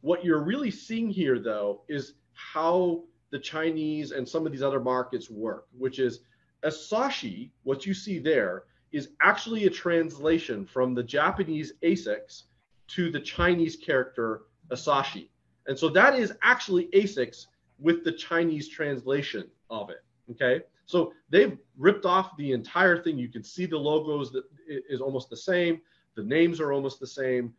What 0.00 0.24
you're 0.24 0.42
really 0.42 0.70
seeing 0.70 1.10
here, 1.10 1.38
though, 1.38 1.82
is 1.88 2.14
how 2.32 3.02
the 3.30 3.38
Chinese 3.38 4.12
and 4.12 4.28
some 4.28 4.46
of 4.46 4.52
these 4.52 4.62
other 4.62 4.80
markets 4.80 5.30
work, 5.30 5.66
which 5.76 5.98
is 5.98 6.20
Asashi, 6.64 7.50
what 7.64 7.86
you 7.86 7.94
see 7.94 8.18
there, 8.18 8.64
is 8.92 9.10
actually 9.22 9.66
a 9.66 9.70
translation 9.70 10.64
from 10.64 10.94
the 10.94 11.02
Japanese 11.02 11.74
ASICS 11.82 12.44
to 12.88 13.10
the 13.10 13.20
Chinese 13.20 13.76
character 13.76 14.42
Asashi. 14.70 15.28
And 15.66 15.78
so 15.78 15.88
that 15.90 16.18
is 16.18 16.32
actually 16.42 16.86
ASICS 16.94 17.46
with 17.78 18.04
the 18.04 18.12
Chinese 18.12 18.68
translation 18.68 19.50
of 19.70 19.90
it. 19.90 20.04
Okay. 20.30 20.64
So 20.86 21.12
they've 21.30 21.58
ripped 21.76 22.06
off 22.06 22.36
the 22.36 22.52
entire 22.52 23.02
thing. 23.02 23.18
You 23.18 23.28
can 23.28 23.42
see 23.42 23.66
the 23.66 23.76
logos 23.76 24.30
that 24.32 24.44
is 24.68 25.00
almost 25.00 25.30
the 25.30 25.36
same. 25.36 25.80
The 26.14 26.22
names 26.22 26.60
are 26.60 26.72
almost 26.72 27.00
the 27.00 27.06
same. 27.06 27.52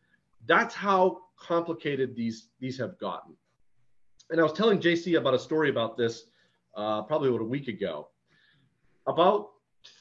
That's 0.45 0.73
how 0.73 1.23
complicated 1.37 2.15
these 2.15 2.49
these 2.59 2.77
have 2.77 2.97
gotten. 2.99 3.35
And 4.29 4.39
I 4.39 4.43
was 4.43 4.53
telling 4.53 4.79
JC 4.79 5.17
about 5.17 5.33
a 5.33 5.39
story 5.39 5.69
about 5.69 5.97
this 5.97 6.25
uh, 6.75 7.01
probably 7.03 7.29
about 7.29 7.41
a 7.41 7.45
week 7.45 7.67
ago. 7.67 8.09
About 9.07 9.49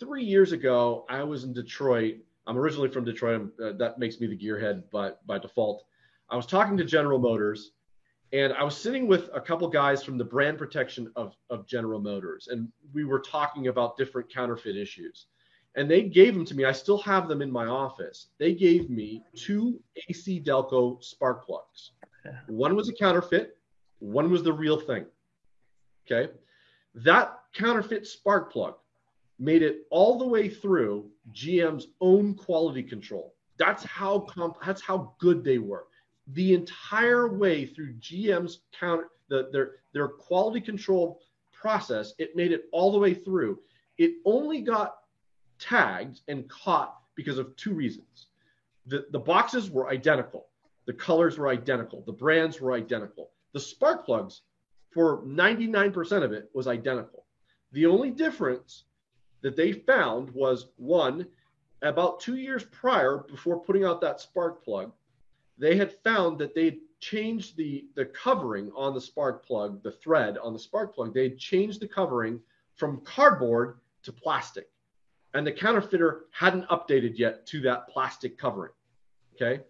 three 0.01 0.25
years 0.25 0.53
ago, 0.53 1.05
I 1.09 1.23
was 1.23 1.45
in 1.45 1.53
Detroit. 1.53 2.17
I'm 2.47 2.59
originally 2.59 2.89
from 2.89 3.05
Detroit. 3.05 3.53
Uh, 3.63 3.73
that 3.73 3.99
makes 3.99 4.21
me 4.21 4.27
the 4.27 4.37
gearhead 4.37 4.91
by, 4.91 5.13
by 5.27 5.39
default. 5.39 5.85
I 6.29 6.37
was 6.37 6.47
talking 6.47 6.77
to 6.77 6.85
General 6.85 7.21
Motors, 7.21 7.73
and 8.33 8.53
I 8.53 8.65
was 8.65 8.77
sitting 8.77 9.07
with 9.07 9.31
a 9.33 9.41
couple 9.41 9.69
guys 9.69 10.03
from 10.03 10.19
the 10.19 10.25
brand 10.25 10.59
protection 10.59 11.13
of, 11.15 11.37
of 11.51 11.67
General 11.69 12.01
Motors, 12.01 12.49
and 12.51 12.69
we 12.93 13.05
were 13.05 13.21
talking 13.21 13.69
about 13.69 13.97
different 13.97 14.33
counterfeit 14.33 14.77
issues. 14.77 15.27
And 15.77 15.91
they 15.91 16.03
gave 16.03 16.35
them 16.35 16.45
to 16.47 16.55
me. 16.55 16.65
I 16.65 16.73
still 16.73 16.99
have 16.99 17.29
them 17.29 17.43
in 17.43 17.51
my 17.51 17.67
office. 17.67 18.29
They 18.39 18.55
gave 18.55 18.89
me 18.89 19.23
two 19.37 19.79
AC 20.09 20.43
Delco 20.43 21.05
spark 21.05 21.45
plugs. 21.45 21.93
One 22.49 22.75
was 22.75 22.89
a 22.89 22.95
counterfeit, 22.95 23.57
one 23.99 24.31
was 24.31 24.43
the 24.43 24.53
real 24.53 24.79
thing. 24.79 25.07
Okay. 26.07 26.33
That 26.95 27.39
counterfeit 27.55 28.07
spark 28.07 28.53
plug 28.53 28.75
made 29.39 29.63
it 29.63 29.87
all 29.91 30.19
the 30.19 30.27
way 30.27 30.49
through 30.49 31.11
GM's 31.33 31.89
own 32.01 32.35
quality 32.35 32.83
control. 32.83 33.35
That's 33.59 33.85
how 33.85 34.21
comp- 34.21 34.65
that's 34.65 34.83
how 34.83 35.15
good 35.19 35.45
they 35.45 35.59
were. 35.59 35.87
The 36.29 36.55
entire 36.55 37.29
way 37.29 37.67
through 37.67 37.95
GM's 37.95 38.61
counter 38.79 39.09
the, 39.29 39.49
their 39.53 39.73
their 39.93 40.09
quality 40.09 40.61
control 40.61 41.21
process, 41.53 42.15
it 42.19 42.37
made 42.37 42.53
it 42.53 42.67
all 42.73 42.93
the 42.93 42.99
way 42.99 43.15
through. 43.15 43.59
It 43.99 44.15
only 44.25 44.61
got 44.61 44.97
tagged 45.59 46.21
and 46.29 46.49
caught 46.49 46.99
because 47.15 47.39
of 47.39 47.57
two 47.57 47.73
reasons. 47.73 48.27
The, 48.87 49.07
the 49.11 49.19
boxes 49.19 49.71
were 49.71 49.89
identical, 49.89 50.47
the 50.87 50.93
colors 50.93 51.39
were 51.39 51.49
identical, 51.49 52.03
the 52.07 52.13
brands 52.13 52.61
were 52.61 52.73
identical. 52.73 53.31
The 53.53 53.61
spark 53.61 54.05
plugs, 54.05 54.43
for 54.91 55.23
99% 55.23 56.23
of 56.23 56.33
it, 56.33 56.51
was 56.55 56.67
identical. 56.67 57.25
The 57.73 57.87
only 57.87 58.11
difference 58.11 58.85
that 59.43 59.57
they 59.57 59.73
found 59.73 60.31
was 60.31 60.67
one, 60.77 61.27
about 61.83 62.21
two 62.21 62.37
years 62.37 62.65
prior, 62.65 63.19
before 63.19 63.61
putting 63.61 63.85
out 63.85 64.01
that 64.01 64.21
spark 64.21 64.65
plug, 64.65 64.93
they 65.59 65.77
had 65.77 65.93
found 66.03 66.39
that 66.39 66.55
they'd 66.55 66.81
changed 67.01 67.57
the, 67.57 67.87
the 67.95 68.07
covering 68.07 68.71
on 68.75 68.95
the 68.95 69.01
spark 69.01 69.47
plug, 69.47 69.83
the 69.83 69.93
thread 69.93 70.39
on 70.39 70.53
the 70.53 70.59
spark 70.59 70.95
plug, 70.95 71.15
they'd 71.15 71.39
changed 71.39 71.81
the 71.81 71.89
covering 71.89 72.41
from 72.75 73.01
cardboard 73.03 73.79
to 74.03 74.13
plastic. 74.13 74.69
And 75.35 75.47
the 75.47 75.53
counterfeiter 75.53 76.25
hadn't 76.31 76.69
updated 76.69 77.19
yet 77.19 77.47
to 77.49 77.61
that 77.63 77.89
plastic 77.89 78.39
covering. 78.39 78.73
Okay. 79.35 79.63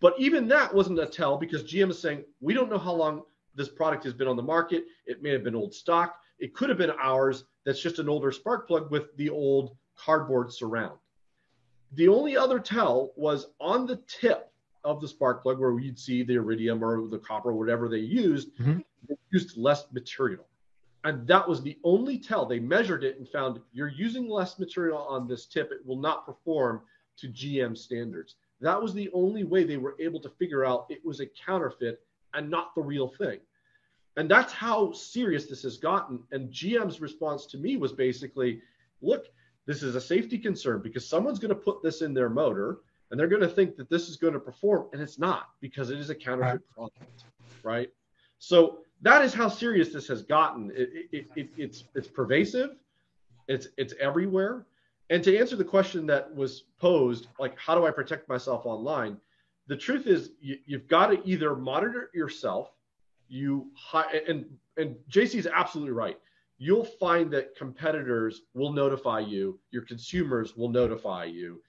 But 0.00 0.14
even 0.18 0.48
that 0.48 0.74
wasn't 0.74 0.98
a 0.98 1.06
tell 1.06 1.36
because 1.38 1.64
GM 1.64 1.90
is 1.90 1.98
saying, 1.98 2.24
we 2.40 2.54
don't 2.54 2.70
know 2.70 2.78
how 2.78 2.92
long 2.92 3.22
this 3.54 3.68
product 3.68 4.04
has 4.04 4.12
been 4.12 4.28
on 4.28 4.36
the 4.36 4.42
market. 4.42 4.84
It 5.06 5.22
may 5.22 5.30
have 5.30 5.42
been 5.42 5.54
old 5.54 5.74
stock. 5.74 6.16
It 6.38 6.54
could 6.54 6.68
have 6.68 6.78
been 6.78 6.92
ours 7.00 7.44
that's 7.64 7.80
just 7.80 7.98
an 7.98 8.08
older 8.08 8.30
spark 8.30 8.66
plug 8.66 8.90
with 8.90 9.16
the 9.16 9.30
old 9.30 9.76
cardboard 9.96 10.52
surround. 10.52 10.98
The 11.94 12.08
only 12.08 12.36
other 12.36 12.58
tell 12.58 13.12
was 13.16 13.46
on 13.60 13.86
the 13.86 14.02
tip 14.06 14.52
of 14.84 15.00
the 15.00 15.08
spark 15.08 15.42
plug 15.42 15.58
where 15.58 15.78
you'd 15.78 15.98
see 15.98 16.22
the 16.22 16.34
iridium 16.34 16.84
or 16.84 17.08
the 17.08 17.18
copper, 17.18 17.50
or 17.50 17.54
whatever 17.54 17.88
they 17.88 17.98
used, 17.98 18.56
mm-hmm. 18.58 18.78
they 19.08 19.16
used 19.30 19.56
less 19.56 19.86
material. 19.92 20.46
And 21.04 21.26
that 21.26 21.48
was 21.48 21.62
the 21.62 21.78
only 21.84 22.18
tell. 22.18 22.46
They 22.46 22.58
measured 22.58 23.04
it 23.04 23.18
and 23.18 23.28
found 23.28 23.60
you're 23.72 23.88
using 23.88 24.28
less 24.28 24.58
material 24.58 24.98
on 24.98 25.26
this 25.26 25.46
tip. 25.46 25.70
It 25.72 25.86
will 25.86 26.00
not 26.00 26.26
perform 26.26 26.82
to 27.18 27.28
GM 27.28 27.76
standards. 27.76 28.34
That 28.60 28.80
was 28.80 28.94
the 28.94 29.10
only 29.12 29.44
way 29.44 29.64
they 29.64 29.76
were 29.76 29.96
able 30.00 30.20
to 30.20 30.30
figure 30.30 30.64
out 30.64 30.86
it 30.88 31.04
was 31.04 31.20
a 31.20 31.26
counterfeit 31.26 32.00
and 32.34 32.50
not 32.50 32.74
the 32.74 32.82
real 32.82 33.08
thing. 33.08 33.38
And 34.16 34.30
that's 34.30 34.52
how 34.52 34.92
serious 34.92 35.46
this 35.46 35.62
has 35.62 35.76
gotten. 35.76 36.22
And 36.32 36.50
GM's 36.50 37.00
response 37.00 37.46
to 37.46 37.58
me 37.58 37.76
was 37.76 37.92
basically, 37.92 38.62
look, 39.02 39.26
this 39.66 39.82
is 39.82 39.94
a 39.94 40.00
safety 40.00 40.38
concern 40.38 40.80
because 40.82 41.06
someone's 41.06 41.38
going 41.38 41.50
to 41.50 41.54
put 41.54 41.82
this 41.82 42.00
in 42.00 42.14
their 42.14 42.30
motor 42.30 42.78
and 43.10 43.20
they're 43.20 43.28
going 43.28 43.42
to 43.42 43.48
think 43.48 43.76
that 43.76 43.90
this 43.90 44.08
is 44.08 44.16
going 44.16 44.32
to 44.32 44.40
perform 44.40 44.86
and 44.92 45.02
it's 45.02 45.18
not 45.18 45.50
because 45.60 45.90
it 45.90 45.98
is 45.98 46.08
a 46.08 46.14
counterfeit 46.14 46.52
right. 46.52 46.74
product, 46.74 47.24
right? 47.62 47.90
So 48.38 48.78
that 49.02 49.22
is 49.22 49.34
how 49.34 49.48
serious 49.48 49.92
this 49.92 50.08
has 50.08 50.22
gotten. 50.22 50.70
It, 50.74 51.08
it, 51.12 51.26
it, 51.36 51.48
it's 51.56 51.84
it's 51.94 52.08
pervasive, 52.08 52.76
it's 53.48 53.68
it's 53.76 53.94
everywhere. 54.00 54.66
And 55.10 55.22
to 55.22 55.38
answer 55.38 55.56
the 55.56 55.64
question 55.64 56.06
that 56.06 56.34
was 56.34 56.64
posed, 56.80 57.28
like 57.38 57.58
how 57.58 57.74
do 57.74 57.86
I 57.86 57.90
protect 57.90 58.28
myself 58.28 58.66
online? 58.66 59.18
The 59.68 59.76
truth 59.76 60.06
is, 60.06 60.30
you, 60.40 60.58
you've 60.66 60.88
got 60.88 61.08
to 61.08 61.20
either 61.24 61.54
monitor 61.54 62.10
yourself 62.14 62.70
you 63.28 63.70
and 64.28 64.44
and 64.76 64.96
JC 65.10 65.36
is 65.36 65.48
absolutely 65.52 65.92
right. 65.92 66.18
You'll 66.58 66.84
find 66.84 67.30
that 67.32 67.56
competitors 67.56 68.42
will 68.54 68.72
notify 68.72 69.20
you, 69.20 69.58
your 69.70 69.82
consumers 69.82 70.56
will 70.56 70.68
notify 70.68 71.24
you. 71.24 71.62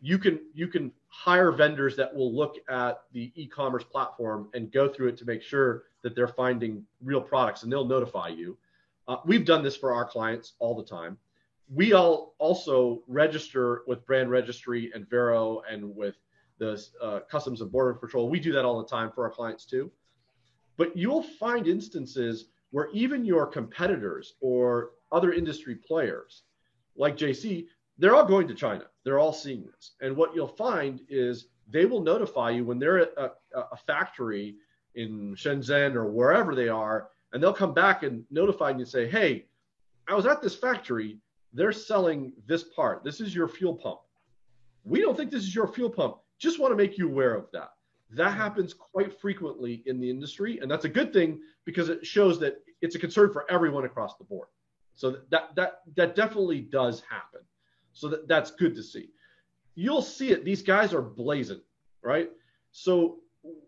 You 0.00 0.18
can 0.18 0.40
you 0.54 0.68
can 0.68 0.92
hire 1.08 1.52
vendors 1.52 1.96
that 1.96 2.14
will 2.14 2.34
look 2.34 2.56
at 2.68 3.02
the 3.12 3.30
e-commerce 3.36 3.84
platform 3.84 4.48
and 4.54 4.72
go 4.72 4.88
through 4.88 5.08
it 5.08 5.16
to 5.18 5.24
make 5.24 5.42
sure 5.42 5.84
that 6.02 6.16
they're 6.16 6.28
finding 6.28 6.84
real 7.02 7.20
products, 7.20 7.62
and 7.62 7.72
they'll 7.72 7.84
notify 7.84 8.28
you. 8.28 8.58
Uh, 9.06 9.16
we've 9.24 9.44
done 9.44 9.62
this 9.62 9.76
for 9.76 9.92
our 9.92 10.04
clients 10.04 10.54
all 10.58 10.74
the 10.74 10.84
time. 10.84 11.18
We 11.68 11.92
all 11.92 12.34
also 12.38 13.02
register 13.06 13.82
with 13.86 14.04
Brand 14.06 14.30
Registry 14.30 14.90
and 14.94 15.08
Vero 15.08 15.62
and 15.70 15.94
with 15.94 16.16
the 16.58 16.82
uh, 17.00 17.20
Customs 17.30 17.60
and 17.60 17.72
Border 17.72 17.94
Patrol. 17.94 18.28
We 18.28 18.40
do 18.40 18.52
that 18.52 18.64
all 18.64 18.78
the 18.78 18.88
time 18.88 19.10
for 19.10 19.24
our 19.24 19.30
clients 19.30 19.64
too. 19.64 19.90
But 20.76 20.96
you'll 20.96 21.22
find 21.22 21.66
instances 21.66 22.46
where 22.70 22.88
even 22.92 23.24
your 23.24 23.46
competitors 23.46 24.34
or 24.40 24.90
other 25.10 25.32
industry 25.32 25.76
players, 25.76 26.42
like 26.96 27.16
JC, 27.16 27.66
they're 27.98 28.14
all 28.14 28.24
going 28.24 28.48
to 28.48 28.54
China. 28.54 28.84
They're 29.04 29.18
all 29.18 29.32
seeing 29.32 29.64
this. 29.64 29.92
And 30.00 30.16
what 30.16 30.34
you'll 30.34 30.48
find 30.48 31.00
is 31.08 31.46
they 31.68 31.84
will 31.84 32.02
notify 32.02 32.50
you 32.50 32.64
when 32.64 32.78
they're 32.78 32.98
at 32.98 33.12
a, 33.16 33.30
a 33.54 33.76
factory 33.86 34.56
in 34.94 35.34
Shenzhen 35.34 35.94
or 35.94 36.10
wherever 36.10 36.54
they 36.54 36.68
are, 36.68 37.08
and 37.32 37.42
they'll 37.42 37.52
come 37.52 37.74
back 37.74 38.02
and 38.02 38.24
notify 38.30 38.70
you 38.70 38.76
and 38.76 38.88
say, 38.88 39.08
hey, 39.08 39.46
I 40.08 40.14
was 40.14 40.26
at 40.26 40.42
this 40.42 40.54
factory. 40.54 41.18
They're 41.52 41.72
selling 41.72 42.32
this 42.46 42.64
part. 42.64 43.04
This 43.04 43.20
is 43.20 43.34
your 43.34 43.48
fuel 43.48 43.74
pump. 43.74 44.00
We 44.84 45.00
don't 45.00 45.16
think 45.16 45.30
this 45.30 45.42
is 45.42 45.54
your 45.54 45.68
fuel 45.68 45.90
pump. 45.90 46.16
Just 46.38 46.58
want 46.58 46.72
to 46.72 46.76
make 46.76 46.98
you 46.98 47.08
aware 47.08 47.34
of 47.34 47.46
that. 47.52 47.72
That 48.10 48.30
mm-hmm. 48.30 48.38
happens 48.38 48.74
quite 48.74 49.18
frequently 49.20 49.82
in 49.86 50.00
the 50.00 50.10
industry, 50.10 50.58
and 50.60 50.70
that's 50.70 50.84
a 50.84 50.88
good 50.88 51.12
thing 51.12 51.40
because 51.64 51.88
it 51.88 52.04
shows 52.04 52.38
that 52.40 52.62
it's 52.80 52.94
a 52.94 52.98
concern 52.98 53.32
for 53.32 53.50
everyone 53.50 53.84
across 53.84 54.16
the 54.16 54.24
board. 54.24 54.48
So 54.94 55.16
that 55.30 55.54
that 55.56 55.80
that 55.96 56.14
definitely 56.14 56.60
does 56.60 57.02
happen. 57.08 57.40
So 57.92 58.08
that, 58.08 58.28
that's 58.28 58.50
good 58.50 58.74
to 58.74 58.82
see. 58.82 59.10
You'll 59.74 60.02
see 60.02 60.30
it. 60.30 60.44
These 60.44 60.62
guys 60.62 60.92
are 60.92 61.02
blazing, 61.02 61.60
right? 62.02 62.30
So 62.72 63.18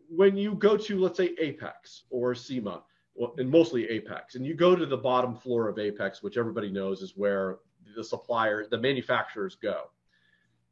when 0.08 0.36
you 0.36 0.54
go 0.54 0.76
to, 0.76 0.98
let's 0.98 1.16
say, 1.16 1.34
AAPEX 1.36 2.02
or 2.10 2.34
SEMA, 2.34 2.82
and 3.38 3.48
mostly 3.48 3.84
AAPEX, 3.84 4.34
and 4.34 4.44
you 4.44 4.54
go 4.54 4.74
to 4.74 4.86
the 4.86 4.96
bottom 4.96 5.34
floor 5.34 5.68
of 5.68 5.76
AAPEX, 5.76 6.22
which 6.22 6.36
everybody 6.36 6.70
knows 6.70 7.00
is 7.00 7.16
where 7.16 7.58
the 7.94 8.04
supplier, 8.04 8.66
the 8.70 8.78
manufacturers 8.78 9.56
go. 9.56 9.90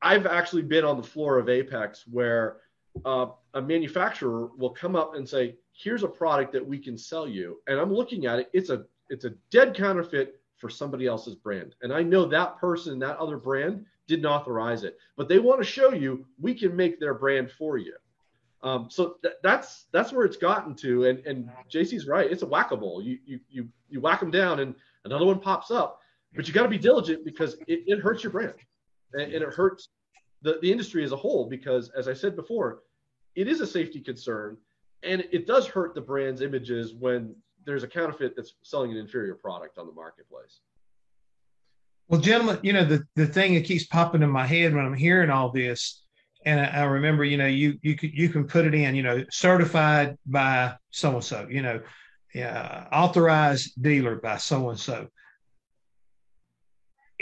I've 0.00 0.26
actually 0.26 0.62
been 0.62 0.84
on 0.84 0.96
the 0.96 1.02
floor 1.02 1.38
of 1.38 1.46
AAPEX 1.46 2.02
where 2.10 2.58
uh, 3.04 3.26
a 3.54 3.62
manufacturer 3.62 4.48
will 4.56 4.70
come 4.70 4.96
up 4.96 5.14
and 5.14 5.28
say, 5.28 5.56
"Here's 5.72 6.02
a 6.02 6.08
product 6.08 6.52
that 6.52 6.66
we 6.66 6.78
can 6.78 6.98
sell 6.98 7.28
you," 7.28 7.60
and 7.66 7.78
I'm 7.78 7.92
looking 7.92 8.26
at 8.26 8.40
it. 8.40 8.50
It's 8.52 8.70
a 8.70 8.84
it's 9.08 9.24
a 9.24 9.30
dead 9.50 9.74
counterfeit 9.74 10.40
for 10.58 10.68
somebody 10.68 11.06
else's 11.06 11.34
brand, 11.34 11.74
and 11.82 11.92
I 11.92 12.02
know 12.02 12.26
that 12.26 12.58
person, 12.58 12.98
that 12.98 13.18
other 13.18 13.36
brand, 13.36 13.84
didn't 14.08 14.26
authorize 14.26 14.84
it, 14.84 14.98
but 15.16 15.28
they 15.28 15.38
want 15.38 15.60
to 15.60 15.64
show 15.64 15.92
you 15.92 16.26
we 16.40 16.54
can 16.54 16.76
make 16.76 17.00
their 17.00 17.14
brand 17.14 17.50
for 17.50 17.78
you. 17.78 17.94
Um, 18.62 18.88
so 18.90 19.16
th- 19.22 19.34
that's 19.42 19.86
that's 19.92 20.12
where 20.12 20.24
it's 20.24 20.36
gotten 20.36 20.74
to, 20.76 21.06
and 21.06 21.24
and 21.26 21.50
JC's 21.70 22.06
right. 22.06 22.30
It's 22.30 22.42
a 22.42 22.46
whack-a-mole. 22.46 23.02
You 23.02 23.18
you 23.24 23.40
you 23.48 23.68
you 23.88 24.00
whack 24.00 24.20
them 24.20 24.30
down, 24.30 24.60
and 24.60 24.74
another 25.04 25.26
one 25.26 25.40
pops 25.40 25.70
up. 25.70 26.00
But 26.34 26.48
you 26.48 26.54
got 26.54 26.62
to 26.62 26.68
be 26.68 26.78
diligent 26.78 27.24
because 27.24 27.54
it, 27.66 27.84
it 27.86 28.00
hurts 28.00 28.22
your 28.22 28.32
brand, 28.32 28.54
and, 29.12 29.32
and 29.32 29.42
it 29.42 29.54
hurts 29.54 29.88
the, 30.42 30.58
the 30.62 30.70
industry 30.70 31.04
as 31.04 31.12
a 31.12 31.16
whole 31.16 31.48
because, 31.48 31.90
as 31.90 32.08
I 32.08 32.14
said 32.14 32.36
before, 32.36 32.80
it 33.34 33.48
is 33.48 33.60
a 33.60 33.66
safety 33.66 34.00
concern, 34.00 34.56
and 35.02 35.26
it 35.30 35.46
does 35.46 35.66
hurt 35.66 35.94
the 35.94 36.00
brand's 36.00 36.40
images 36.40 36.94
when 36.94 37.34
there's 37.64 37.82
a 37.82 37.88
counterfeit 37.88 38.34
that's 38.34 38.54
selling 38.62 38.90
an 38.92 38.96
inferior 38.96 39.34
product 39.34 39.78
on 39.78 39.86
the 39.86 39.92
marketplace. 39.92 40.60
Well, 42.08 42.20
gentlemen, 42.20 42.58
you 42.62 42.72
know 42.72 42.84
the 42.84 43.04
the 43.14 43.26
thing 43.26 43.54
that 43.54 43.64
keeps 43.64 43.84
popping 43.84 44.22
in 44.22 44.30
my 44.30 44.46
head 44.46 44.74
when 44.74 44.84
I'm 44.84 44.94
hearing 44.94 45.30
all 45.30 45.50
this 45.50 46.02
and 46.44 46.60
I, 46.60 46.64
I, 46.64 46.82
remember, 46.84 47.24
you 47.24 47.36
know, 47.36 47.46
you 47.46 47.78
you 47.82 47.96
could 47.96 48.12
you 48.12 48.28
can 48.28 48.46
put 48.46 48.66
it 48.66 48.74
in, 48.74 48.94
you 48.94 49.02
know, 49.02 49.24
certified 49.30 50.16
by 50.26 50.74
so 50.90 51.14
and 51.14 51.24
so, 51.24 51.46
you 51.48 51.62
know, 51.62 51.80
yeah, 52.34 52.88
authorized 52.92 53.80
dealer 53.80 54.16
by 54.16 54.36
so 54.38 54.70
and 54.70 54.78
so. 54.78 55.08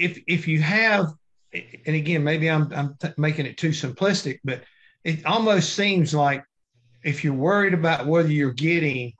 If 0.00 0.18
if 0.26 0.48
you 0.48 0.60
have, 0.62 1.12
and 1.52 1.96
again, 1.96 2.24
maybe 2.24 2.50
I'm 2.50 2.72
I'm 2.72 2.96
t- 3.00 3.08
making 3.18 3.46
it 3.46 3.56
too 3.56 3.70
simplistic, 3.70 4.40
but 4.44 4.62
it 5.04 5.24
almost 5.26 5.74
seems 5.74 6.14
like 6.14 6.44
if 7.04 7.24
you're 7.24 7.34
worried 7.34 7.74
about 7.74 8.06
whether 8.06 8.30
you're 8.30 8.52
getting, 8.52 9.12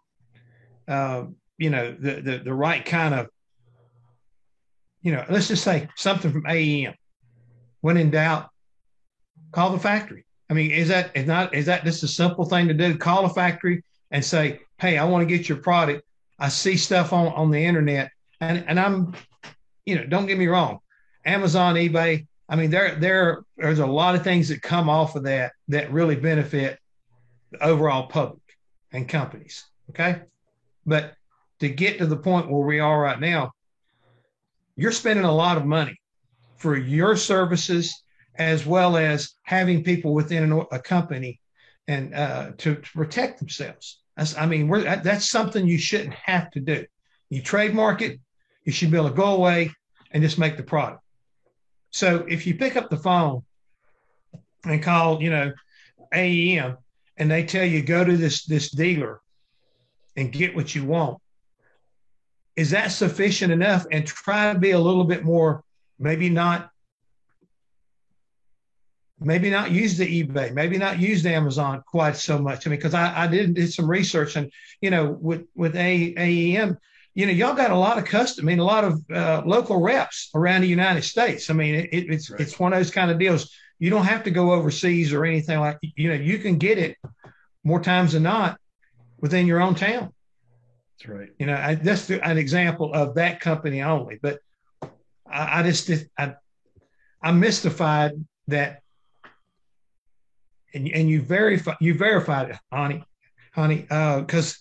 uh, 0.89 1.25
you 1.59 1.71
know, 1.71 1.95
the, 1.99 2.21
the 2.21 2.39
the 2.39 2.55
right 2.55 2.85
kind 2.85 3.15
of, 3.15 3.29
you 5.03 5.13
know, 5.13 5.25
let's 5.29 5.49
just 5.49 5.65
say 5.65 5.89
something 5.97 6.33
from 6.33 6.45
AEM. 6.45 6.95
When 7.83 7.97
in 7.97 8.11
doubt, 8.11 8.51
call 9.53 9.71
the 9.71 9.79
factory. 9.79 10.25
I 10.51 10.55
mean, 10.55 10.71
is 10.71 10.89
that 10.89 11.17
is 11.17 11.27
not 11.27 11.55
is 11.55 11.67
that 11.67 11.85
just 11.85 12.03
a 12.03 12.09
simple 12.09 12.45
thing 12.45 12.69
to 12.69 12.75
do? 12.75 12.97
Call 12.99 13.25
a 13.25 13.31
factory 13.31 13.85
and 14.11 14.25
say, 14.25 14.61
"Hey, 14.79 14.99
I 14.99 15.05
want 15.05 15.27
to 15.27 15.37
get 15.37 15.49
your 15.49 15.59
product. 15.59 16.03
I 16.39 16.49
see 16.49 16.77
stuff 16.77 17.13
on 17.13 17.29
on 17.29 17.51
the 17.51 17.65
internet, 17.65 18.11
and 18.41 18.65
and 18.67 18.81
I'm, 18.81 19.15
you 19.87 19.97
know, 19.97 20.07
don't 20.07 20.27
get 20.27 20.39
me 20.39 20.47
wrong, 20.47 20.81
Amazon, 21.25 21.75
eBay. 21.75 22.27
I 22.49 22.57
mean, 22.57 22.71
there 22.71 22.97
there 22.97 23.43
there's 23.57 23.79
a 23.79 23.87
lot 23.87 24.15
of 24.15 24.25
things 24.25 24.49
that 24.49 24.63
come 24.63 24.89
off 24.89 25.17
of 25.17 25.25
that 25.25 25.53
that 25.69 25.93
really 25.93 26.17
benefit 26.17 26.79
the 27.53 27.63
overall 27.63 28.07
public 28.07 28.43
and 28.93 29.09
companies. 29.09 29.65
Okay, 29.91 30.23
but 30.87 31.15
to 31.61 31.69
get 31.69 31.99
to 31.99 32.07
the 32.07 32.17
point 32.17 32.51
where 32.51 32.67
we 32.67 32.81
are 32.81 33.01
right 33.01 33.21
now, 33.21 33.53
you're 34.77 34.93
spending 34.93 35.25
a 35.25 35.35
lot 35.35 35.57
of 35.57 35.65
money 35.65 36.01
for 36.57 36.77
your 36.77 37.17
services 37.17 38.03
as 38.37 38.65
well 38.65 38.97
as 38.97 39.35
having 39.43 39.85
people 39.85 40.15
within 40.15 40.65
a 40.73 40.79
company 40.79 41.41
and 41.89 42.15
uh, 42.15 42.53
to, 42.57 42.77
to, 42.77 42.93
protect 42.93 43.39
themselves. 43.39 44.01
That's, 44.17 44.37
I 44.37 44.47
mean, 44.47 44.69
we're 44.69 44.83
that's 44.83 45.29
something 45.29 45.67
you 45.67 45.79
shouldn't 45.79 46.15
have 46.15 46.51
to 46.53 46.61
do. 46.61 46.87
You 47.29 47.43
trademark 47.43 48.03
it, 48.03 48.21
you 48.65 48.73
should 48.73 48.91
be 48.91 48.97
able 48.97 49.09
to 49.09 49.15
go 49.15 49.35
away 49.35 49.73
and 50.11 50.23
just 50.23 50.39
make 50.39 50.57
the 50.57 50.63
product. 50.63 51.03
So 51.91 52.25
if 52.29 52.47
you 52.47 52.55
pick 52.55 52.77
up 52.77 52.91
the 52.91 52.97
phone 52.97 53.43
and 54.65 54.83
call, 54.83 55.23
you 55.23 55.31
know, 55.31 55.53
AEM, 56.13 56.77
and 57.17 57.31
they 57.31 57.45
tell 57.45 57.65
you 57.65 57.83
go 57.83 58.05
to 58.05 58.17
this 58.17 58.45
this 58.45 58.71
dealer 58.71 59.21
and 60.17 60.33
get 60.33 60.55
what 60.55 60.75
you 60.75 60.85
want, 60.85 61.19
is 62.57 62.71
that 62.71 62.89
sufficient 62.89 63.53
enough? 63.53 63.87
And 63.91 64.07
try 64.07 64.53
to 64.53 64.59
be 64.59 64.71
a 64.71 64.79
little 64.79 65.05
bit 65.05 65.25
more, 65.25 65.65
maybe 65.99 66.29
not 66.29 66.71
maybe 69.21 69.51
not 69.51 69.71
use 69.71 69.99
the 69.99 70.23
eBay, 70.23 70.53
maybe 70.53 70.79
not 70.79 70.99
use 70.99 71.23
the 71.23 71.31
Amazon 71.31 71.83
quite 71.87 72.17
so 72.17 72.39
much. 72.39 72.67
I 72.67 72.71
mean, 72.71 72.79
because 72.79 72.95
I, 72.95 73.25
I 73.25 73.27
did 73.27 73.55
did 73.55 73.73
some 73.73 73.89
research 73.89 74.37
and 74.37 74.51
you 74.81 74.91
know 74.91 75.11
with 75.21 75.47
with 75.55 75.75
AEM, 75.75 76.79
you 77.15 77.27
know 77.27 77.33
y'all 77.33 77.55
got 77.55 77.71
a 77.71 77.77
lot 77.77 77.99
of 77.99 78.05
custom, 78.05 78.47
I 78.47 78.47
mean 78.47 78.59
a 78.59 78.65
lot 78.65 78.85
of 78.85 79.03
uh, 79.13 79.43
local 79.45 79.81
reps 79.81 80.31
around 80.35 80.63
the 80.63 80.69
United 80.69 81.03
States. 81.03 81.51
I 81.51 81.55
mean 81.55 81.75
it, 81.75 81.89
it's 81.93 82.31
right. 82.31 82.41
it's 82.41 82.59
one 82.59 82.73
of 82.73 82.79
those 82.79 82.91
kind 82.91 83.11
of 83.11 83.19
deals. 83.19 83.51
You 83.79 83.91
don't 83.91 84.05
have 84.05 84.25
to 84.25 84.31
go 84.31 84.53
overseas 84.53 85.13
or 85.13 85.25
anything 85.25 85.59
like 85.61 85.79
you 85.83 86.09
know 86.09 86.15
you 86.15 86.39
can 86.39 86.59
get 86.59 86.79
it 86.79 86.97
more 87.65 87.81
times 87.81 88.13
than 88.13 88.23
not 88.23 88.59
within 89.19 89.47
your 89.47 89.61
own 89.61 89.75
town. 89.75 90.13
That's 90.99 91.09
right. 91.09 91.29
You 91.39 91.47
know 91.47 91.57
I, 91.57 91.75
that's 91.75 92.07
the, 92.07 92.27
an 92.27 92.39
example 92.39 92.93
of 92.95 93.15
that 93.15 93.41
company 93.41 93.83
only, 93.83 94.19
but 94.21 94.39
I, 95.29 95.61
I 95.61 95.63
just 95.63 95.91
I, 96.19 96.35
I'm 97.23 97.41
mystified 97.41 98.13
that 98.49 98.81
and, 100.75 100.89
and 100.89 101.09
you 101.09 101.23
verify 101.23 101.75
you 101.81 101.95
verified 101.95 102.51
it, 102.51 102.57
honey, 102.73 103.05
honey, 103.53 103.83
because 103.83 104.53
uh, 104.53 104.57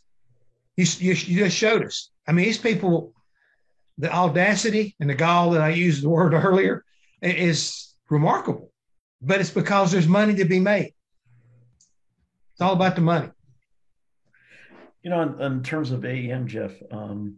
you, 0.78 0.86
you 1.00 1.14
you 1.14 1.43
just 1.45 1.58
showed 1.58 1.86
us. 1.86 2.10
I 2.30 2.32
mean, 2.32 2.46
these 2.46 2.60
people, 2.60 3.14
the 3.98 4.14
audacity 4.14 4.96
and 5.00 5.10
the 5.10 5.16
gall 5.16 5.50
that 5.52 5.62
I 5.62 5.70
used 5.70 6.04
the 6.04 6.10
word 6.10 6.34
earlier 6.36 6.86
is 7.24 7.96
remarkable, 8.08 8.72
but 9.20 9.42
it's 9.42 9.50
because 9.50 9.92
there's 9.92 10.08
money 10.08 10.36
to 10.36 10.46
be 10.46 10.60
made. 10.60 10.94
It's 12.54 12.62
all 12.62 12.74
about 12.74 12.96
the 12.96 13.02
money. 13.02 13.30
You 15.02 15.10
know, 15.10 15.22
in, 15.24 15.42
in 15.42 15.64
terms 15.64 15.90
of 15.90 16.02
AEM, 16.02 16.46
Jeff, 16.46 16.72
um, 16.92 17.38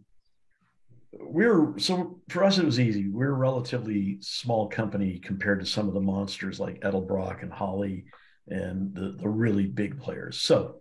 we're 1.12 1.78
so 1.78 2.20
for 2.28 2.44
us 2.44 2.58
it 2.58 2.64
was 2.64 2.78
easy. 2.78 3.08
We're 3.08 3.30
a 3.30 3.34
relatively 3.34 4.18
small 4.20 4.68
company 4.68 5.18
compared 5.18 5.60
to 5.60 5.66
some 5.66 5.88
of 5.88 5.94
the 5.94 6.00
monsters 6.00 6.60
like 6.60 6.80
Edelbrock 6.80 7.42
and 7.42 7.52
Holley 7.52 8.04
and 8.48 8.94
the, 8.94 9.12
the 9.12 9.28
really 9.28 9.66
big 9.66 9.98
players. 10.00 10.40
So 10.40 10.80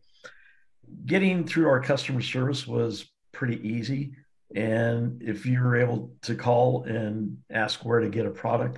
getting 1.06 1.46
through 1.46 1.70
our 1.70 1.82
customer 1.82 2.22
service 2.22 2.68
was 2.68 3.06
pretty 3.42 3.68
easy. 3.68 4.14
And 4.56 5.24
if 5.24 5.48
you 5.48 5.60
were 5.60 5.76
able 5.76 6.12
to 6.22 6.36
call 6.36 6.84
and 6.84 7.40
ask 7.50 7.84
where 7.84 8.02
to 8.02 8.08
get 8.08 8.28
a 8.28 8.30
product, 8.30 8.78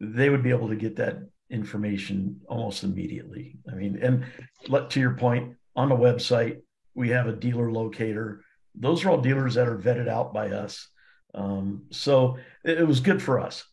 they 0.00 0.30
would 0.30 0.42
be 0.42 0.50
able 0.50 0.66
to 0.70 0.74
get 0.74 0.96
that 0.96 1.18
information 1.48 2.40
almost 2.48 2.82
immediately. 2.82 3.60
I 3.70 3.76
mean, 3.76 4.00
and 4.02 4.24
let, 4.66 4.90
to 4.90 5.00
your 5.00 5.14
point, 5.14 5.54
on 5.76 5.90
the 5.90 5.94
website, 5.94 6.58
we 6.92 7.10
have 7.10 7.28
a 7.28 7.32
dealer 7.32 7.70
locator. 7.70 8.42
Those 8.74 9.04
are 9.04 9.10
all 9.10 9.20
dealers 9.20 9.54
that 9.54 9.68
are 9.68 9.78
vetted 9.78 10.08
out 10.08 10.34
by 10.34 10.48
us. 10.50 10.88
Um, 11.32 11.84
so 11.90 12.38
it, 12.64 12.80
it 12.80 12.84
was 12.84 12.98
good 12.98 13.22
for 13.22 13.38
us 13.38 13.64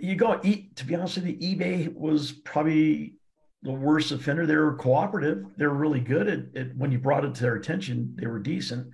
you 0.00 0.14
go 0.16 0.38
eat 0.44 0.76
to 0.76 0.84
be 0.84 0.94
honest 0.94 1.16
with 1.16 1.26
you 1.26 1.56
ebay 1.56 1.92
was 1.94 2.32
probably 2.32 3.14
the 3.62 3.72
worst 3.72 4.12
offender. 4.12 4.46
They 4.46 4.56
were 4.56 4.76
cooperative. 4.76 5.44
They 5.56 5.66
were 5.66 5.74
really 5.74 6.00
good 6.00 6.28
at, 6.28 6.56
at 6.56 6.76
when 6.76 6.92
you 6.92 6.98
brought 6.98 7.24
it 7.24 7.34
to 7.34 7.42
their 7.42 7.56
attention 7.56 8.14
they 8.16 8.26
were 8.26 8.38
decent. 8.38 8.88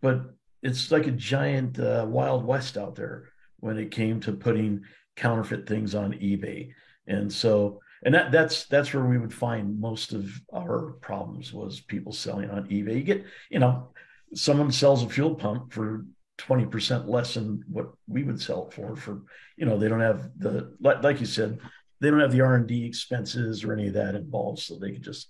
But 0.00 0.34
it's 0.62 0.90
like 0.90 1.06
a 1.06 1.12
giant 1.12 1.78
uh, 1.78 2.06
wild 2.08 2.44
west 2.44 2.76
out 2.76 2.94
there 2.94 3.24
when 3.60 3.78
it 3.78 3.90
came 3.90 4.20
to 4.20 4.32
putting 4.32 4.82
counterfeit 5.16 5.68
things 5.68 5.94
on 5.94 6.12
ebay. 6.14 6.72
And 7.06 7.32
so 7.32 7.80
and 8.04 8.14
that 8.14 8.30
that's 8.30 8.66
that's 8.66 8.94
where 8.94 9.04
we 9.04 9.18
would 9.18 9.34
find 9.34 9.80
most 9.80 10.12
of 10.12 10.30
our 10.54 10.92
problems 11.00 11.52
was 11.52 11.80
people 11.80 12.12
selling 12.12 12.50
on 12.50 12.68
ebay. 12.68 12.96
You 12.96 13.02
get 13.02 13.24
you 13.50 13.58
know 13.58 13.88
someone 14.34 14.70
sells 14.70 15.02
a 15.02 15.08
fuel 15.08 15.34
pump 15.34 15.72
for 15.72 16.04
20% 16.38 17.08
less 17.08 17.34
than 17.34 17.64
what 17.68 17.88
we 18.06 18.22
would 18.22 18.40
sell 18.40 18.68
it 18.68 18.72
for 18.72 18.94
for 18.94 19.22
you 19.56 19.66
know 19.66 19.76
they 19.76 19.88
don't 19.88 20.00
have 20.00 20.30
the 20.38 20.72
like, 20.80 21.02
like 21.02 21.20
you 21.20 21.26
said 21.26 21.58
they 22.00 22.10
don't 22.10 22.20
have 22.20 22.32
the 22.32 22.40
r&d 22.40 22.84
expenses 22.84 23.64
or 23.64 23.72
any 23.72 23.88
of 23.88 23.94
that 23.94 24.14
involved 24.14 24.60
so 24.60 24.78
they 24.78 24.92
can 24.92 25.02
just 25.02 25.28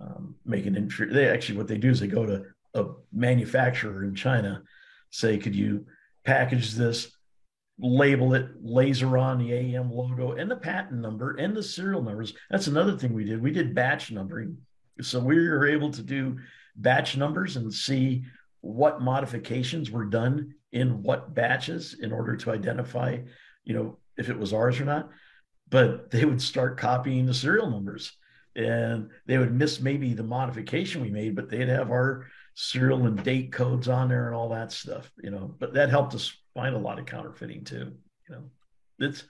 um, 0.00 0.34
make 0.44 0.66
an 0.66 0.76
entry 0.76 1.12
they 1.12 1.28
actually 1.28 1.58
what 1.58 1.68
they 1.68 1.78
do 1.78 1.90
is 1.90 2.00
they 2.00 2.06
go 2.06 2.26
to 2.26 2.44
a 2.74 2.84
manufacturer 3.12 4.04
in 4.04 4.14
china 4.14 4.62
say 5.10 5.38
could 5.38 5.54
you 5.54 5.84
package 6.24 6.74
this 6.74 7.10
label 7.78 8.34
it 8.34 8.48
laser 8.60 9.16
on 9.16 9.38
the 9.38 9.52
AEM 9.52 9.90
logo 9.90 10.32
and 10.32 10.50
the 10.50 10.56
patent 10.56 11.00
number 11.00 11.36
and 11.36 11.56
the 11.56 11.62
serial 11.62 12.02
numbers? 12.02 12.34
That's 12.50 12.66
another 12.66 12.96
thing 12.96 13.14
we 13.14 13.24
did. 13.24 13.40
We 13.40 13.52
did 13.52 13.74
batch 13.74 14.10
numbering. 14.10 14.58
So 15.00 15.20
we 15.20 15.36
were 15.36 15.68
able 15.68 15.90
to 15.92 16.02
do 16.02 16.38
batch 16.76 17.16
numbers 17.16 17.56
and 17.56 17.72
see 17.72 18.24
what 18.60 19.00
modifications 19.00 19.90
were 19.90 20.06
done 20.06 20.54
in 20.72 21.02
what 21.02 21.34
batches 21.34 21.96
in 22.00 22.12
order 22.12 22.36
to 22.36 22.50
identify, 22.50 23.18
you 23.64 23.74
know, 23.74 23.98
if 24.16 24.28
it 24.28 24.38
was 24.38 24.52
ours 24.52 24.80
or 24.80 24.84
not, 24.84 25.08
but 25.70 26.10
they 26.10 26.24
would 26.24 26.40
start 26.40 26.78
copying 26.78 27.26
the 27.26 27.34
serial 27.34 27.70
numbers 27.70 28.12
and 28.56 29.10
they 29.26 29.38
would 29.38 29.54
miss 29.54 29.80
maybe 29.80 30.14
the 30.14 30.22
modification 30.22 31.00
we 31.00 31.10
made, 31.10 31.36
but 31.36 31.48
they'd 31.48 31.68
have 31.68 31.90
our 31.90 32.26
serial 32.54 33.06
and 33.06 33.22
date 33.22 33.52
codes 33.52 33.88
on 33.88 34.08
there 34.08 34.26
and 34.26 34.34
all 34.34 34.48
that 34.48 34.72
stuff, 34.72 35.10
you 35.22 35.30
know. 35.30 35.54
But 35.58 35.74
that 35.74 35.90
helped 35.90 36.14
us 36.14 36.32
find 36.54 36.74
a 36.74 36.78
lot 36.78 36.98
of 36.98 37.06
counterfeiting 37.06 37.64
too. 37.64 37.92
You 38.28 38.34
know, 38.34 38.44
it's 38.98 39.24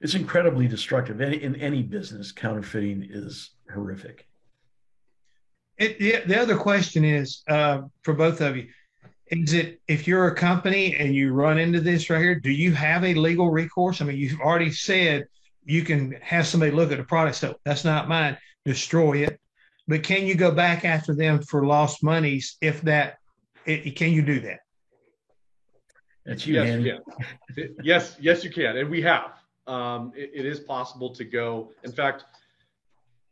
it's 0.00 0.14
incredibly 0.14 0.66
destructive. 0.66 1.20
Any, 1.20 1.42
in 1.42 1.56
any 1.56 1.82
business, 1.82 2.32
counterfeiting 2.32 3.06
is 3.10 3.50
horrific. 3.72 4.26
It, 5.78 5.98
the, 5.98 6.22
the 6.26 6.40
other 6.40 6.56
question 6.56 7.04
is 7.04 7.42
uh, 7.48 7.82
for 8.02 8.14
both 8.14 8.40
of 8.40 8.56
you: 8.56 8.68
Is 9.26 9.52
it 9.52 9.82
if 9.86 10.06
you're 10.06 10.28
a 10.28 10.34
company 10.34 10.96
and 10.96 11.14
you 11.14 11.34
run 11.34 11.58
into 11.58 11.80
this 11.80 12.08
right 12.08 12.22
here, 12.22 12.40
do 12.40 12.50
you 12.50 12.72
have 12.72 13.04
a 13.04 13.12
legal 13.14 13.50
recourse? 13.50 14.00
I 14.00 14.06
mean, 14.06 14.16
you've 14.16 14.40
already 14.40 14.72
said 14.72 15.26
you 15.64 15.82
can 15.82 16.12
have 16.20 16.46
somebody 16.46 16.72
look 16.72 16.92
at 16.92 16.98
the 16.98 17.04
product, 17.04 17.36
so 17.36 17.54
that's 17.64 17.84
not 17.84 18.08
mine, 18.08 18.36
destroy 18.64 19.18
it. 19.18 19.40
But 19.88 20.02
can 20.02 20.26
you 20.26 20.34
go 20.34 20.50
back 20.50 20.84
after 20.84 21.14
them 21.14 21.42
for 21.42 21.66
lost 21.66 22.02
monies 22.02 22.56
if 22.60 22.82
that? 22.82 23.18
It, 23.66 23.96
can 23.96 24.12
you 24.12 24.22
do 24.22 24.40
that? 24.40 24.60
That's 26.24 26.46
you, 26.46 26.54
yes, 26.54 26.66
man. 26.66 26.82
You 27.56 27.76
yes, 27.82 28.16
yes, 28.20 28.44
you 28.44 28.50
can, 28.50 28.76
and 28.76 28.88
we 28.88 29.02
have. 29.02 29.32
Um, 29.66 30.12
it, 30.16 30.30
it 30.34 30.46
is 30.46 30.60
possible 30.60 31.14
to 31.14 31.24
go. 31.24 31.70
In 31.84 31.92
fact, 31.92 32.24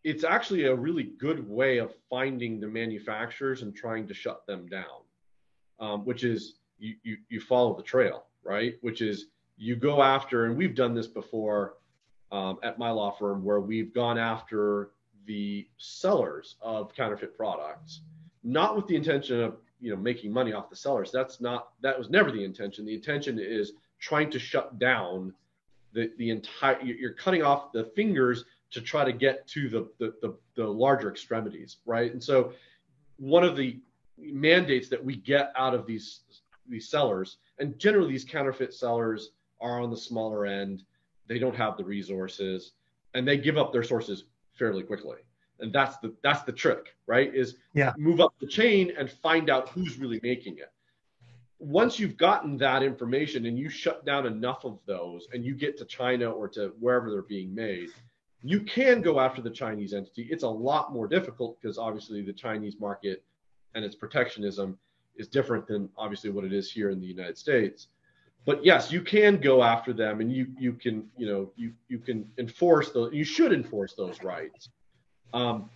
it's 0.05 0.25
actually 0.25 0.65
a 0.65 0.75
really 0.75 1.05
good 1.19 1.49
way 1.49 1.79
of 1.79 1.95
finding 2.09 2.61
the 2.61 2.67
manufacturers 2.67 3.63
and 3.63 3.75
trying 3.75 4.07
to 4.09 4.15
shut 4.15 4.47
them 4.47 4.67
down, 4.67 5.03
um, 5.79 6.05
which 6.05 6.25
is 6.25 6.55
you, 6.79 6.95
you, 7.03 7.17
you 7.29 7.41
follow 7.41 7.77
the 7.77 7.83
trail, 7.83 8.25
right? 8.43 8.77
Which 8.81 9.03
is 9.03 9.27
you 9.57 9.77
go 9.77 10.03
after, 10.03 10.47
and 10.47 10.57
we've 10.57 10.75
done 10.75 10.95
this 10.95 11.07
before 11.07 11.75
um, 12.33 12.59
at 12.63 12.79
my 12.79 12.91
law 12.91 13.11
firm 13.11 13.45
where 13.45 13.61
we've 13.61 13.93
gone 13.93 14.19
after 14.19 14.91
the 15.27 15.67
sellers 15.79 16.57
of 16.61 16.95
counterfeit 16.95 17.37
products, 17.37 18.01
not 18.43 18.77
with 18.77 18.87
the 18.87 18.97
intention 18.97 19.41
of 19.41 19.57
you 19.81 19.91
know 19.91 19.97
making 19.97 20.33
money 20.33 20.53
off 20.53 20.71
the 20.71 20.77
sellers. 20.77 21.11
That's 21.11 21.41
not 21.41 21.69
that 21.83 21.99
was 21.99 22.11
never 22.11 22.31
the 22.31 22.45
intention. 22.45 22.85
The 22.85 22.95
intention 22.95 23.39
is 23.39 23.73
trying 23.99 24.31
to 24.31 24.39
shut 24.39 24.79
down 24.79 25.33
the 25.93 26.13
the 26.19 26.31
entire. 26.31 26.81
You're 26.83 27.15
cutting 27.15 27.43
off 27.43 27.73
the 27.73 27.85
fingers 27.97 28.45
to 28.71 28.81
try 28.81 29.05
to 29.05 29.13
get 29.13 29.47
to 29.49 29.69
the 29.69 29.89
the, 29.99 30.15
the, 30.23 30.37
the 30.55 30.67
larger 30.67 31.11
extremities, 31.11 31.79
right? 31.85 32.13
And 32.13 32.23
so 32.23 32.53
one 33.19 33.45
of 33.45 33.57
the 33.57 33.81
mandates 34.19 34.89
that 34.89 35.05
we 35.05 35.17
get 35.17 35.53
out 35.57 35.75
of 35.75 35.87
these 35.87 36.21
these 36.69 36.89
sellers, 36.89 37.39
and 37.59 37.79
generally 37.79 38.13
these 38.13 38.25
counterfeit 38.25 38.73
sellers 38.73 39.31
are 39.61 39.81
on 39.81 39.91
the 39.91 39.97
smaller 39.97 40.47
end 40.47 40.85
they 41.31 41.39
don't 41.39 41.55
have 41.55 41.77
the 41.77 41.85
resources 41.85 42.73
and 43.15 43.27
they 43.27 43.39
give 43.39 43.57
up 43.57 43.73
their 43.73 43.85
sources 43.85 44.25
fairly 44.59 44.83
quickly. 44.83 45.19
And 45.61 45.73
that's 45.73 45.97
the 45.99 46.13
that's 46.23 46.43
the 46.43 46.53
trick 46.53 46.97
right 47.07 47.33
is 47.35 47.57
yeah. 47.73 47.93
move 47.97 48.21
up 48.21 48.35
the 48.41 48.47
chain 48.47 48.93
and 48.99 49.09
find 49.09 49.49
out 49.49 49.69
who's 49.69 49.97
really 49.99 50.19
making 50.23 50.59
it. 50.59 50.73
Once 51.61 51.99
you've 52.01 52.17
gotten 52.17 52.57
that 52.57 52.83
information 52.83 53.47
and 53.47 53.59
you 53.59 53.69
shut 53.69 54.05
down 54.05 54.27
enough 54.27 54.65
of 54.65 54.81
those 54.87 55.29
and 55.33 55.45
you 55.45 55.55
get 55.55 55.79
to 55.79 55.85
china 55.85 56.29
or 56.29 56.49
to 56.49 56.73
wherever 56.81 57.11
they're 57.11 57.23
being 57.23 57.55
made 57.55 57.91
you 58.43 58.61
can 58.63 59.03
go 59.03 59.21
after 59.21 59.41
the 59.43 59.51
chinese 59.51 59.93
entity. 59.93 60.27
It's 60.31 60.45
a 60.45 60.49
lot 60.49 60.93
more 60.93 61.07
difficult 61.07 61.61
because 61.61 61.79
obviously 61.79 62.23
the 62.23 62.33
chinese 62.33 62.81
market 62.81 63.23
and 63.75 63.85
its 63.85 63.95
protectionism 63.95 64.79
is 65.15 65.29
different 65.29 65.69
than 65.69 65.91
obviously 65.97 66.31
what 66.31 66.45
it 66.45 66.53
is 66.53 66.73
here 66.73 66.91
in 66.91 67.01
the 67.01 67.07
united 67.07 67.39
states 67.39 67.89
but 68.47 68.65
yes, 68.65 68.91
you 68.91 69.03
can 69.03 69.37
go 69.37 69.63
after 69.63 69.93
them, 69.93 70.21
and 70.21 70.33
you 70.33 70.47
you 70.59 70.73
can 70.73 71.09
you 71.17 71.27
know 71.27 71.53
you 71.57 71.73
you 71.89 71.99
can 71.99 72.29
enforce 72.39 72.91
those. 72.91 73.13
You 73.13 73.25
should 73.25 73.53
enforce 73.53 73.95
those 73.95 74.23
rights. 74.23 74.71
Um, 75.33 75.71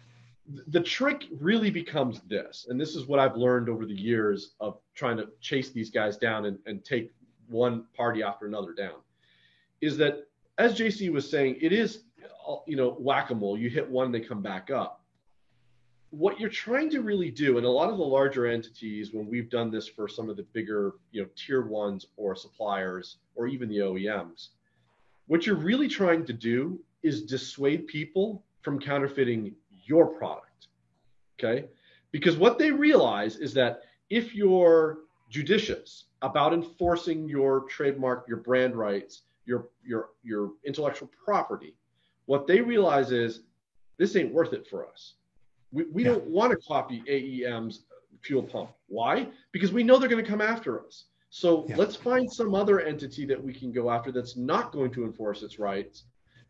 the 0.68 0.80
trick 0.80 1.24
really 1.40 1.70
becomes 1.70 2.20
this, 2.22 2.66
and 2.68 2.80
this 2.80 2.96
is 2.96 3.06
what 3.06 3.18
I've 3.18 3.36
learned 3.36 3.68
over 3.68 3.86
the 3.86 3.94
years 3.94 4.54
of 4.60 4.78
trying 4.94 5.16
to 5.18 5.28
chase 5.40 5.70
these 5.70 5.90
guys 5.90 6.16
down 6.16 6.46
and, 6.46 6.58
and 6.66 6.84
take 6.84 7.12
one 7.48 7.84
party 7.96 8.22
after 8.22 8.46
another 8.46 8.72
down, 8.72 8.96
is 9.80 9.96
that 9.98 10.26
as 10.58 10.78
JC 10.78 11.10
was 11.10 11.28
saying, 11.28 11.58
it 11.60 11.72
is 11.72 12.04
you 12.66 12.76
know 12.76 12.92
whack-a-mole. 12.98 13.58
You 13.58 13.68
hit 13.68 13.88
one, 13.88 14.10
they 14.10 14.20
come 14.20 14.42
back 14.42 14.70
up 14.70 15.03
what 16.18 16.38
you're 16.38 16.48
trying 16.48 16.90
to 16.90 17.02
really 17.02 17.30
do, 17.30 17.56
and 17.56 17.66
a 17.66 17.70
lot 17.70 17.90
of 17.90 17.98
the 17.98 18.04
larger 18.04 18.46
entities, 18.46 19.12
when 19.12 19.28
we've 19.28 19.50
done 19.50 19.70
this 19.70 19.88
for 19.88 20.06
some 20.06 20.30
of 20.30 20.36
the 20.36 20.44
bigger, 20.52 20.92
you 21.10 21.22
know, 21.22 21.28
tier 21.34 21.62
ones 21.62 22.06
or 22.16 22.36
suppliers 22.36 23.16
or 23.34 23.48
even 23.48 23.68
the 23.68 23.78
OEMs, 23.78 24.48
what 25.26 25.44
you're 25.44 25.56
really 25.56 25.88
trying 25.88 26.24
to 26.26 26.32
do 26.32 26.78
is 27.02 27.22
dissuade 27.22 27.88
people 27.88 28.44
from 28.62 28.78
counterfeiting 28.78 29.54
your 29.84 30.06
product. 30.06 30.68
Okay? 31.38 31.66
Because 32.12 32.36
what 32.36 32.58
they 32.58 32.70
realize 32.70 33.36
is 33.36 33.52
that 33.54 33.80
if 34.08 34.34
you're 34.34 34.98
judicious 35.30 36.04
about 36.22 36.54
enforcing 36.54 37.28
your 37.28 37.60
trademark, 37.62 38.26
your 38.28 38.38
brand 38.38 38.76
rights, 38.76 39.22
your 39.46 39.68
your 39.84 40.10
your 40.22 40.52
intellectual 40.64 41.10
property, 41.24 41.74
what 42.26 42.46
they 42.46 42.60
realize 42.60 43.10
is 43.10 43.40
this 43.98 44.14
ain't 44.16 44.32
worth 44.32 44.52
it 44.52 44.66
for 44.68 44.88
us 44.88 45.14
we, 45.74 45.84
we 45.92 46.04
yeah. 46.04 46.12
don't 46.12 46.24
want 46.26 46.52
to 46.52 46.56
copy 46.56 47.02
AEM's 47.08 47.84
fuel 48.22 48.42
pump. 48.42 48.70
Why? 48.86 49.28
Because 49.52 49.72
we 49.72 49.82
know 49.82 49.98
they're 49.98 50.08
going 50.08 50.24
to 50.24 50.30
come 50.30 50.40
after 50.40 50.84
us. 50.86 51.04
So 51.30 51.66
yeah. 51.68 51.76
let's 51.76 51.96
find 51.96 52.32
some 52.32 52.54
other 52.54 52.80
entity 52.80 53.26
that 53.26 53.42
we 53.42 53.52
can 53.52 53.72
go 53.72 53.90
after 53.90 54.12
that's 54.12 54.36
not 54.36 54.72
going 54.72 54.92
to 54.92 55.04
enforce 55.04 55.42
its 55.42 55.58
rights. 55.58 56.04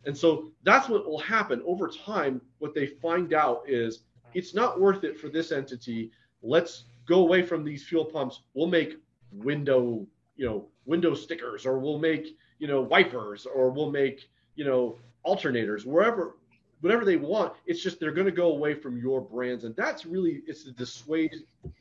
And 0.05 0.17
so 0.17 0.51
that's 0.63 0.91
what 0.91 1.07
will 1.07 1.19
happen 1.19 1.63
over 1.67 1.89
time. 1.89 2.41
What 2.59 2.75
they 2.75 2.87
find 2.87 3.33
out 3.33 3.63
is 3.67 4.01
it's 4.35 4.55
not 4.55 4.79
worth 4.79 5.03
it 5.03 5.19
for 5.19 5.31
this 5.31 5.53
entity. 5.53 6.13
Let's 6.43 6.85
go 7.07 7.21
away 7.21 7.43
from 7.43 7.65
these 7.65 7.83
fuel 7.85 8.05
pumps. 8.05 8.43
We'll 8.53 8.67
make 8.67 8.99
window, 9.33 10.07
you 10.37 10.45
know, 10.45 10.69
window 10.85 11.15
stickers, 11.15 11.65
or 11.65 11.79
we'll 11.79 11.99
make, 11.99 12.37
you 12.59 12.69
know, 12.69 12.83
wipers, 12.83 13.47
or 13.47 13.71
we'll 13.71 13.91
make, 13.91 14.29
you 14.55 14.67
know, 14.67 14.99
alternators, 15.25 15.87
wherever 15.87 16.37
whatever 16.81 17.05
they 17.05 17.17
want. 17.17 17.53
It's 17.67 17.83
just 17.83 18.01
they're 18.01 18.13
going 18.13 18.27
to 18.27 18.33
go 18.33 18.53
away 18.53 18.75
from 18.75 18.99
your 18.99 19.21
brands, 19.21 19.65
and 19.65 19.75
that's 19.77 20.07
really 20.07 20.43
it's 20.47 20.65
to 20.65 20.73
dissuade 20.73 21.35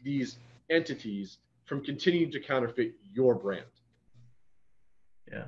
these 0.03 0.37
entities 0.69 1.37
from 1.65 1.83
continuing 1.83 2.31
to 2.31 2.39
counterfeit 2.39 2.93
your 3.13 3.35
brand. 3.35 3.65
Yeah, 5.31 5.45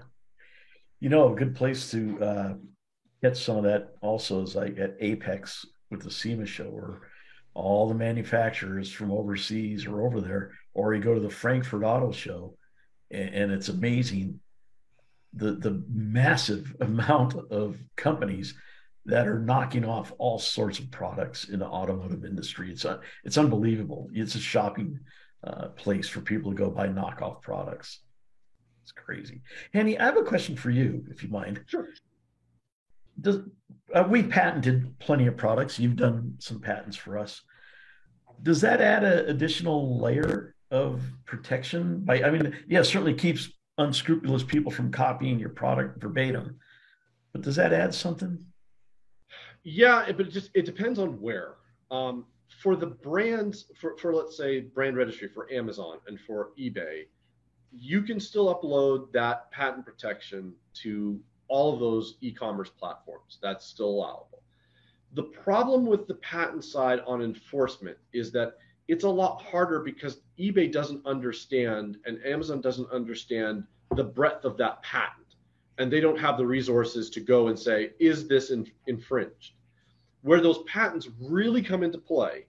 you 0.99 1.09
know, 1.09 1.33
a 1.33 1.35
good 1.35 1.55
place 1.55 1.91
to 1.91 2.23
uh, 2.23 2.53
get 3.21 3.37
some 3.37 3.57
of 3.57 3.63
that 3.63 3.95
also 4.01 4.41
is 4.41 4.55
like 4.55 4.77
at 4.79 4.99
AAPEX 4.99 5.65
with 5.91 6.01
the 6.01 6.11
SEMA 6.11 6.45
show, 6.45 6.65
where 6.65 7.01
all 7.53 7.87
the 7.87 7.95
manufacturers 7.95 8.91
from 8.91 9.11
overseas 9.11 9.85
are 9.85 10.05
over 10.05 10.21
there, 10.21 10.51
or 10.73 10.93
you 10.93 11.01
go 11.01 11.13
to 11.13 11.19
the 11.21 11.29
Frankfurt 11.29 11.83
Auto 11.83 12.11
Show, 12.11 12.57
and, 13.11 13.33
and 13.33 13.51
it's 13.51 13.69
amazing 13.69 14.39
the 15.33 15.51
the 15.53 15.83
massive 15.89 16.75
amount 16.81 17.35
of 17.51 17.77
companies 17.95 18.55
that 19.05 19.27
are 19.27 19.39
knocking 19.39 19.85
off 19.85 20.11
all 20.17 20.39
sorts 20.39 20.79
of 20.79 20.89
products 20.91 21.49
in 21.49 21.59
the 21.59 21.65
automotive 21.65 22.25
industry. 22.25 22.71
It's 22.71 22.85
uh, 22.85 22.99
it's 23.23 23.37
unbelievable. 23.37 24.09
It's 24.11 24.35
a 24.35 24.39
shopping 24.39 24.99
uh, 25.43 25.67
place 25.69 26.09
for 26.09 26.21
people 26.21 26.51
to 26.51 26.57
go 26.57 26.69
buy 26.69 26.87
knockoff 26.87 27.41
products. 27.41 28.01
It's 28.83 28.91
crazy. 28.91 29.41
Hanny, 29.73 29.97
I 29.97 30.05
have 30.05 30.17
a 30.17 30.23
question 30.23 30.55
for 30.55 30.69
you, 30.69 31.05
if 31.09 31.23
you 31.23 31.29
mind. 31.29 31.63
Sure. 31.67 31.87
Does 33.19 33.39
uh, 33.93 34.05
we 34.09 34.23
patented 34.23 34.97
plenty 34.99 35.27
of 35.27 35.37
products? 35.37 35.79
You've 35.79 35.95
done 35.95 36.35
some 36.39 36.59
patents 36.59 36.97
for 36.97 37.17
us. 37.17 37.41
Does 38.41 38.61
that 38.61 38.81
add 38.81 39.03
an 39.03 39.29
additional 39.29 39.99
layer 39.99 40.55
of 40.71 41.01
protection? 41.25 42.03
By 42.03 42.21
I 42.23 42.31
mean, 42.31 42.55
yeah, 42.67 42.81
certainly 42.81 43.13
keeps 43.13 43.49
unscrupulous 43.77 44.43
people 44.43 44.71
from 44.71 44.91
copying 44.91 45.39
your 45.39 45.49
product 45.49 46.01
verbatim. 46.01 46.57
But 47.33 47.41
does 47.41 47.55
that 47.57 47.73
add 47.73 47.93
something? 47.93 48.43
Yeah, 49.65 50.11
but 50.11 50.27
it 50.27 50.31
just 50.31 50.51
it 50.53 50.63
depends 50.63 50.99
on 50.99 51.19
where. 51.19 51.55
Um, 51.89 52.25
for 52.61 52.75
the 52.75 52.85
brands, 52.85 53.65
for, 53.79 53.97
for 53.97 54.13
let's 54.13 54.37
say 54.37 54.61
brand 54.61 54.95
registry 54.95 55.27
for 55.27 55.51
Amazon 55.51 55.97
and 56.07 56.19
for 56.21 56.51
eBay, 56.57 57.07
you 57.71 58.03
can 58.03 58.19
still 58.19 58.53
upload 58.53 59.11
that 59.11 59.51
patent 59.51 59.83
protection 59.83 60.53
to 60.75 61.19
all 61.47 61.73
of 61.73 61.79
those 61.79 62.15
e-commerce 62.21 62.69
platforms. 62.69 63.39
That's 63.41 63.65
still 63.65 63.89
allowable. 63.89 64.43
The 65.13 65.23
problem 65.23 65.85
with 65.87 66.07
the 66.07 66.15
patent 66.15 66.63
side 66.63 67.01
on 67.07 67.23
enforcement 67.23 67.97
is 68.13 68.31
that 68.33 68.57
it's 68.87 69.03
a 69.03 69.09
lot 69.09 69.41
harder 69.41 69.79
because 69.79 70.21
eBay 70.39 70.71
doesn't 70.71 71.05
understand 71.07 71.97
and 72.05 72.23
Amazon 72.23 72.61
doesn't 72.61 72.91
understand 72.91 73.63
the 73.95 74.03
breadth 74.03 74.45
of 74.45 74.57
that 74.57 74.83
patent 74.83 75.25
and 75.77 75.91
they 75.91 75.99
don't 75.99 76.19
have 76.19 76.37
the 76.37 76.45
resources 76.45 77.09
to 77.09 77.19
go 77.19 77.47
and 77.47 77.59
say, 77.59 77.91
is 77.99 78.27
this 78.27 78.51
in, 78.51 78.69
infringed? 78.87 79.54
Where 80.25 80.41
those 80.41 80.63
patents 80.63 81.07
really 81.21 81.61
come 81.61 81.83
into 81.83 81.99
play 81.99 82.47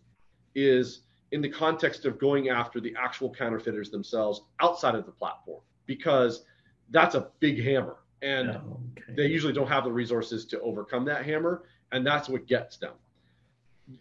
is 0.54 1.02
in 1.30 1.42
the 1.42 1.48
context 1.50 2.06
of 2.06 2.18
going 2.18 2.48
after 2.48 2.80
the 2.80 2.94
actual 2.98 3.28
counterfeiters 3.34 3.90
themselves 3.90 4.40
outside 4.60 4.94
of 4.94 5.04
the 5.04 5.12
platform, 5.12 5.60
because 5.84 6.46
that's 6.88 7.14
a 7.16 7.28
big 7.38 7.62
hammer, 7.62 7.98
And 8.22 8.48
oh, 8.52 8.80
okay. 8.96 9.12
they 9.14 9.26
usually 9.26 9.52
don't 9.52 9.66
have 9.66 9.84
the 9.84 9.92
resources 9.92 10.46
to 10.46 10.60
overcome 10.62 11.04
that 11.04 11.26
hammer. 11.26 11.64
And 11.92 12.06
that's 12.06 12.30
what 12.30 12.46
gets 12.46 12.78
them. 12.78 12.94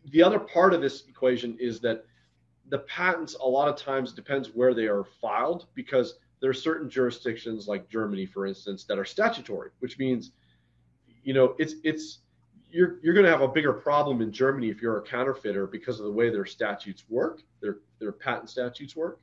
The 0.06 0.24
other 0.24 0.40
part 0.40 0.74
of 0.74 0.80
this 0.80 1.04
equation 1.10 1.58
is 1.60 1.82
that 1.82 2.06
the 2.70 2.80
patents, 2.80 3.36
a 3.36 3.46
lot 3.46 3.68
of 3.68 3.76
times, 3.76 4.14
depends 4.14 4.56
where 4.56 4.74
they 4.74 4.86
are 4.86 5.04
filed 5.04 5.66
because 5.76 6.16
there 6.40 6.50
are 6.50 6.54
certain 6.54 6.90
jurisdictions 6.90 7.68
like 7.68 7.90
Germany, 7.90 8.26
for 8.26 8.46
instance, 8.46 8.86
that 8.86 8.98
are 8.98 9.04
statutory, 9.04 9.72
which 9.80 10.00
means, 10.00 10.32
you 11.24 11.34
know, 11.34 11.56
it's, 11.60 11.76
it's, 11.84 12.20
you're, 12.76 13.00
you're 13.02 13.14
going 13.14 13.26
to 13.26 13.32
have 13.32 13.42
a 13.42 13.48
bigger 13.48 13.72
problem 13.72 14.22
in 14.22 14.32
Germany 14.32 14.70
if 14.70 14.82
you're 14.82 14.98
a 14.98 15.02
counterfeiter 15.02 15.66
because 15.66 16.00
of 16.00 16.06
the 16.06 16.12
way 16.12 16.30
their 16.30 16.46
statutes 16.46 17.06
work, 17.10 17.42
their, 17.62 17.78
their 18.00 18.12
patent 18.12 18.50
statutes 18.50 18.96
work. 18.96 19.22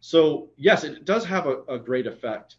So 0.00 0.50
yes, 0.56 0.84
it 0.84 1.06
does 1.06 1.24
have 1.24 1.46
a, 1.46 1.62
a 1.68 1.78
great 1.78 2.06
effect. 2.06 2.56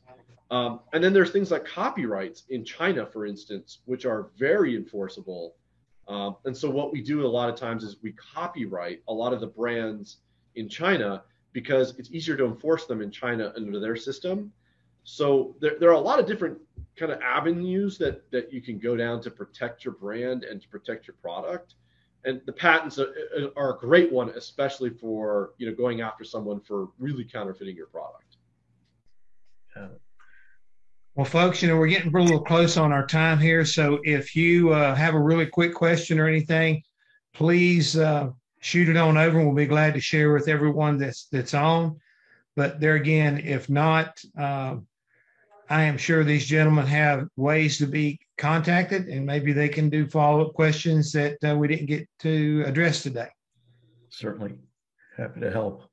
Um, 0.50 0.80
and 0.92 1.04
then 1.04 1.14
there's 1.14 1.30
things 1.30 1.52
like 1.52 1.66
copyrights 1.66 2.44
in 2.50 2.66
China, 2.66 3.06
for 3.06 3.28
instance, 3.28 3.80
which 3.86 4.06
are 4.06 4.32
very 4.38 4.76
enforceable. 4.76 5.56
Um, 6.08 6.38
and 6.46 6.58
so 6.58 6.70
what 6.70 6.92
we 6.92 7.02
do 7.02 7.26
a 7.26 7.28
lot 7.28 7.50
of 7.50 7.56
times 7.56 7.84
is 7.84 7.98
we 8.02 8.14
copyright 8.14 9.04
a 9.08 9.14
lot 9.14 9.34
of 9.34 9.40
the 9.40 9.48
brands 9.48 10.18
in 10.56 10.68
China 10.68 11.24
because 11.52 11.94
it's 12.00 12.10
easier 12.12 12.36
to 12.38 12.46
enforce 12.46 12.86
them 12.86 13.02
in 13.02 13.12
China 13.12 13.54
under 13.56 13.80
their 13.80 13.96
system. 13.96 14.52
So 15.04 15.56
there, 15.60 15.78
there 15.80 15.90
are 15.90 15.94
a 15.94 16.00
lot 16.00 16.20
of 16.20 16.26
different 16.26 16.58
kind 16.96 17.12
of 17.12 17.22
avenues 17.22 17.98
that 17.98 18.30
that 18.32 18.54
you 18.54 18.62
can 18.62 18.80
go 18.80 18.96
down 18.96 19.22
to 19.22 19.32
protect 19.32 19.84
your 19.84 19.96
brand 19.96 20.44
and 20.44 20.62
to 20.62 20.68
protect 20.68 21.08
your 21.08 21.16
product 21.22 21.76
and 22.26 22.42
the 22.46 22.54
patents 22.54 23.00
are, 23.00 23.76
a 23.76 23.78
great 23.78 24.12
one, 24.12 24.30
especially 24.30 24.90
for 24.90 25.54
you 25.58 25.70
know 25.70 25.76
going 25.76 26.02
after 26.02 26.24
someone 26.24 26.60
for 26.62 26.90
really 26.98 27.24
counterfeiting 27.24 27.76
your 27.76 27.88
product. 27.88 28.38
Yeah. 29.76 29.88
Well, 31.16 31.26
folks, 31.26 31.62
you 31.62 31.68
know 31.68 31.78
we're 31.78 31.88
getting 31.88 32.16
a 32.16 32.22
little 32.22 32.44
close 32.44 32.78
on 32.78 32.92
our 32.92 33.06
time 33.06 33.40
here, 33.40 33.66
so 33.66 34.00
if 34.04 34.36
you 34.36 34.72
uh, 34.72 34.96
have 34.96 35.16
a 35.16 35.20
really 35.20 35.46
quick 35.46 35.74
question 35.74 36.20
or 36.20 36.28
anything, 36.28 36.82
please 37.34 37.98
uh, 37.98 38.30
shoot 38.62 38.90
it 38.90 38.98
on 38.98 39.18
over, 39.18 39.38
and 39.38 39.48
we'll 39.48 39.56
be 39.56 39.66
glad 39.66 39.94
to 39.94 40.02
share 40.02 40.34
with 40.34 40.48
everyone 40.48 40.98
that's 40.98 41.28
that's 41.32 41.54
on. 41.54 42.00
But 42.56 42.80
there 42.80 42.96
again, 42.96 43.40
if 43.40 43.70
not, 43.70 44.22
uh, 44.40 44.78
I 45.70 45.84
am 45.84 45.98
sure 45.98 46.24
these 46.24 46.46
gentlemen 46.46 46.86
have 46.88 47.28
ways 47.38 47.78
to 47.78 47.88
be 47.88 48.20
contacted 48.38 49.08
and 49.08 49.26
maybe 49.26 49.54
they 49.54 49.70
can 49.70 49.90
do 49.90 50.08
follow 50.08 50.48
up 50.48 50.54
questions 50.54 51.12
that 51.14 51.38
uh, 51.44 51.56
we 51.56 51.68
didn't 51.68 51.86
get 51.86 52.08
to 52.20 52.64
address 52.66 53.04
today. 53.04 53.30
Certainly. 54.10 54.56
Happy 55.18 55.40
to 55.42 55.52
help. 55.52 55.84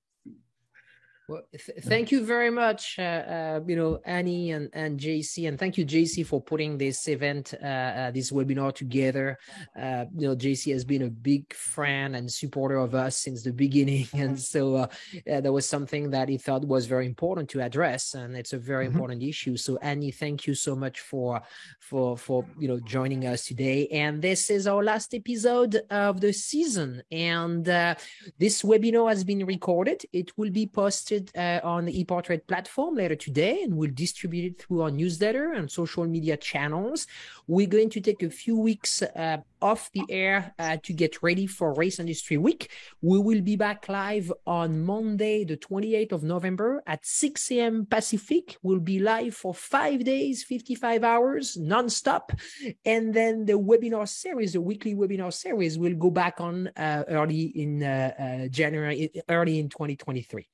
Well, 1.30 1.42
th- 1.52 1.84
thank 1.84 2.10
you 2.10 2.26
very 2.26 2.50
much, 2.50 2.96
uh, 2.98 3.02
uh, 3.02 3.60
you 3.64 3.76
know, 3.76 4.00
Annie 4.04 4.50
and, 4.50 4.68
and 4.72 4.98
JC, 4.98 5.46
and 5.46 5.56
thank 5.56 5.78
you, 5.78 5.86
JC, 5.86 6.26
for 6.26 6.40
putting 6.42 6.76
this 6.76 7.06
event, 7.06 7.54
uh, 7.62 7.66
uh, 7.66 8.10
this 8.10 8.32
webinar 8.32 8.74
together. 8.74 9.38
Uh, 9.80 10.06
you 10.12 10.26
know, 10.26 10.34
JC 10.34 10.72
has 10.72 10.84
been 10.84 11.02
a 11.02 11.08
big 11.08 11.54
friend 11.54 12.16
and 12.16 12.28
supporter 12.28 12.78
of 12.78 12.96
us 12.96 13.16
since 13.16 13.44
the 13.44 13.52
beginning, 13.52 14.08
and 14.12 14.40
so 14.40 14.74
uh, 14.74 14.86
that 15.24 15.52
was 15.52 15.68
something 15.68 16.10
that 16.10 16.28
he 16.28 16.36
thought 16.36 16.66
was 16.66 16.86
very 16.86 17.06
important 17.06 17.48
to 17.50 17.60
address, 17.60 18.14
and 18.14 18.36
it's 18.36 18.52
a 18.52 18.58
very 18.58 18.86
mm-hmm. 18.86 18.96
important 18.96 19.22
issue. 19.22 19.56
So, 19.56 19.78
Annie, 19.82 20.10
thank 20.10 20.48
you 20.48 20.56
so 20.56 20.74
much 20.74 20.98
for 20.98 21.40
for 21.78 22.16
for 22.16 22.44
you 22.58 22.66
know 22.66 22.80
joining 22.80 23.24
us 23.28 23.46
today. 23.46 23.86
And 23.92 24.20
this 24.20 24.50
is 24.50 24.66
our 24.66 24.82
last 24.82 25.14
episode 25.14 25.80
of 25.90 26.20
the 26.20 26.32
season, 26.32 27.04
and 27.12 27.64
this 27.64 28.62
webinar 28.62 29.10
has 29.10 29.22
been 29.22 29.46
recorded. 29.46 30.02
It 30.12 30.36
will 30.36 30.50
be 30.50 30.66
posted 30.66 31.19
posted 31.20 31.38
uh, 31.38 31.66
on 31.66 31.84
the 31.84 32.04
ePartTrade 32.04 32.46
platform 32.46 32.94
later 32.94 33.16
today, 33.16 33.62
and 33.62 33.76
we'll 33.76 33.90
distribute 33.92 34.52
it 34.52 34.62
through 34.62 34.82
our 34.82 34.90
newsletter 34.90 35.52
and 35.52 35.70
social 35.70 36.06
media 36.06 36.36
channels. 36.36 37.06
We're 37.46 37.66
going 37.66 37.90
to 37.90 38.00
take 38.00 38.22
a 38.22 38.30
few 38.30 38.56
weeks 38.58 39.02
uh, 39.02 39.38
off 39.60 39.90
the 39.92 40.04
air 40.08 40.54
uh, 40.58 40.78
to 40.82 40.92
get 40.92 41.22
ready 41.22 41.46
for 41.46 41.74
Race 41.74 41.98
Industry 41.98 42.36
Week. 42.36 42.70
We 43.02 43.18
will 43.18 43.42
be 43.42 43.56
back 43.56 43.88
live 43.88 44.32
on 44.46 44.80
Monday, 44.84 45.44
the 45.44 45.56
28th 45.56 46.12
of 46.12 46.22
November 46.22 46.82
at 46.86 47.04
6 47.04 47.50
a.m. 47.52 47.86
Pacific. 47.86 48.56
We'll 48.62 48.80
be 48.80 48.98
live 48.98 49.34
for 49.34 49.54
five 49.54 50.04
days, 50.04 50.44
55 50.44 51.04
hours, 51.04 51.58
nonstop. 51.60 52.38
And 52.84 53.12
then 53.12 53.44
the 53.44 53.58
webinar 53.58 54.08
series, 54.08 54.52
the 54.54 54.60
weekly 54.60 54.94
webinar 54.94 55.32
series, 55.32 55.78
will 55.78 55.94
go 55.94 56.10
back 56.10 56.40
on 56.40 56.68
uh, 56.76 57.04
early 57.08 57.42
in 57.42 57.82
uh, 57.82 58.12
uh, 58.18 58.48
January, 58.48 59.10
early 59.28 59.58
in 59.58 59.68
2023. 59.68 60.46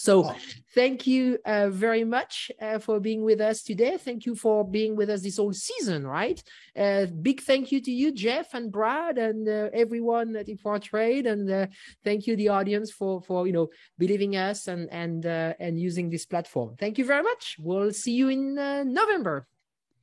So 0.00 0.26
oh. 0.26 0.36
thank 0.76 1.08
you 1.08 1.38
uh, 1.44 1.70
very 1.70 2.04
much 2.04 2.52
uh, 2.62 2.78
for 2.78 3.00
being 3.00 3.24
with 3.24 3.40
us 3.40 3.64
today. 3.64 3.96
Thank 3.96 4.26
you 4.26 4.36
for 4.36 4.64
being 4.64 4.94
with 4.94 5.10
us 5.10 5.22
this 5.22 5.38
whole 5.38 5.52
season, 5.52 6.06
right? 6.06 6.40
Uh, 6.76 7.06
big 7.06 7.40
thank 7.40 7.72
you 7.72 7.80
to 7.80 7.90
you, 7.90 8.12
Jeff 8.12 8.54
and 8.54 8.70
Brad 8.70 9.18
and 9.18 9.48
uh, 9.48 9.70
everyone 9.72 10.36
at 10.36 10.46
ePartTrade. 10.46 11.26
And 11.26 11.50
uh, 11.50 11.66
thank 12.04 12.28
you, 12.28 12.36
the 12.36 12.50
audience, 12.50 12.92
for, 12.92 13.20
for, 13.22 13.48
you 13.48 13.52
know, 13.52 13.70
believing 13.98 14.36
us 14.36 14.68
and, 14.68 14.88
and, 14.92 15.26
uh, 15.26 15.54
and 15.58 15.80
using 15.80 16.10
this 16.10 16.26
platform. 16.26 16.76
Thank 16.78 16.98
you 16.98 17.04
very 17.04 17.24
much. 17.24 17.56
We'll 17.58 17.92
see 17.92 18.12
you 18.12 18.28
in 18.28 18.54
November. 18.54 19.48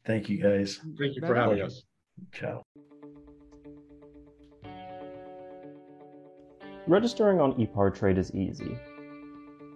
Thank 0.05 0.27
you, 0.27 0.43
guys. 0.43 0.81
Thank 0.99 1.15
you 1.15 1.21
Bye-bye. 1.21 1.33
for 1.33 1.35
having 1.35 1.61
us. 1.61 1.83
Ciao. 2.33 2.65
Registering 6.85 7.39
on 7.39 7.53
ePartTrade 7.53 8.17
is 8.17 8.35
easy. 8.35 8.77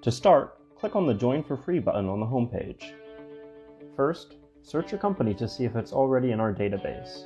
To 0.03 0.11
start, 0.11 0.57
click 0.77 0.95
on 0.95 1.05
the 1.05 1.13
Join 1.13 1.43
for 1.43 1.57
Free 1.57 1.79
button 1.79 2.07
on 2.07 2.21
the 2.21 2.25
homepage. 2.25 2.93
First, 3.97 4.35
search 4.61 4.93
your 4.93 4.99
company 4.99 5.33
to 5.33 5.45
see 5.45 5.65
if 5.65 5.75
it's 5.75 5.91
already 5.91 6.31
in 6.31 6.39
our 6.39 6.53
database. 6.53 7.25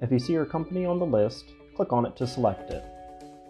If 0.00 0.10
you 0.10 0.18
see 0.18 0.32
your 0.32 0.44
company 0.44 0.86
on 0.86 0.98
the 0.98 1.06
list, 1.06 1.52
click 1.76 1.92
on 1.92 2.04
it 2.04 2.16
to 2.16 2.26
select 2.26 2.72
it. 2.72 2.84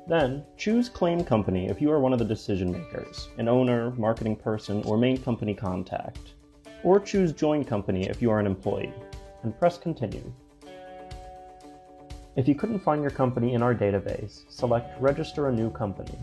Then, 0.06 0.44
choose 0.58 0.90
Claim 0.90 1.24
Company 1.24 1.68
if 1.68 1.80
you 1.80 1.90
are 1.90 1.98
one 1.98 2.12
of 2.12 2.18
the 2.18 2.24
decision 2.26 2.70
makers, 2.70 3.30
an 3.38 3.48
owner, 3.48 3.92
marketing 3.92 4.36
person, 4.36 4.82
or 4.82 4.98
main 4.98 5.16
company 5.16 5.54
contact. 5.54 6.34
Or 6.84 7.00
choose 7.00 7.32
Join 7.32 7.64
Company 7.64 8.10
if 8.10 8.20
you 8.20 8.30
are 8.30 8.40
an 8.40 8.46
employee, 8.46 8.92
and 9.42 9.58
press 9.58 9.78
Continue. 9.78 10.30
If 12.36 12.46
you 12.46 12.54
couldn't 12.54 12.80
find 12.80 13.00
your 13.00 13.10
company 13.10 13.54
in 13.54 13.62
our 13.62 13.74
database, 13.74 14.44
select 14.50 15.00
Register 15.00 15.48
a 15.48 15.52
New 15.52 15.70
Company. 15.70 16.18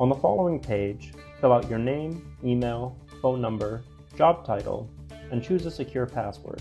On 0.00 0.08
the 0.08 0.14
following 0.16 0.58
page, 0.58 1.12
fill 1.40 1.52
out 1.52 1.70
your 1.70 1.78
name, 1.78 2.36
email, 2.42 2.98
phone 3.22 3.40
number, 3.40 3.84
job 4.16 4.44
title, 4.44 4.90
and 5.30 5.40
choose 5.40 5.66
a 5.66 5.70
secure 5.70 6.04
password. 6.04 6.60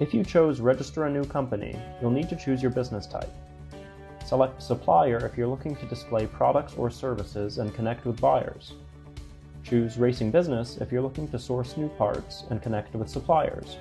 If 0.00 0.14
you 0.14 0.24
chose 0.24 0.60
Register 0.60 1.04
a 1.04 1.10
New 1.10 1.24
Company, 1.24 1.78
you'll 2.00 2.10
need 2.10 2.30
to 2.30 2.36
choose 2.36 2.62
your 2.62 2.70
business 2.70 3.06
type. 3.06 3.30
Select 4.24 4.62
Supplier 4.62 5.26
if 5.26 5.36
you're 5.36 5.46
looking 5.46 5.76
to 5.76 5.86
display 5.86 6.26
products 6.26 6.74
or 6.78 6.90
services 6.90 7.58
and 7.58 7.74
connect 7.74 8.06
with 8.06 8.18
buyers. 8.18 8.72
Choose 9.62 9.98
Racing 9.98 10.30
Business 10.30 10.78
if 10.78 10.90
you're 10.90 11.02
looking 11.02 11.28
to 11.28 11.38
source 11.38 11.76
new 11.76 11.90
parts 11.90 12.44
and 12.48 12.62
connect 12.62 12.94
with 12.94 13.10
suppliers. 13.10 13.76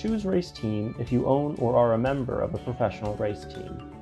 Choose 0.00 0.24
Race 0.24 0.50
Team 0.50 0.94
if 0.98 1.12
you 1.12 1.26
own 1.26 1.56
or 1.58 1.76
are 1.76 1.92
a 1.92 1.98
member 1.98 2.40
of 2.40 2.54
a 2.54 2.58
professional 2.58 3.16
race 3.16 3.44
team. 3.44 3.92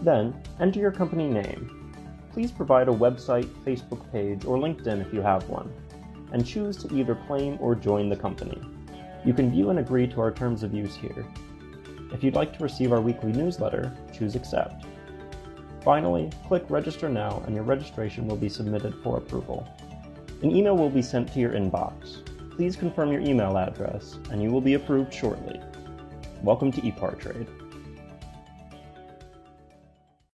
Then, 0.00 0.34
enter 0.58 0.80
your 0.80 0.90
company 0.90 1.28
name. 1.28 1.94
Please 2.32 2.50
provide 2.50 2.88
a 2.88 2.92
website, 2.92 3.48
Facebook 3.64 4.10
page, 4.10 4.44
or 4.44 4.58
LinkedIn 4.58 5.00
if 5.00 5.14
you 5.14 5.20
have 5.20 5.48
one, 5.48 5.72
and 6.32 6.44
choose 6.44 6.76
to 6.78 6.92
either 6.92 7.14
claim 7.28 7.56
or 7.60 7.76
join 7.76 8.08
the 8.08 8.16
company. 8.16 8.60
You 9.24 9.32
can 9.32 9.48
view 9.48 9.70
and 9.70 9.78
agree 9.78 10.08
to 10.08 10.20
our 10.20 10.32
terms 10.32 10.64
of 10.64 10.74
use 10.74 10.96
here. 10.96 11.24
If 12.12 12.24
you'd 12.24 12.34
like 12.34 12.52
to 12.58 12.64
receive 12.64 12.92
our 12.92 13.00
weekly 13.00 13.30
newsletter, 13.30 13.96
choose 14.12 14.34
Accept. 14.34 14.86
Finally, 15.84 16.32
click 16.48 16.64
Register 16.68 17.08
Now 17.08 17.44
and 17.46 17.54
your 17.54 17.64
registration 17.64 18.26
will 18.26 18.36
be 18.36 18.48
submitted 18.48 18.96
for 19.04 19.18
approval. 19.18 19.68
An 20.42 20.50
email 20.50 20.76
will 20.76 20.90
be 20.90 21.00
sent 21.00 21.32
to 21.32 21.38
your 21.38 21.52
inbox 21.52 22.21
please 22.56 22.76
confirm 22.76 23.10
your 23.10 23.22
email 23.22 23.56
address 23.56 24.18
and 24.30 24.42
you 24.42 24.50
will 24.50 24.60
be 24.60 24.74
approved 24.74 25.12
shortly. 25.12 25.58
Welcome 26.42 26.70
to 26.72 26.80
ePartTrade. 26.82 27.61